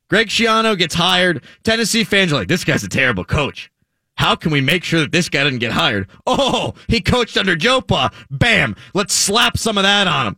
Greg 0.09 0.29
Schiano 0.29 0.79
gets 0.79 0.95
hired. 0.95 1.43
Tennessee 1.65 2.05
fans 2.05 2.33
are 2.33 2.37
like, 2.37 2.49
this 2.49 2.65
guy's 2.65 2.85
a 2.85 2.89
terrible 2.89 3.25
coach. 3.25 3.71
How 4.15 4.35
can 4.35 4.51
we 4.51 4.61
make 4.61 4.85
sure 4.85 5.01
that 5.01 5.13
this 5.13 5.29
guy 5.29 5.45
doesn't 5.45 5.59
get 5.59 5.73
hired? 5.73 6.09
Oh, 6.27 6.75
he 6.89 7.01
coached 7.01 7.37
under 7.37 7.57
Joe 7.57 7.81
Pa. 7.81 8.11
Bam. 8.31 8.77
Let's 8.95 9.13
slap 9.13 9.59
some 9.59 9.77
of 9.77 9.83
that 9.83 10.07
on 10.07 10.29
him. 10.29 10.37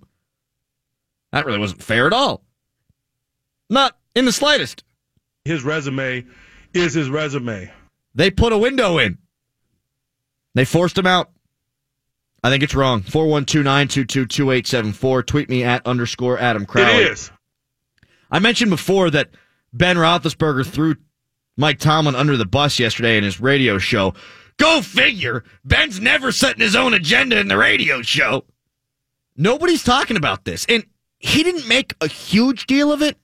That 1.32 1.46
really 1.46 1.58
wasn't 1.58 1.82
fair 1.82 2.06
at 2.06 2.12
all. 2.12 2.42
Not 3.70 3.96
in 4.14 4.24
the 4.24 4.32
slightest. 4.32 4.82
His 5.44 5.62
resume 5.62 6.24
is 6.74 6.94
his 6.94 7.10
resume. 7.10 7.70
They 8.14 8.30
put 8.30 8.52
a 8.52 8.58
window 8.58 8.98
in. 8.98 9.18
They 10.54 10.64
forced 10.64 10.98
him 10.98 11.06
out. 11.06 11.30
I 12.42 12.50
think 12.50 12.64
it's 12.64 12.74
wrong. 12.74 13.02
412-922-2874. 13.02 15.26
Tweet 15.26 15.48
me 15.48 15.64
at 15.64 15.86
underscore 15.86 16.38
Adam 16.38 16.66
Crowley. 16.66 17.04
It 17.04 17.12
is. 17.12 17.30
I 18.30 18.40
mentioned 18.40 18.70
before 18.70 19.10
that 19.10 19.30
Ben 19.72 19.96
Roethlisberger 19.96 20.66
threw 20.66 20.96
Mike 21.56 21.78
Tomlin 21.78 22.14
under 22.14 22.36
the 22.36 22.46
bus 22.46 22.78
yesterday 22.78 23.18
in 23.18 23.24
his 23.24 23.40
radio 23.40 23.78
show. 23.78 24.14
Go 24.58 24.82
figure. 24.82 25.44
Ben's 25.64 26.00
never 26.00 26.32
setting 26.32 26.62
his 26.62 26.76
own 26.76 26.94
agenda 26.94 27.38
in 27.38 27.48
the 27.48 27.56
radio 27.56 28.02
show. 28.02 28.44
Nobody's 29.36 29.84
talking 29.84 30.16
about 30.16 30.44
this. 30.44 30.66
And 30.68 30.84
he 31.18 31.42
didn't 31.42 31.68
make 31.68 31.94
a 32.00 32.08
huge 32.08 32.66
deal 32.66 32.92
of 32.92 33.02
it, 33.02 33.16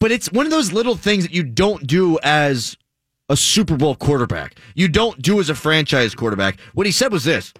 but 0.00 0.10
it's 0.10 0.32
one 0.32 0.46
of 0.46 0.50
those 0.50 0.72
little 0.72 0.96
things 0.96 1.24
that 1.24 1.34
you 1.34 1.42
don't 1.42 1.86
do 1.86 2.18
as 2.22 2.76
a 3.28 3.36
Super 3.36 3.76
Bowl 3.76 3.94
quarterback. 3.94 4.56
You 4.74 4.88
don't 4.88 5.20
do 5.20 5.40
as 5.40 5.48
a 5.48 5.54
franchise 5.54 6.14
quarterback. 6.14 6.58
What 6.74 6.86
he 6.86 6.92
said 6.92 7.12
was 7.12 7.24
this 7.24 7.52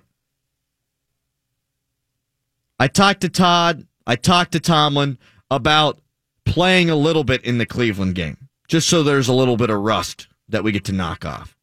I 2.79 2.89
talked 2.89 3.21
to 3.23 3.29
Todd, 3.29 3.87
I 4.07 4.17
talked 4.17 4.53
to 4.53 4.61
Tomlin 4.61 5.19
about 5.51 6.01
playing 6.45 6.91
a 6.91 6.97
little 6.97 7.25
bit 7.25 7.43
in 7.43 7.59
the 7.59 7.67
Cleveland 7.67 8.15
game, 8.15 8.49
just 8.69 8.89
so 8.89 9.03
there's 9.03 9.29
a 9.29 9.35
little 9.35 9.57
bit 9.57 9.71
of 9.71 9.81
rust 9.81 10.27
that 10.49 10.65
we 10.65 10.73
get 10.73 10.85
to 10.85 10.93
knock 10.93 11.25
off. 11.25 11.57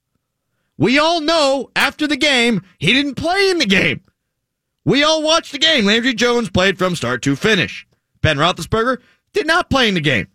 We 0.77 0.97
all 0.97 1.21
know 1.21 1.69
after 1.75 2.07
the 2.07 2.17
game, 2.17 2.63
he 2.79 2.93
didn't 2.93 3.15
play 3.15 3.49
in 3.49 3.59
the 3.59 3.65
game. 3.65 4.01
We 4.83 5.03
all 5.03 5.21
watched 5.21 5.51
the 5.51 5.59
game. 5.59 5.85
Landry 5.85 6.13
Jones 6.13 6.49
played 6.49 6.77
from 6.77 6.95
start 6.95 7.21
to 7.23 7.35
finish. 7.35 7.85
Ben 8.21 8.37
Roethlisberger 8.37 8.97
did 9.33 9.45
not 9.45 9.69
play 9.69 9.87
in 9.87 9.93
the 9.93 10.01
game. 10.01 10.27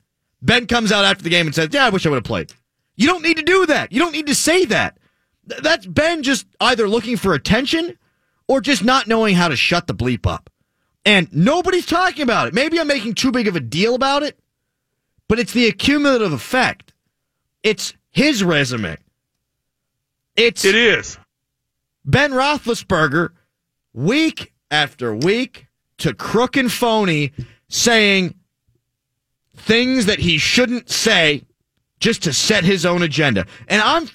Ben 0.43 0.67
comes 0.67 0.93
out 0.93 1.05
after 1.05 1.25
the 1.25 1.31
game 1.31 1.47
and 1.47 1.55
says, 1.55 1.71
Yeah, 1.73 1.87
I 1.87 1.91
wish 1.91 2.07
I 2.07 2.11
would 2.11 2.17
have 2.17 2.25
played. 2.25 2.53
You 2.95 3.09
don't 3.09 3.23
need 3.23 3.37
to 3.37 3.43
do 3.43 3.67
that. 3.67 3.93
You 3.93 3.99
don't 3.99 4.13
need 4.13 4.29
to 4.29 4.35
say 4.35 4.65
that. 4.67 4.99
That's 5.45 5.87
Ben 5.87 6.23
just 6.23 6.47
either 6.61 6.89
looking 6.89 7.17
for 7.17 7.35
attention 7.35 7.99
or 8.49 8.61
just 8.61 8.85
not 8.85 9.07
knowing 9.07 9.35
how 9.35 9.49
to 9.49 9.57
shut 9.57 9.87
the 9.87 9.95
bleep 9.95 10.27
up. 10.27 10.51
And 11.07 11.33
nobody's 11.33 11.87
talking 11.87 12.25
about 12.25 12.49
it. 12.49 12.55
Maybe 12.55 12.81
I'm 12.81 12.89
making 12.89 13.15
too 13.15 13.31
big 13.31 13.47
of 13.47 13.55
a 13.55 13.61
deal 13.61 13.95
about 13.95 14.25
it, 14.25 14.37
but 15.29 15.39
it's 15.39 15.53
the 15.53 15.69
accumulative 15.69 16.33
effect. 16.33 16.93
It's 17.63 17.95
his 18.11 18.43
resume. 18.43 18.97
It's 20.35 20.65
It 20.65 20.75
is. 20.75 21.17
Ben 22.05 22.33
Roethlisberger, 22.33 23.31
week 23.95 24.53
after 24.69 25.15
week, 25.15 25.69
to 25.99 26.13
crook 26.13 26.57
and 26.57 26.71
phony, 26.71 27.33
saying 27.69 28.35
things 29.57 30.07
that 30.07 30.19
he 30.19 30.39
shouldn't 30.39 30.91
say 30.91 31.45
just 32.01 32.25
to 32.25 32.33
set 32.33 32.65
his 32.65 32.85
own 32.85 33.03
agenda. 33.03 33.47
And 33.69 33.81
I'm, 33.81 34.09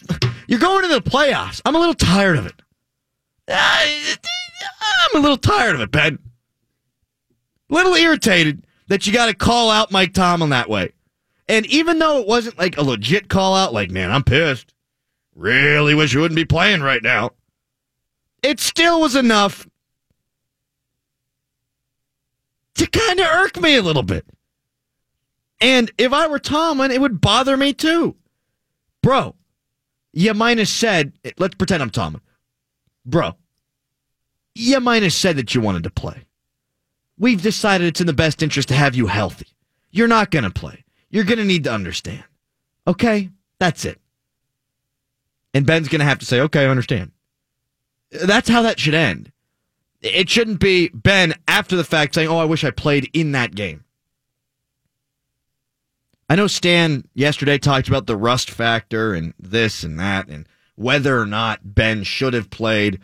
you're 0.48 0.60
going 0.60 0.84
to 0.84 0.90
the 0.90 1.02
playoffs. 1.02 1.62
I'm 1.64 1.76
a 1.76 1.80
little 1.80 1.94
tired 1.94 2.38
of 2.38 2.46
it. 2.46 2.62
I'm 3.48 5.16
a 5.16 5.20
little 5.20 5.38
tired 5.38 5.76
of 5.76 5.82
it, 5.82 5.92
Ben. 5.92 6.20
Little 7.72 7.96
irritated 7.96 8.64
that 8.88 9.08
you 9.08 9.14
got 9.14 9.26
to 9.26 9.34
call 9.34 9.72
out 9.72 9.92
Mike 9.92 10.14
Tomlin 10.14 10.52
that 10.52 10.70
way. 10.70 10.92
And 11.48 11.66
even 11.66 11.98
though 11.98 12.20
it 12.20 12.28
wasn't 12.28 12.60
like 12.60 12.78
a 12.78 12.84
legit 12.84 13.30
call 13.30 13.56
out, 13.56 13.74
like, 13.74 13.90
man, 13.90 14.12
I'm 14.12 14.24
pissed. 14.24 14.76
Really 15.36 15.96
wish 15.96 16.14
you 16.14 16.20
wouldn't 16.20 16.36
be 16.36 16.46
playing 16.46 16.82
right 16.82 17.02
now 17.02 17.32
it 18.42 18.60
still 18.60 19.02
was 19.02 19.16
enough 19.16 19.68
to 22.76 22.88
kind 22.88 23.20
of 23.20 23.28
irk 23.28 23.60
me 23.60 23.76
a 23.76 23.82
little 23.82 24.04
bit. 24.04 24.26
And 25.60 25.92
if 25.98 26.12
I 26.12 26.28
were 26.28 26.40
Tomlin, 26.40 26.92
it 26.92 27.02
would 27.02 27.22
bother 27.22 27.56
me 27.56 27.74
too. 27.74 28.16
Bro, 29.04 29.36
you 30.12 30.34
might 30.34 30.58
have 30.58 30.68
said, 30.68 31.14
let's 31.38 31.56
pretend 31.56 31.84
I'm 31.84 31.92
Tomlin. 31.92 32.22
Bro, 33.06 33.36
you 34.56 34.80
might 34.80 35.04
have 35.04 35.14
said 35.14 35.38
that 35.38 35.54
you 35.54 35.62
wanted 35.62 35.84
to 35.84 35.92
play. 35.92 36.24
We've 37.22 37.42
decided 37.42 37.86
it's 37.86 38.02
in 38.02 38.08
the 38.08 38.14
best 38.14 38.42
interest 38.42 38.70
to 38.70 38.74
have 38.74 38.96
you 38.96 39.06
healthy. 39.06 39.46
You're 39.92 40.08
not 40.08 40.32
going 40.32 40.44
to 40.44 40.50
play. 40.50 40.84
You're 41.12 41.24
going 41.24 41.38
to 41.38 41.46
need 41.46 41.66
to 41.66 41.72
understand. 41.72 42.24
Okay? 42.88 43.30
That's 43.60 43.86
it. 43.86 44.02
And 45.54 45.68
Ben's 45.68 45.88
going 45.88 46.00
to 46.00 46.06
have 46.06 46.18
to 46.18 46.26
say, 46.26 46.40
okay, 46.42 46.66
I 46.66 46.70
understand. 46.70 47.12
That's 48.10 48.50
how 48.50 48.64
that 48.64 48.80
should 48.80 48.96
end. 48.96 49.32
It 50.02 50.32
shouldn't 50.32 50.60
be 50.60 50.90
Ben 50.90 51.36
after 51.48 51.76
the 51.76 51.84
fact 51.84 52.16
saying, 52.16 52.28
"Oh, 52.28 52.40
I 52.40 52.46
wish 52.46 52.64
I 52.64 52.72
played 52.72 53.08
in 53.14 53.34
that 53.34 53.54
game." 53.54 53.86
I 56.28 56.36
know 56.36 56.48
Stan 56.48 57.08
yesterday 57.14 57.60
talked 57.60 57.88
about 57.88 58.08
the 58.08 58.18
rust 58.18 58.50
factor 58.50 59.14
and 59.14 59.36
this 59.38 59.84
and 59.84 60.00
that 60.00 60.28
and 60.28 60.50
whether 60.74 61.20
or 61.20 61.28
not 61.28 61.76
Ben 61.76 62.02
should 62.04 62.34
have 62.34 62.50
played. 62.50 63.00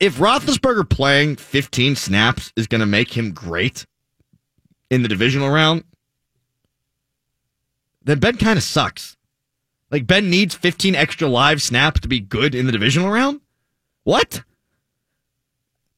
If 0.00 0.18
Roethlisberger 0.18 0.88
playing 0.88 1.36
15 1.36 1.96
snaps 1.96 2.52
is 2.56 2.66
going 2.66 2.80
to 2.80 2.86
make 2.86 3.16
him 3.16 3.32
great 3.32 3.84
in 4.90 5.02
the 5.02 5.08
divisional 5.08 5.50
round, 5.50 5.84
then 8.04 8.20
Ben 8.20 8.36
kind 8.36 8.56
of 8.56 8.62
sucks. 8.62 9.16
Like 9.90 10.06
Ben 10.06 10.30
needs 10.30 10.54
15 10.54 10.94
extra 10.94 11.28
live 11.28 11.60
snaps 11.62 12.00
to 12.00 12.08
be 12.08 12.20
good 12.20 12.54
in 12.54 12.66
the 12.66 12.72
divisional 12.72 13.10
round. 13.10 13.40
What? 14.04 14.42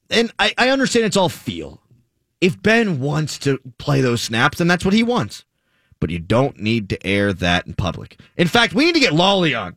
And 0.08 0.32
I, 0.38 0.54
I 0.56 0.70
understand 0.70 1.04
it's 1.04 1.16
all 1.16 1.28
feel. 1.28 1.80
If 2.40 2.60
Ben 2.60 3.00
wants 3.00 3.38
to 3.40 3.60
play 3.78 4.00
those 4.00 4.22
snaps, 4.22 4.58
then 4.58 4.66
that's 4.66 4.84
what 4.84 4.94
he 4.94 5.02
wants. 5.02 5.44
But 6.00 6.10
you 6.10 6.18
don't 6.18 6.58
need 6.58 6.88
to 6.88 7.06
air 7.06 7.32
that 7.34 7.66
in 7.66 7.74
public. 7.74 8.18
In 8.36 8.48
fact, 8.48 8.72
we 8.72 8.86
need 8.86 8.94
to 8.94 9.00
get 9.00 9.12
Lolley 9.12 9.60
on. 9.60 9.76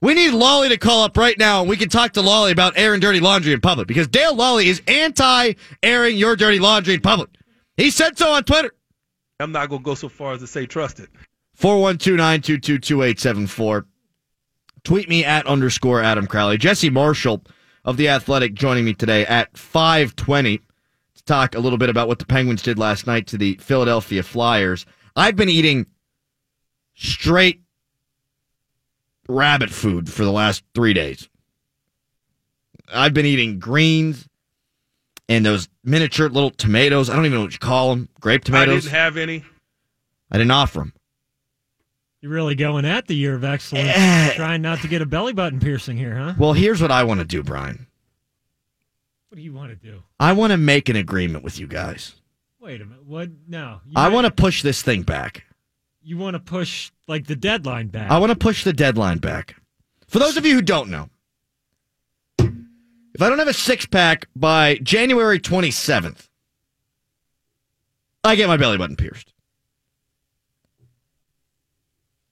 We 0.00 0.14
need 0.14 0.32
Lolley 0.32 0.68
to 0.68 0.76
call 0.76 1.02
up 1.02 1.16
right 1.16 1.36
now 1.38 1.60
and 1.60 1.68
we 1.68 1.76
can 1.76 1.88
talk 1.88 2.12
to 2.12 2.20
Lolley 2.20 2.52
about 2.52 2.74
airing 2.76 3.00
dirty 3.00 3.18
laundry 3.18 3.52
in 3.52 3.60
public 3.60 3.88
because 3.88 4.06
Dale 4.06 4.36
Lolley 4.36 4.66
is 4.66 4.80
anti 4.86 5.54
airing 5.82 6.16
your 6.16 6.36
dirty 6.36 6.60
laundry 6.60 6.94
in 6.94 7.00
public. 7.00 7.30
He 7.76 7.90
said 7.90 8.16
so 8.16 8.30
on 8.32 8.44
Twitter. 8.44 8.70
I'm 9.40 9.50
not 9.52 9.68
going 9.68 9.82
to 9.82 9.84
go 9.84 9.94
so 9.94 10.08
far 10.08 10.32
as 10.34 10.40
to 10.40 10.46
say 10.46 10.66
trust 10.66 11.00
it. 11.00 11.08
412-922-2874. 11.58 13.84
Tweet 14.84 15.08
me 15.08 15.24
at 15.24 15.46
underscore 15.46 16.00
Adam 16.00 16.28
Crowley. 16.28 16.58
Jesse 16.58 16.90
Marshall 16.90 17.42
of 17.84 17.96
The 17.96 18.08
Athletic 18.08 18.54
joining 18.54 18.84
me 18.84 18.94
today 18.94 19.26
at 19.26 19.56
520 19.56 20.58
to 20.58 21.24
talk 21.24 21.56
a 21.56 21.60
little 21.60 21.78
bit 21.78 21.90
about 21.90 22.06
what 22.06 22.20
the 22.20 22.26
Penguins 22.26 22.62
did 22.62 22.78
last 22.78 23.06
night 23.06 23.26
to 23.28 23.38
the 23.38 23.56
Philadelphia 23.60 24.22
Flyers. 24.22 24.86
I've 25.16 25.36
been 25.36 25.48
eating 25.48 25.86
straight 26.94 27.62
rabbit 29.28 29.70
food 29.70 30.10
for 30.10 30.24
the 30.24 30.32
last 30.32 30.62
three 30.74 30.92
days. 30.94 31.28
I've 32.92 33.12
been 33.14 33.26
eating 33.26 33.58
greens 33.58 34.26
and 35.28 35.44
those 35.44 35.68
miniature 35.84 36.28
little 36.28 36.50
tomatoes. 36.50 37.10
I 37.10 37.16
don't 37.16 37.26
even 37.26 37.36
know 37.38 37.44
what 37.44 37.52
you 37.52 37.58
call 37.58 37.90
them. 37.90 38.08
Grape 38.20 38.44
tomatoes. 38.44 38.86
I 38.86 38.90
didn't 38.90 38.98
have 38.98 39.16
any. 39.18 39.44
I 40.30 40.38
didn't 40.38 40.50
offer 40.50 40.78
them. 40.80 40.92
You're 42.20 42.32
really 42.32 42.54
going 42.56 42.84
at 42.84 43.06
the 43.06 43.14
year 43.14 43.34
of 43.34 43.44
excellence, 43.44 43.90
Eh. 43.94 44.32
trying 44.34 44.60
not 44.62 44.80
to 44.80 44.88
get 44.88 45.02
a 45.02 45.06
belly 45.06 45.32
button 45.32 45.60
piercing 45.60 45.96
here, 45.96 46.16
huh? 46.16 46.34
Well, 46.36 46.52
here's 46.52 46.82
what 46.82 46.90
I 46.90 47.04
want 47.04 47.20
to 47.20 47.26
do, 47.26 47.42
Brian. 47.44 47.86
What 49.28 49.36
do 49.36 49.42
you 49.42 49.52
want 49.52 49.70
to 49.70 49.76
do? 49.76 50.02
I 50.18 50.32
want 50.32 50.50
to 50.52 50.56
make 50.56 50.88
an 50.88 50.96
agreement 50.96 51.44
with 51.44 51.60
you 51.60 51.66
guys. 51.68 52.14
Wait 52.58 52.80
a 52.80 52.84
minute. 52.86 53.04
What? 53.04 53.28
No. 53.46 53.80
You 53.86 53.92
I 53.94 54.08
want 54.08 54.24
to 54.24 54.32
push 54.32 54.62
this 54.62 54.82
thing 54.82 55.02
back. 55.02 55.44
You 56.02 56.16
want 56.16 56.34
to 56.34 56.40
push 56.40 56.90
like 57.06 57.26
the 57.26 57.36
deadline 57.36 57.88
back? 57.88 58.10
I 58.10 58.18
want 58.18 58.30
to 58.30 58.38
push 58.38 58.64
the 58.64 58.72
deadline 58.72 59.18
back. 59.18 59.56
For 60.06 60.18
those 60.18 60.36
of 60.36 60.46
you 60.46 60.54
who 60.54 60.62
don't 60.62 60.88
know, 60.88 61.10
if 62.38 63.22
I 63.22 63.28
don't 63.28 63.38
have 63.38 63.48
a 63.48 63.52
six 63.52 63.84
pack 63.84 64.28
by 64.36 64.76
January 64.76 65.40
27th, 65.40 66.28
I 68.24 68.36
get 68.36 68.48
my 68.48 68.56
belly 68.56 68.78
button 68.78 68.96
pierced. 68.96 69.32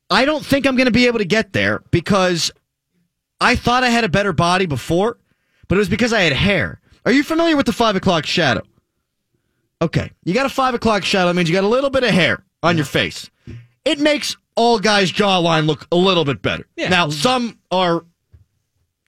I 0.09 0.25
don't 0.25 0.45
think 0.45 0.67
I'm 0.67 0.77
going 0.77 0.87
to 0.87 0.93
be 0.93 1.07
able 1.07 1.19
to 1.19 1.25
get 1.25 1.53
there 1.53 1.83
because 1.91 2.53
I 3.41 3.57
thought 3.57 3.83
I 3.83 3.89
had 3.89 4.05
a 4.05 4.09
better 4.09 4.33
body 4.33 4.67
before, 4.67 5.19
but 5.69 5.75
it 5.75 5.79
was 5.79 5.89
because 5.89 6.13
I 6.13 6.21
had 6.21 6.33
hair. 6.33 6.81
Are 7.05 7.13
you 7.13 7.25
familiar 7.25 7.57
with 7.57 7.67
the 7.67 7.73
five 7.73 7.97
o'clock 7.97 8.25
shadow? 8.25 8.63
Okay, 9.83 10.11
you 10.25 10.33
got 10.33 10.47
a 10.47 10.51
five 10.51 10.75
o'clock 10.75 11.05
shadow. 11.05 11.33
Means 11.33 11.49
you 11.49 11.55
got 11.55 11.65
a 11.65 11.69
little 11.69 11.91
bit 11.91 12.05
of 12.05 12.11
hair 12.11 12.45
on 12.63 12.77
your 12.77 12.87
face. 12.87 13.29
It 13.87 14.01
makes 14.01 14.37
all 14.57 14.79
guys' 14.79 15.13
jawline 15.13 15.67
look 15.67 15.87
a 15.93 15.97
little 15.97 16.25
bit 16.25 16.43
better. 16.43 16.67
Yeah. 16.77 16.89
Now, 16.89 17.09
some 17.09 17.59
are 17.71 18.05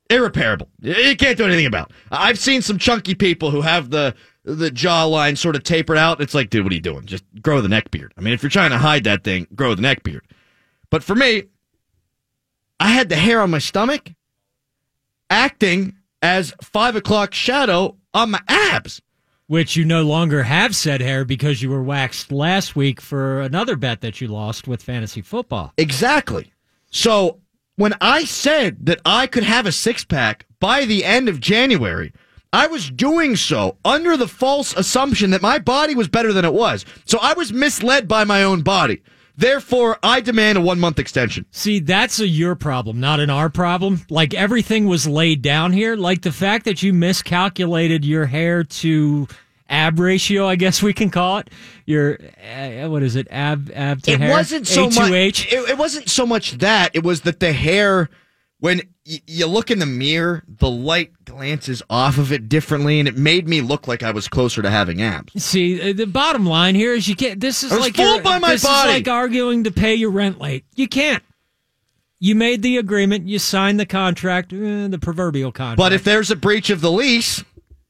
irreparable. 0.09 0.69
You 0.81 1.17
can't 1.17 1.37
do 1.37 1.45
anything 1.45 1.67
about. 1.67 1.93
I've 2.11 2.39
seen 2.39 2.63
some 2.63 2.79
chunky 2.79 3.15
people 3.15 3.51
who 3.51 3.61
have 3.61 3.91
the 3.91 4.15
the 4.45 4.71
jawline 4.71 5.37
sort 5.37 5.57
of 5.57 5.63
tapered 5.63 5.99
out. 5.99 6.23
It's 6.23 6.35
like, 6.35 6.49
dude, 6.49 6.65
what 6.65 6.73
are 6.73 6.75
you 6.75 6.81
doing? 6.81 7.05
Just 7.05 7.25
grow 7.43 7.61
the 7.61 7.69
neck 7.69 7.91
beard. 7.91 8.15
I 8.17 8.23
mean, 8.23 8.33
if 8.33 8.43
you're 8.43 8.49
trying 8.49 8.71
to 8.71 8.79
hide 8.79 9.05
that 9.05 9.23
thing, 9.23 9.47
grow 9.55 9.75
the 9.75 9.83
neck 9.83 10.03
beard. 10.05 10.25
But 10.91 11.03
for 11.03 11.15
me, 11.15 11.45
I 12.81 12.89
had 12.89 13.11
the 13.11 13.17
hair 13.17 13.43
on 13.43 13.51
my 13.51 13.59
stomach 13.59 14.11
acting 15.29 15.97
as 16.23 16.55
five 16.63 16.97
o'clock 16.97 17.35
shadow 17.35 17.97
on 18.15 18.31
my 18.31 18.41
abs. 18.49 19.03
Which 19.49 19.77
you 19.77 19.85
no 19.87 20.03
longer 20.03 20.43
have 20.43 20.77
said 20.77 21.01
hair 21.01 21.25
because 21.25 21.63
you 21.63 21.71
were 21.71 21.83
waxed 21.83 22.31
last 22.31 22.77
week 22.77 23.01
for 23.01 23.41
another 23.41 23.77
bet 23.77 24.03
that 24.03 24.21
you 24.21 24.29
lost 24.29 24.69
with 24.69 24.83
fantasy 24.83 25.23
football. 25.23 25.73
Exactly. 25.79 26.53
So 26.91 27.41
when 27.77 27.95
I 28.01 28.25
said 28.25 28.85
that 28.85 29.01
I 29.07 29.27
could 29.27 29.45
have 29.45 29.65
a 29.65 29.73
six 29.73 30.05
pack 30.05 30.45
by 30.61 30.85
the 30.85 31.03
end 31.03 31.31
of 31.31 31.41
January, 31.41 32.13
I 32.53 32.67
was 32.67 32.91
doing 32.91 33.37
so 33.37 33.79
under 33.87 34.19
the 34.19 34.29
false 34.29 34.75
assumption 34.77 35.31
that 35.31 35.41
my 35.41 35.59
body 35.59 35.95
was 35.95 36.09
better 36.09 36.33
than 36.33 36.45
it 36.45 36.53
was. 36.53 36.85
So 37.07 37.19
I 37.23 37.33
was 37.33 37.51
misled 37.51 38.07
by 38.07 38.25
my 38.25 38.43
own 38.43 38.61
body. 38.61 39.03
Therefore, 39.39 39.99
I 40.03 40.21
demand 40.21 40.59
a 40.59 40.61
one 40.61 40.81
month 40.81 40.99
extension. 40.99 41.47
See, 41.53 41.79
that's 41.79 42.19
a 42.19 42.27
your 42.27 42.57
problem, 42.57 42.99
not 42.99 43.21
an 43.21 43.31
our 43.31 43.49
problem. 43.49 44.05
Like 44.11 44.35
everything 44.35 44.87
was 44.87 45.07
laid 45.07 45.43
down 45.43 45.73
here. 45.73 45.95
Like 45.95 46.23
the 46.23 46.33
fact 46.33 46.65
that 46.65 46.83
you 46.83 46.93
miscalculated 46.93 48.05
your 48.05 48.27
hair 48.27 48.65
to 48.65 49.29
ab 49.69 50.01
ratio, 50.01 50.49
I 50.49 50.57
guess 50.57 50.83
we 50.83 50.93
can 50.93 51.09
call 51.09 51.39
it. 51.39 51.51
Your 51.87 52.19
uh, 52.21 52.89
what 52.89 53.05
is 53.05 53.15
it? 53.15 53.29
Ab 53.31 53.71
ab 53.73 54.03
to 54.03 54.11
it 54.11 54.19
hair. 54.19 54.31
wasn't 54.33 54.67
so 54.67 54.87
much. 54.87 55.13
A2H? 55.13 55.53
It, 55.53 55.71
it 55.71 55.79
wasn't 55.79 56.09
so 56.09 56.27
much 56.27 56.59
that. 56.59 56.91
It 56.95 57.05
was 57.05 57.21
that 57.21 57.39
the 57.39 57.53
hair, 57.53 58.11
when 58.59 58.83
y- 59.09 59.21
you 59.27 59.47
look 59.47 59.71
in 59.71 59.79
the 59.79 59.87
mirror, 59.87 60.43
the 60.47 60.69
light 60.71 61.13
glances 61.25 61.83
off 61.89 62.19
of 62.19 62.31
it 62.33 62.49
differently, 62.49 62.99
and 62.99 63.09
it 63.09 63.17
made 63.17 63.49
me 63.49 63.61
look 63.61 63.89
like 63.89 64.03
I 64.03 64.11
was 64.11 64.29
closer 64.29 64.61
to 64.63 64.71
having 64.71 65.01
abs. 65.03 65.43
See, 65.43 65.91
uh, 65.91 65.93
the 65.95 66.07
bottom 66.07 66.45
line 66.47 66.75
here 66.75 66.95
is 66.95 67.09
you 67.09 67.17
can't. 67.17 67.41
This 67.41 67.63
is 67.63 67.73
I 67.73 67.77
was 67.77 67.85
like 67.85 67.97
fooled 67.97 68.23
by 68.23 68.39
my 68.39 68.53
this 68.53 68.63
body. 68.65 68.91
is 68.91 68.95
like 68.97 69.09
arguing 69.09 69.65
to 69.65 69.71
pay 69.71 69.95
your 69.95 70.11
rent 70.11 70.41
late. 70.41 70.65
You 70.77 70.89
can't. 70.89 71.23
You 72.21 72.35
made 72.35 72.63
the 72.63 72.77
agreement. 72.79 73.29
You 73.29 73.39
signed 73.39 73.79
the 73.79 73.87
contract, 73.87 74.53
eh, 74.53 74.89
the 74.89 74.99
proverbial 75.01 75.53
contract. 75.53 75.79
But 75.79 75.93
if 75.93 76.03
there's 76.05 76.31
a 76.33 76.37
breach 76.37 76.69
of 76.69 76.81
the 76.81 76.91
lease, 76.91 77.45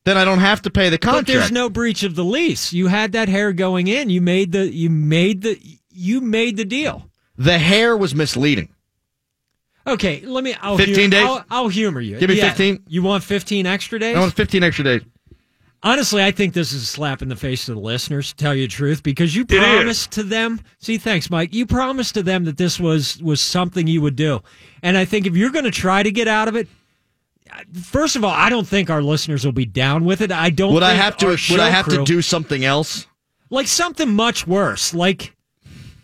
then 0.05 0.19
I 0.19 0.25
don't 0.27 0.41
have 0.41 0.61
to 0.63 0.71
pay 0.71 0.91
the 0.91 0.97
But 0.99 1.03
contract. 1.03 1.27
there's 1.29 1.51
no 1.53 1.71
breach 1.71 2.03
of 2.03 2.15
the 2.15 2.25
lease. 2.25 2.73
You 2.73 2.89
had 2.89 3.13
that 3.13 3.29
hair 3.31 3.53
going 3.55 3.89
in. 3.89 4.11
You 4.11 4.21
made 4.21 4.53
the. 4.53 4.71
You 4.73 4.91
made 4.91 5.43
the. 5.43 5.59
You 5.91 6.21
made 6.21 6.57
the 6.59 6.65
deal. 6.65 7.09
the 7.39 7.59
hair 7.59 7.97
was 7.97 8.15
misleading. 8.15 8.69
Okay, 9.89 10.21
let 10.25 10.45
me. 10.45 10.55
I'll 10.61 10.77
15 10.77 10.95
humor, 10.95 11.11
days? 11.11 11.25
I'll, 11.25 11.45
I'll 11.51 11.69
humor 11.69 12.01
you. 12.01 12.19
Give 12.19 12.31
me 12.31 12.37
Yeah. 12.37 12.49
15. 12.49 12.85
You 12.89 13.03
want 13.03 13.25
15 13.25 13.67
extra 13.67 13.99
days? 13.99 14.17
I 14.17 14.21
want 14.21 14.35
15 14.35 14.63
extra 14.63 14.85
days. 14.85 15.03
Honestly, 15.83 16.25
I 16.25 16.33
think 16.33 16.55
this 16.55 16.73
is 16.73 16.83
a 16.83 16.87
slap 16.87 17.23
in 17.23 17.29
the 17.29 17.37
face 17.37 17.67
to 17.67 17.75
the 17.75 17.81
listeners, 17.81 18.31
to 18.31 18.37
tell 18.37 18.53
you 18.53 18.67
the 18.67 18.73
truth, 18.73 19.05
because 19.05 19.37
you 19.37 19.47
is. 19.49 19.59
promised 19.59 20.11
to 20.13 20.25
them. 20.25 20.61
See, 20.81 20.99
thanks, 20.99 21.31
Mike. 21.31 21.55
You 21.55 21.67
promised 21.67 22.15
to 22.15 22.23
them 22.23 22.45
that 22.45 22.57
this 22.57 22.81
was 22.81 23.23
was 23.23 23.41
something 23.41 23.87
you 23.87 24.03
would 24.03 24.17
do, 24.17 24.41
and 24.83 24.99
I 24.99 25.05
think 25.05 25.27
if 25.27 25.37
you're 25.37 25.51
going 25.51 25.65
to 25.65 25.71
try 25.71 26.03
to 26.03 26.11
get 26.11 26.27
out 26.27 26.49
of 26.49 26.57
it, 26.57 26.67
first 27.81 28.17
of 28.17 28.25
all, 28.25 28.33
I 28.33 28.49
don't 28.49 28.67
think 28.67 28.91
our 28.91 29.03
listeners 29.03 29.45
will 29.45 29.53
be 29.53 29.67
down 29.67 30.05
with 30.05 30.21
it. 30.21 30.33
I 30.33 30.51
don't. 30.51 30.75
Would 30.75 30.83
I 30.83 30.95
have 30.95 31.17
to? 31.19 31.27
Would 31.29 31.61
I 31.61 31.71
have 31.71 31.87
to 31.89 32.05
do 32.05 32.23
something 32.23 32.65
else? 32.65 33.07
like 33.51 33.67
something 33.67 34.13
much 34.15 34.47
worse? 34.47 34.95
Like, 34.95 35.35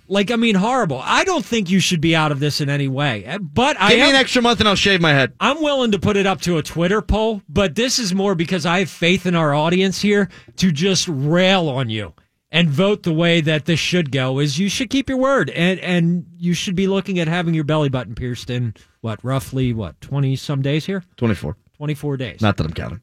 like 0.07 0.31
I 0.31 0.37
mean, 0.37 0.55
horrible. 0.55 1.01
I 1.03 1.25
don't 1.25 1.45
think 1.45 1.71
you 1.71 1.81
should 1.81 2.01
be 2.01 2.15
out 2.15 2.33
of 2.33 2.41
this 2.41 2.61
in 2.61 2.69
any 2.69 2.89
way. 2.89 3.25
Uh, 3.27 3.39
But 3.39 3.81
I 3.81 3.91
Give 3.91 3.99
me 3.99 4.05
am, 4.05 4.11
an 4.11 4.17
extra 4.17 4.43
month 4.43 4.61
and 4.61 4.69
I'll 4.69 4.75
shave 4.75 5.01
my 5.01 5.13
head. 5.13 5.33
I'm 5.41 5.63
willing 5.63 5.93
to 5.93 5.99
put 5.99 6.17
it 6.17 6.27
up 6.27 6.41
to 6.43 6.59
a 6.59 6.63
Twitter 6.63 7.01
poll, 7.03 7.43
but 7.49 7.75
this 7.75 7.99
is 7.99 8.15
more 8.15 8.35
because 8.35 8.67
I 8.67 8.81
have 8.81 8.91
faith 8.91 9.27
in 9.27 9.35
our 9.35 9.55
audience 9.55 10.01
here 10.01 10.29
to 10.57 10.73
just 10.73 11.09
rail 11.09 11.69
on 11.69 11.89
you 11.91 12.13
and 12.51 12.71
vote 12.71 13.03
the 13.03 13.13
way 13.13 13.41
that 13.41 13.65
this 13.65 13.81
should 13.81 14.13
go 14.13 14.39
is 14.39 14.59
you 14.59 14.69
should 14.69 14.89
keep 14.91 15.09
your 15.09 15.19
word 15.19 15.51
and 15.51 15.81
and 15.81 16.25
you 16.39 16.55
should 16.55 16.77
be 16.77 16.87
looking 16.87 17.19
at 17.19 17.27
having 17.27 17.53
your 17.53 17.65
belly 17.65 17.89
button 17.89 18.15
pierced 18.15 18.49
in 18.49 18.73
what 19.01 19.19
roughly 19.25 19.73
what 19.73 20.01
20 20.01 20.37
some 20.37 20.63
days 20.63 20.87
here 20.87 21.03
24. 21.17 21.57
24 21.77 22.17
days 22.17 22.41
Not 22.41 22.57
that 22.57 22.67
I'm 22.67 22.73
counting. 22.73 23.01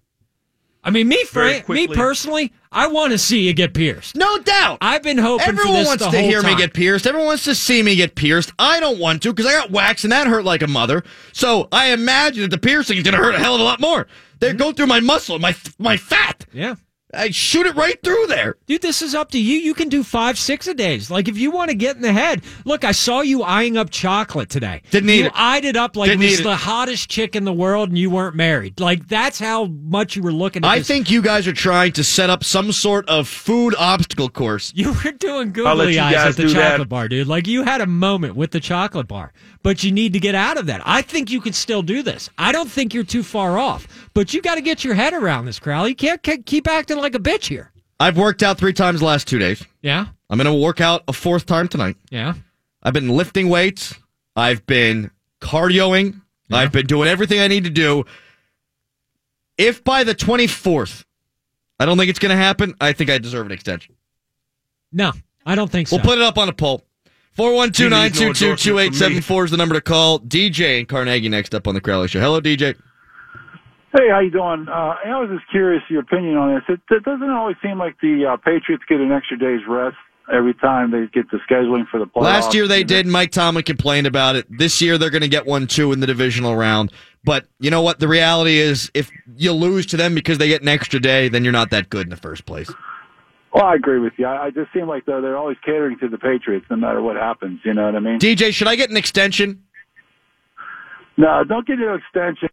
I 0.84 0.90
mean 0.90 1.08
me 1.08 1.24
Frank, 1.26 1.68
me 1.70 1.88
personally 1.88 2.52
i 2.72 2.88
want 2.88 3.12
to 3.12 3.18
see 3.18 3.42
you 3.42 3.54
get 3.54 3.74
pierced 3.74 4.16
No 4.16 4.40
doubt. 4.40 4.80
i've 4.82 5.04
been 5.04 5.18
hoping 5.18 5.46
for 5.46 5.62
Everyone 5.62 5.86
wants 5.86 6.08
to 6.08 6.22
hear 6.22 6.42
me 6.42 6.56
get 6.56 6.74
pierced. 6.74 7.08
Everyone 7.08 7.28
wants 7.28 7.44
to 7.46 7.56
see 7.56 7.84
me 7.84 7.96
get 7.96 8.16
pierced. 8.16 8.54
I 8.58 8.80
don't 8.80 9.00
want 9.00 9.22
to 9.24 9.34
because 9.34 9.46
I 9.46 9.54
got 9.54 9.72
waxed 9.72 10.06
and 10.06 10.12
that 10.12 10.28
hurt 10.28 10.46
like 10.46 10.62
a 10.62 10.68
mother. 10.68 11.04
So 11.34 11.68
I 11.72 11.92
imagine 11.92 12.44
that 12.44 12.52
the 12.52 12.58
piercing 12.58 12.98
is 12.98 13.04
going 13.04 13.16
to 13.16 13.20
hurt 13.20 13.36
a 13.36 13.40
hell 13.40 13.56
of 13.56 13.62
a 13.62 13.64
lot 13.64 13.80
more. 13.80 14.08
They 14.40 14.50
mm-hmm. 14.50 14.58
go 14.58 14.72
through 14.72 14.88
my 14.88 15.00
muscle, 15.00 15.40
my 15.40 15.56
my 15.78 15.98
fat. 15.98 16.46
yeah 16.52 16.76
I 17.14 17.30
shoot 17.32 17.66
it 17.66 17.76
right 17.76 18.02
through 18.04 18.28
there. 18.28 18.56
Dude, 18.68 18.82
this 18.82 19.02
is 19.02 19.14
up 19.16 19.32
to 19.32 19.40
you. 19.40 19.58
You 19.58 19.74
can 19.74 19.90
do 19.90 20.04
five, 20.04 20.38
six 20.38 20.68
a 20.68 20.74
days. 20.74 21.12
Like 21.12 21.28
if 21.28 21.38
you 21.38 21.52
want 21.52 21.70
to 21.70 21.76
get 21.76 21.96
in 21.96 22.02
the 22.02 22.14
head. 22.14 22.44
Look, 22.66 22.84
I 22.84 22.92
saw 22.94 23.22
you 23.22 23.44
eyeing 23.44 23.76
up 23.78 23.90
chocolate 23.90 24.50
today. 24.50 24.82
Didn't 24.92 25.10
eat 25.10 25.20
you 25.20 25.26
it. 25.26 25.32
eyed 25.36 25.66
it 25.66 25.76
up 25.76 25.96
like 25.96 26.10
Didn't 26.10 26.24
it 26.24 26.28
eat 26.28 26.32
was 26.32 26.40
it. 26.42 26.44
the 26.44 26.56
hottest 26.56 27.10
chick 27.10 27.36
in 27.36 27.44
the 27.44 27.54
world, 27.54 27.90
and 27.90 27.98
you 27.98 28.10
weren't 28.10 28.36
married. 28.36 28.80
Like 28.80 29.08
that's 29.08 29.40
how 29.40 29.66
much 29.66 30.16
you 30.16 30.22
were 30.22 30.32
looking. 30.34 30.64
at 30.64 30.70
I 30.70 30.78
this. 30.80 30.88
think 30.88 31.12
you 31.12 31.22
guys 31.22 31.48
are 31.48 31.54
trying 31.54 31.92
to 31.94 32.04
set 32.04 32.30
up 32.30 32.44
some 32.44 32.72
sort 32.72 33.08
of 33.10 33.28
food 33.28 33.76
obstacle 33.78 34.30
course. 34.30 34.72
you 34.76 34.94
were 35.04 35.12
doing 35.12 35.52
googly 35.52 36.00
eyes 36.00 36.16
at 36.16 36.36
the 36.38 36.44
do 36.44 36.50
that. 36.54 36.72
chocolate 36.72 36.90
bar, 36.90 37.08
dude. 37.08 37.28
Like 37.28 37.48
you 37.48 37.64
had 37.64 37.82
a 37.82 37.88
moment 37.88 38.36
with 38.36 38.52
the 38.52 38.60
chocolate 38.60 39.08
bar, 39.08 39.34
but 39.64 39.84
you 39.84 39.92
need 39.92 40.14
to 40.14 40.20
get 40.20 40.36
out 40.36 40.58
of 40.58 40.66
that. 40.68 40.82
I 40.86 41.02
think 41.02 41.30
you 41.30 41.42
can 41.42 41.54
still 41.54 41.82
do 41.82 42.04
this. 42.04 42.30
I 42.38 42.52
don't 42.52 42.70
think 42.70 42.94
you're 42.94 43.04
too 43.04 43.24
far 43.24 43.58
off, 43.58 43.88
but 44.14 44.34
you 44.34 44.42
got 44.42 44.56
to 44.56 44.62
get 44.62 44.84
your 44.84 44.94
head 44.94 45.14
around 45.14 45.46
this, 45.46 45.60
Crowley. 45.60 45.90
You 45.90 45.96
can't 46.18 46.46
keep 46.46 46.68
acting 46.68 46.98
like 47.02 47.16
a 47.16 47.20
bitch 47.20 47.46
here. 47.46 47.72
I've 48.00 48.18
worked 48.18 48.42
out 48.44 48.58
three 48.58 48.74
times 48.74 49.00
the 49.00 49.06
last 49.06 49.28
two 49.28 49.38
days. 49.40 49.64
Yeah, 49.82 50.08
I'm 50.30 50.38
going 50.38 50.46
to 50.54 50.60
work 50.64 50.82
out 50.82 51.04
a 51.08 51.14
fourth 51.14 51.46
time 51.46 51.68
tonight. 51.68 51.96
yeah. 52.10 52.34
I've 52.84 52.94
been 52.94 53.10
lifting 53.10 53.48
weights. 53.50 53.94
I've 54.36 54.66
been 54.66 55.12
cardioing. 55.40 56.20
I've 56.52 56.72
been 56.72 56.88
doing 56.88 57.08
everything 57.08 57.40
I 57.40 57.48
need 57.48 57.64
to 57.66 57.70
do. 57.70 58.06
If 59.58 59.84
by 59.84 60.04
the 60.04 60.16
24th, 60.16 61.06
I 61.80 61.86
don't 61.86 61.98
think 61.98 62.10
it's 62.10 62.18
going 62.20 62.32
to 62.32 62.36
happen, 62.36 62.74
I 62.82 62.94
think 62.94 63.10
I 63.12 63.20
deserve 63.20 63.46
an 63.46 63.52
extension. 63.52 63.96
No, 64.92 65.12
I 65.46 65.54
don't 65.56 65.72
think 65.72 65.88
so. 65.90 65.96
We'll 65.98 66.04
put 66.06 66.18
it 66.18 66.24
up 66.24 66.38
on 66.40 66.50
a 66.50 66.54
poll. 66.54 66.84
412 67.34 67.90
922 67.92 68.46
endorsement 68.46 68.60
from 68.60 69.14
me. 69.14 69.22
2874 69.22 69.46
is 69.46 69.52
the 69.52 69.58
number 69.58 69.76
to 69.76 69.82
call. 69.82 70.20
DJ 70.20 70.80
and 70.80 70.88
Carnegie 70.88 71.30
next 71.30 71.54
up 71.56 71.68
on 71.68 71.76
The 71.76 71.82
Crowley 71.82 72.08
Show. 72.08 72.20
Hello, 72.20 72.42
DJ. 72.42 72.76
Hey, 73.94 74.08
how 74.10 74.20
you 74.20 74.32
doing? 74.32 74.68
Uh, 74.70 74.96
I 75.04 75.20
was 75.20 75.30
just 75.34 75.50
curious 75.52 75.84
your 75.90 76.02
opinion 76.02 76.38
on 76.38 76.56
this. 76.56 76.64
It, 76.70 76.80
it 76.94 77.04
doesn't 77.04 77.30
always 77.30 77.58
seem 77.62 77.78
like 77.78 78.00
the 78.02 78.26
uh, 78.26 78.38
Patriots 78.38 78.84
get 78.88 79.02
an 79.02 79.12
extra 79.12 79.38
day's 79.38 79.62
rest 79.68 79.98
every 80.32 80.54
time 80.54 80.92
they 80.92 81.08
get 81.14 81.30
the 81.30 81.40
scheduling 81.50 81.86
for 81.90 82.00
the 82.00 82.06
playoffs. 82.06 82.24
Last 82.24 82.54
year 82.54 82.68
they 82.68 82.82
And 82.82 82.88
did. 82.90 83.06
Mike 83.08 83.32
Tomlin 83.32 83.66
complained 83.66 84.08
about 84.08 84.38
it. 84.38 84.46
This 84.50 84.82
year 84.82 84.98
they're 84.98 85.10
going 85.10 85.24
to 85.24 85.28
get 85.28 85.46
one 85.46 85.68
too 85.68 85.92
in 85.92 86.00
the 86.00 86.08
divisional 86.08 86.56
round. 86.56 86.94
But 87.26 87.48
you 87.60 87.70
know 87.70 87.82
what? 87.82 88.00
The 88.00 88.08
reality 88.08 88.60
is, 88.60 88.90
if 88.94 89.12
you 89.36 89.52
lose 89.52 89.86
to 89.88 89.98
them 89.98 90.16
because 90.16 90.38
they 90.38 90.48
get 90.48 90.62
an 90.62 90.70
extra 90.70 91.00
day, 91.00 91.28
then 91.28 91.44
you're 91.44 91.52
not 91.52 91.70
that 91.72 91.90
good 91.90 92.06
in 92.06 92.10
the 92.10 92.18
first 92.18 92.46
place. 92.46 92.72
Well, 93.54 93.66
I 93.66 93.76
agree 93.76 94.00
with 94.00 94.14
you. 94.16 94.26
I, 94.26 94.46
I 94.46 94.50
just 94.52 94.72
seem 94.74 94.88
like 94.88 95.06
though 95.06 95.22
they're 95.22 95.38
always 95.38 95.58
catering 95.66 96.00
to 96.00 96.08
the 96.08 96.18
Patriots, 96.18 96.66
no 96.70 96.78
matter 96.78 97.02
what 97.02 97.18
happens. 97.18 97.60
You 97.66 97.74
know 97.74 97.86
what 97.88 97.96
I 97.96 98.00
mean? 98.00 98.20
DJ, 98.20 98.54
should 98.54 98.70
I 98.70 98.78
get 98.78 98.90
an 98.90 98.96
extension? 98.96 99.64
no, 101.18 101.44
don't 101.44 101.68
get 101.68 101.78
an 101.78 102.00
extension. 102.00 102.48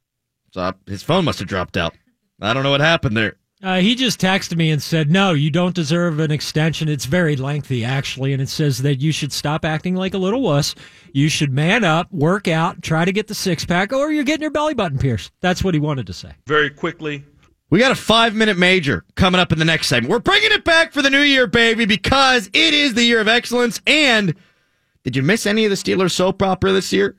So 0.53 0.72
his 0.86 1.03
phone 1.03 1.24
must 1.24 1.38
have 1.38 1.49
dropped 1.49 1.76
out. 1.76 1.94
I 2.40 2.55
don't 2.55 2.62
know 2.62 2.70
what 2.70 2.80
happened 2.80 3.16
there. 3.16 3.36
Uh, 3.61 3.80
he 3.80 3.96
just 3.96 4.20
texted 4.20 4.57
me 4.57 4.70
and 4.70 4.80
said, 4.80 5.11
No, 5.11 5.32
you 5.32 5.51
don't 5.51 5.74
deserve 5.74 6.20
an 6.20 6.30
extension. 6.30 6.88
It's 6.88 7.07
very 7.07 7.34
lengthy, 7.34 7.84
actually. 7.84 8.32
And 8.32 8.40
it 8.40 8.49
says 8.49 8.78
that 8.82 9.01
you 9.01 9.11
should 9.11 9.32
stop 9.32 9.64
acting 9.64 9.96
like 9.96 10.14
a 10.14 10.18
little 10.18 10.40
wuss. 10.42 10.76
You 11.12 11.28
should 11.28 11.53
man 11.53 11.82
up, 11.82 12.12
work 12.12 12.46
out, 12.46 12.82
try 12.82 13.05
to 13.05 13.11
get 13.11 13.26
the 13.26 13.34
six 13.34 13.64
pack, 13.64 13.92
or 13.92 14.12
you're 14.12 14.22
getting 14.22 14.42
your 14.42 14.53
belly 14.53 14.74
button 14.74 14.99
pierced. 14.99 15.32
That's 15.40 15.64
what 15.64 15.74
he 15.74 15.80
wanted 15.80 16.07
to 16.07 16.12
say. 16.12 16.32
Very 16.46 16.70
quickly. 16.70 17.24
We 17.70 17.80
got 17.80 17.90
a 17.90 17.96
five 17.96 18.34
minute 18.34 18.57
major 18.57 19.05
coming 19.16 19.40
up 19.40 19.51
in 19.51 19.59
the 19.59 19.64
next 19.64 19.88
segment. 19.88 20.11
We're 20.11 20.20
bringing 20.20 20.53
it 20.53 20.64
back 20.64 20.92
for 20.92 21.03
the 21.03 21.11
new 21.11 21.20
year, 21.20 21.49
baby, 21.49 21.84
because 21.84 22.49
it 22.53 22.74
is 22.74 22.94
the 22.94 23.05
year 23.05 23.20
of 23.20 23.26
excellence. 23.26 23.80
And 23.88 24.36
did 25.03 25.16
you 25.16 25.22
miss 25.22 25.46
any 25.46 25.64
of 25.64 25.70
the 25.70 25.76
Steelers 25.76 26.12
soap 26.12 26.42
opera 26.42 26.70
this 26.70 26.92
year? 26.92 27.16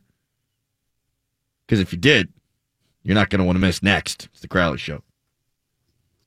Because 1.67 1.81
if 1.81 1.91
you 1.91 1.99
did, 1.99 2.29
you're 3.03 3.15
not 3.15 3.29
going 3.29 3.39
to 3.39 3.45
want 3.45 3.55
to 3.55 3.61
miss 3.61 3.81
next. 3.81 4.25
It's 4.31 4.41
the 4.41 4.47
Crowley 4.47 4.77
Show. 4.77 5.01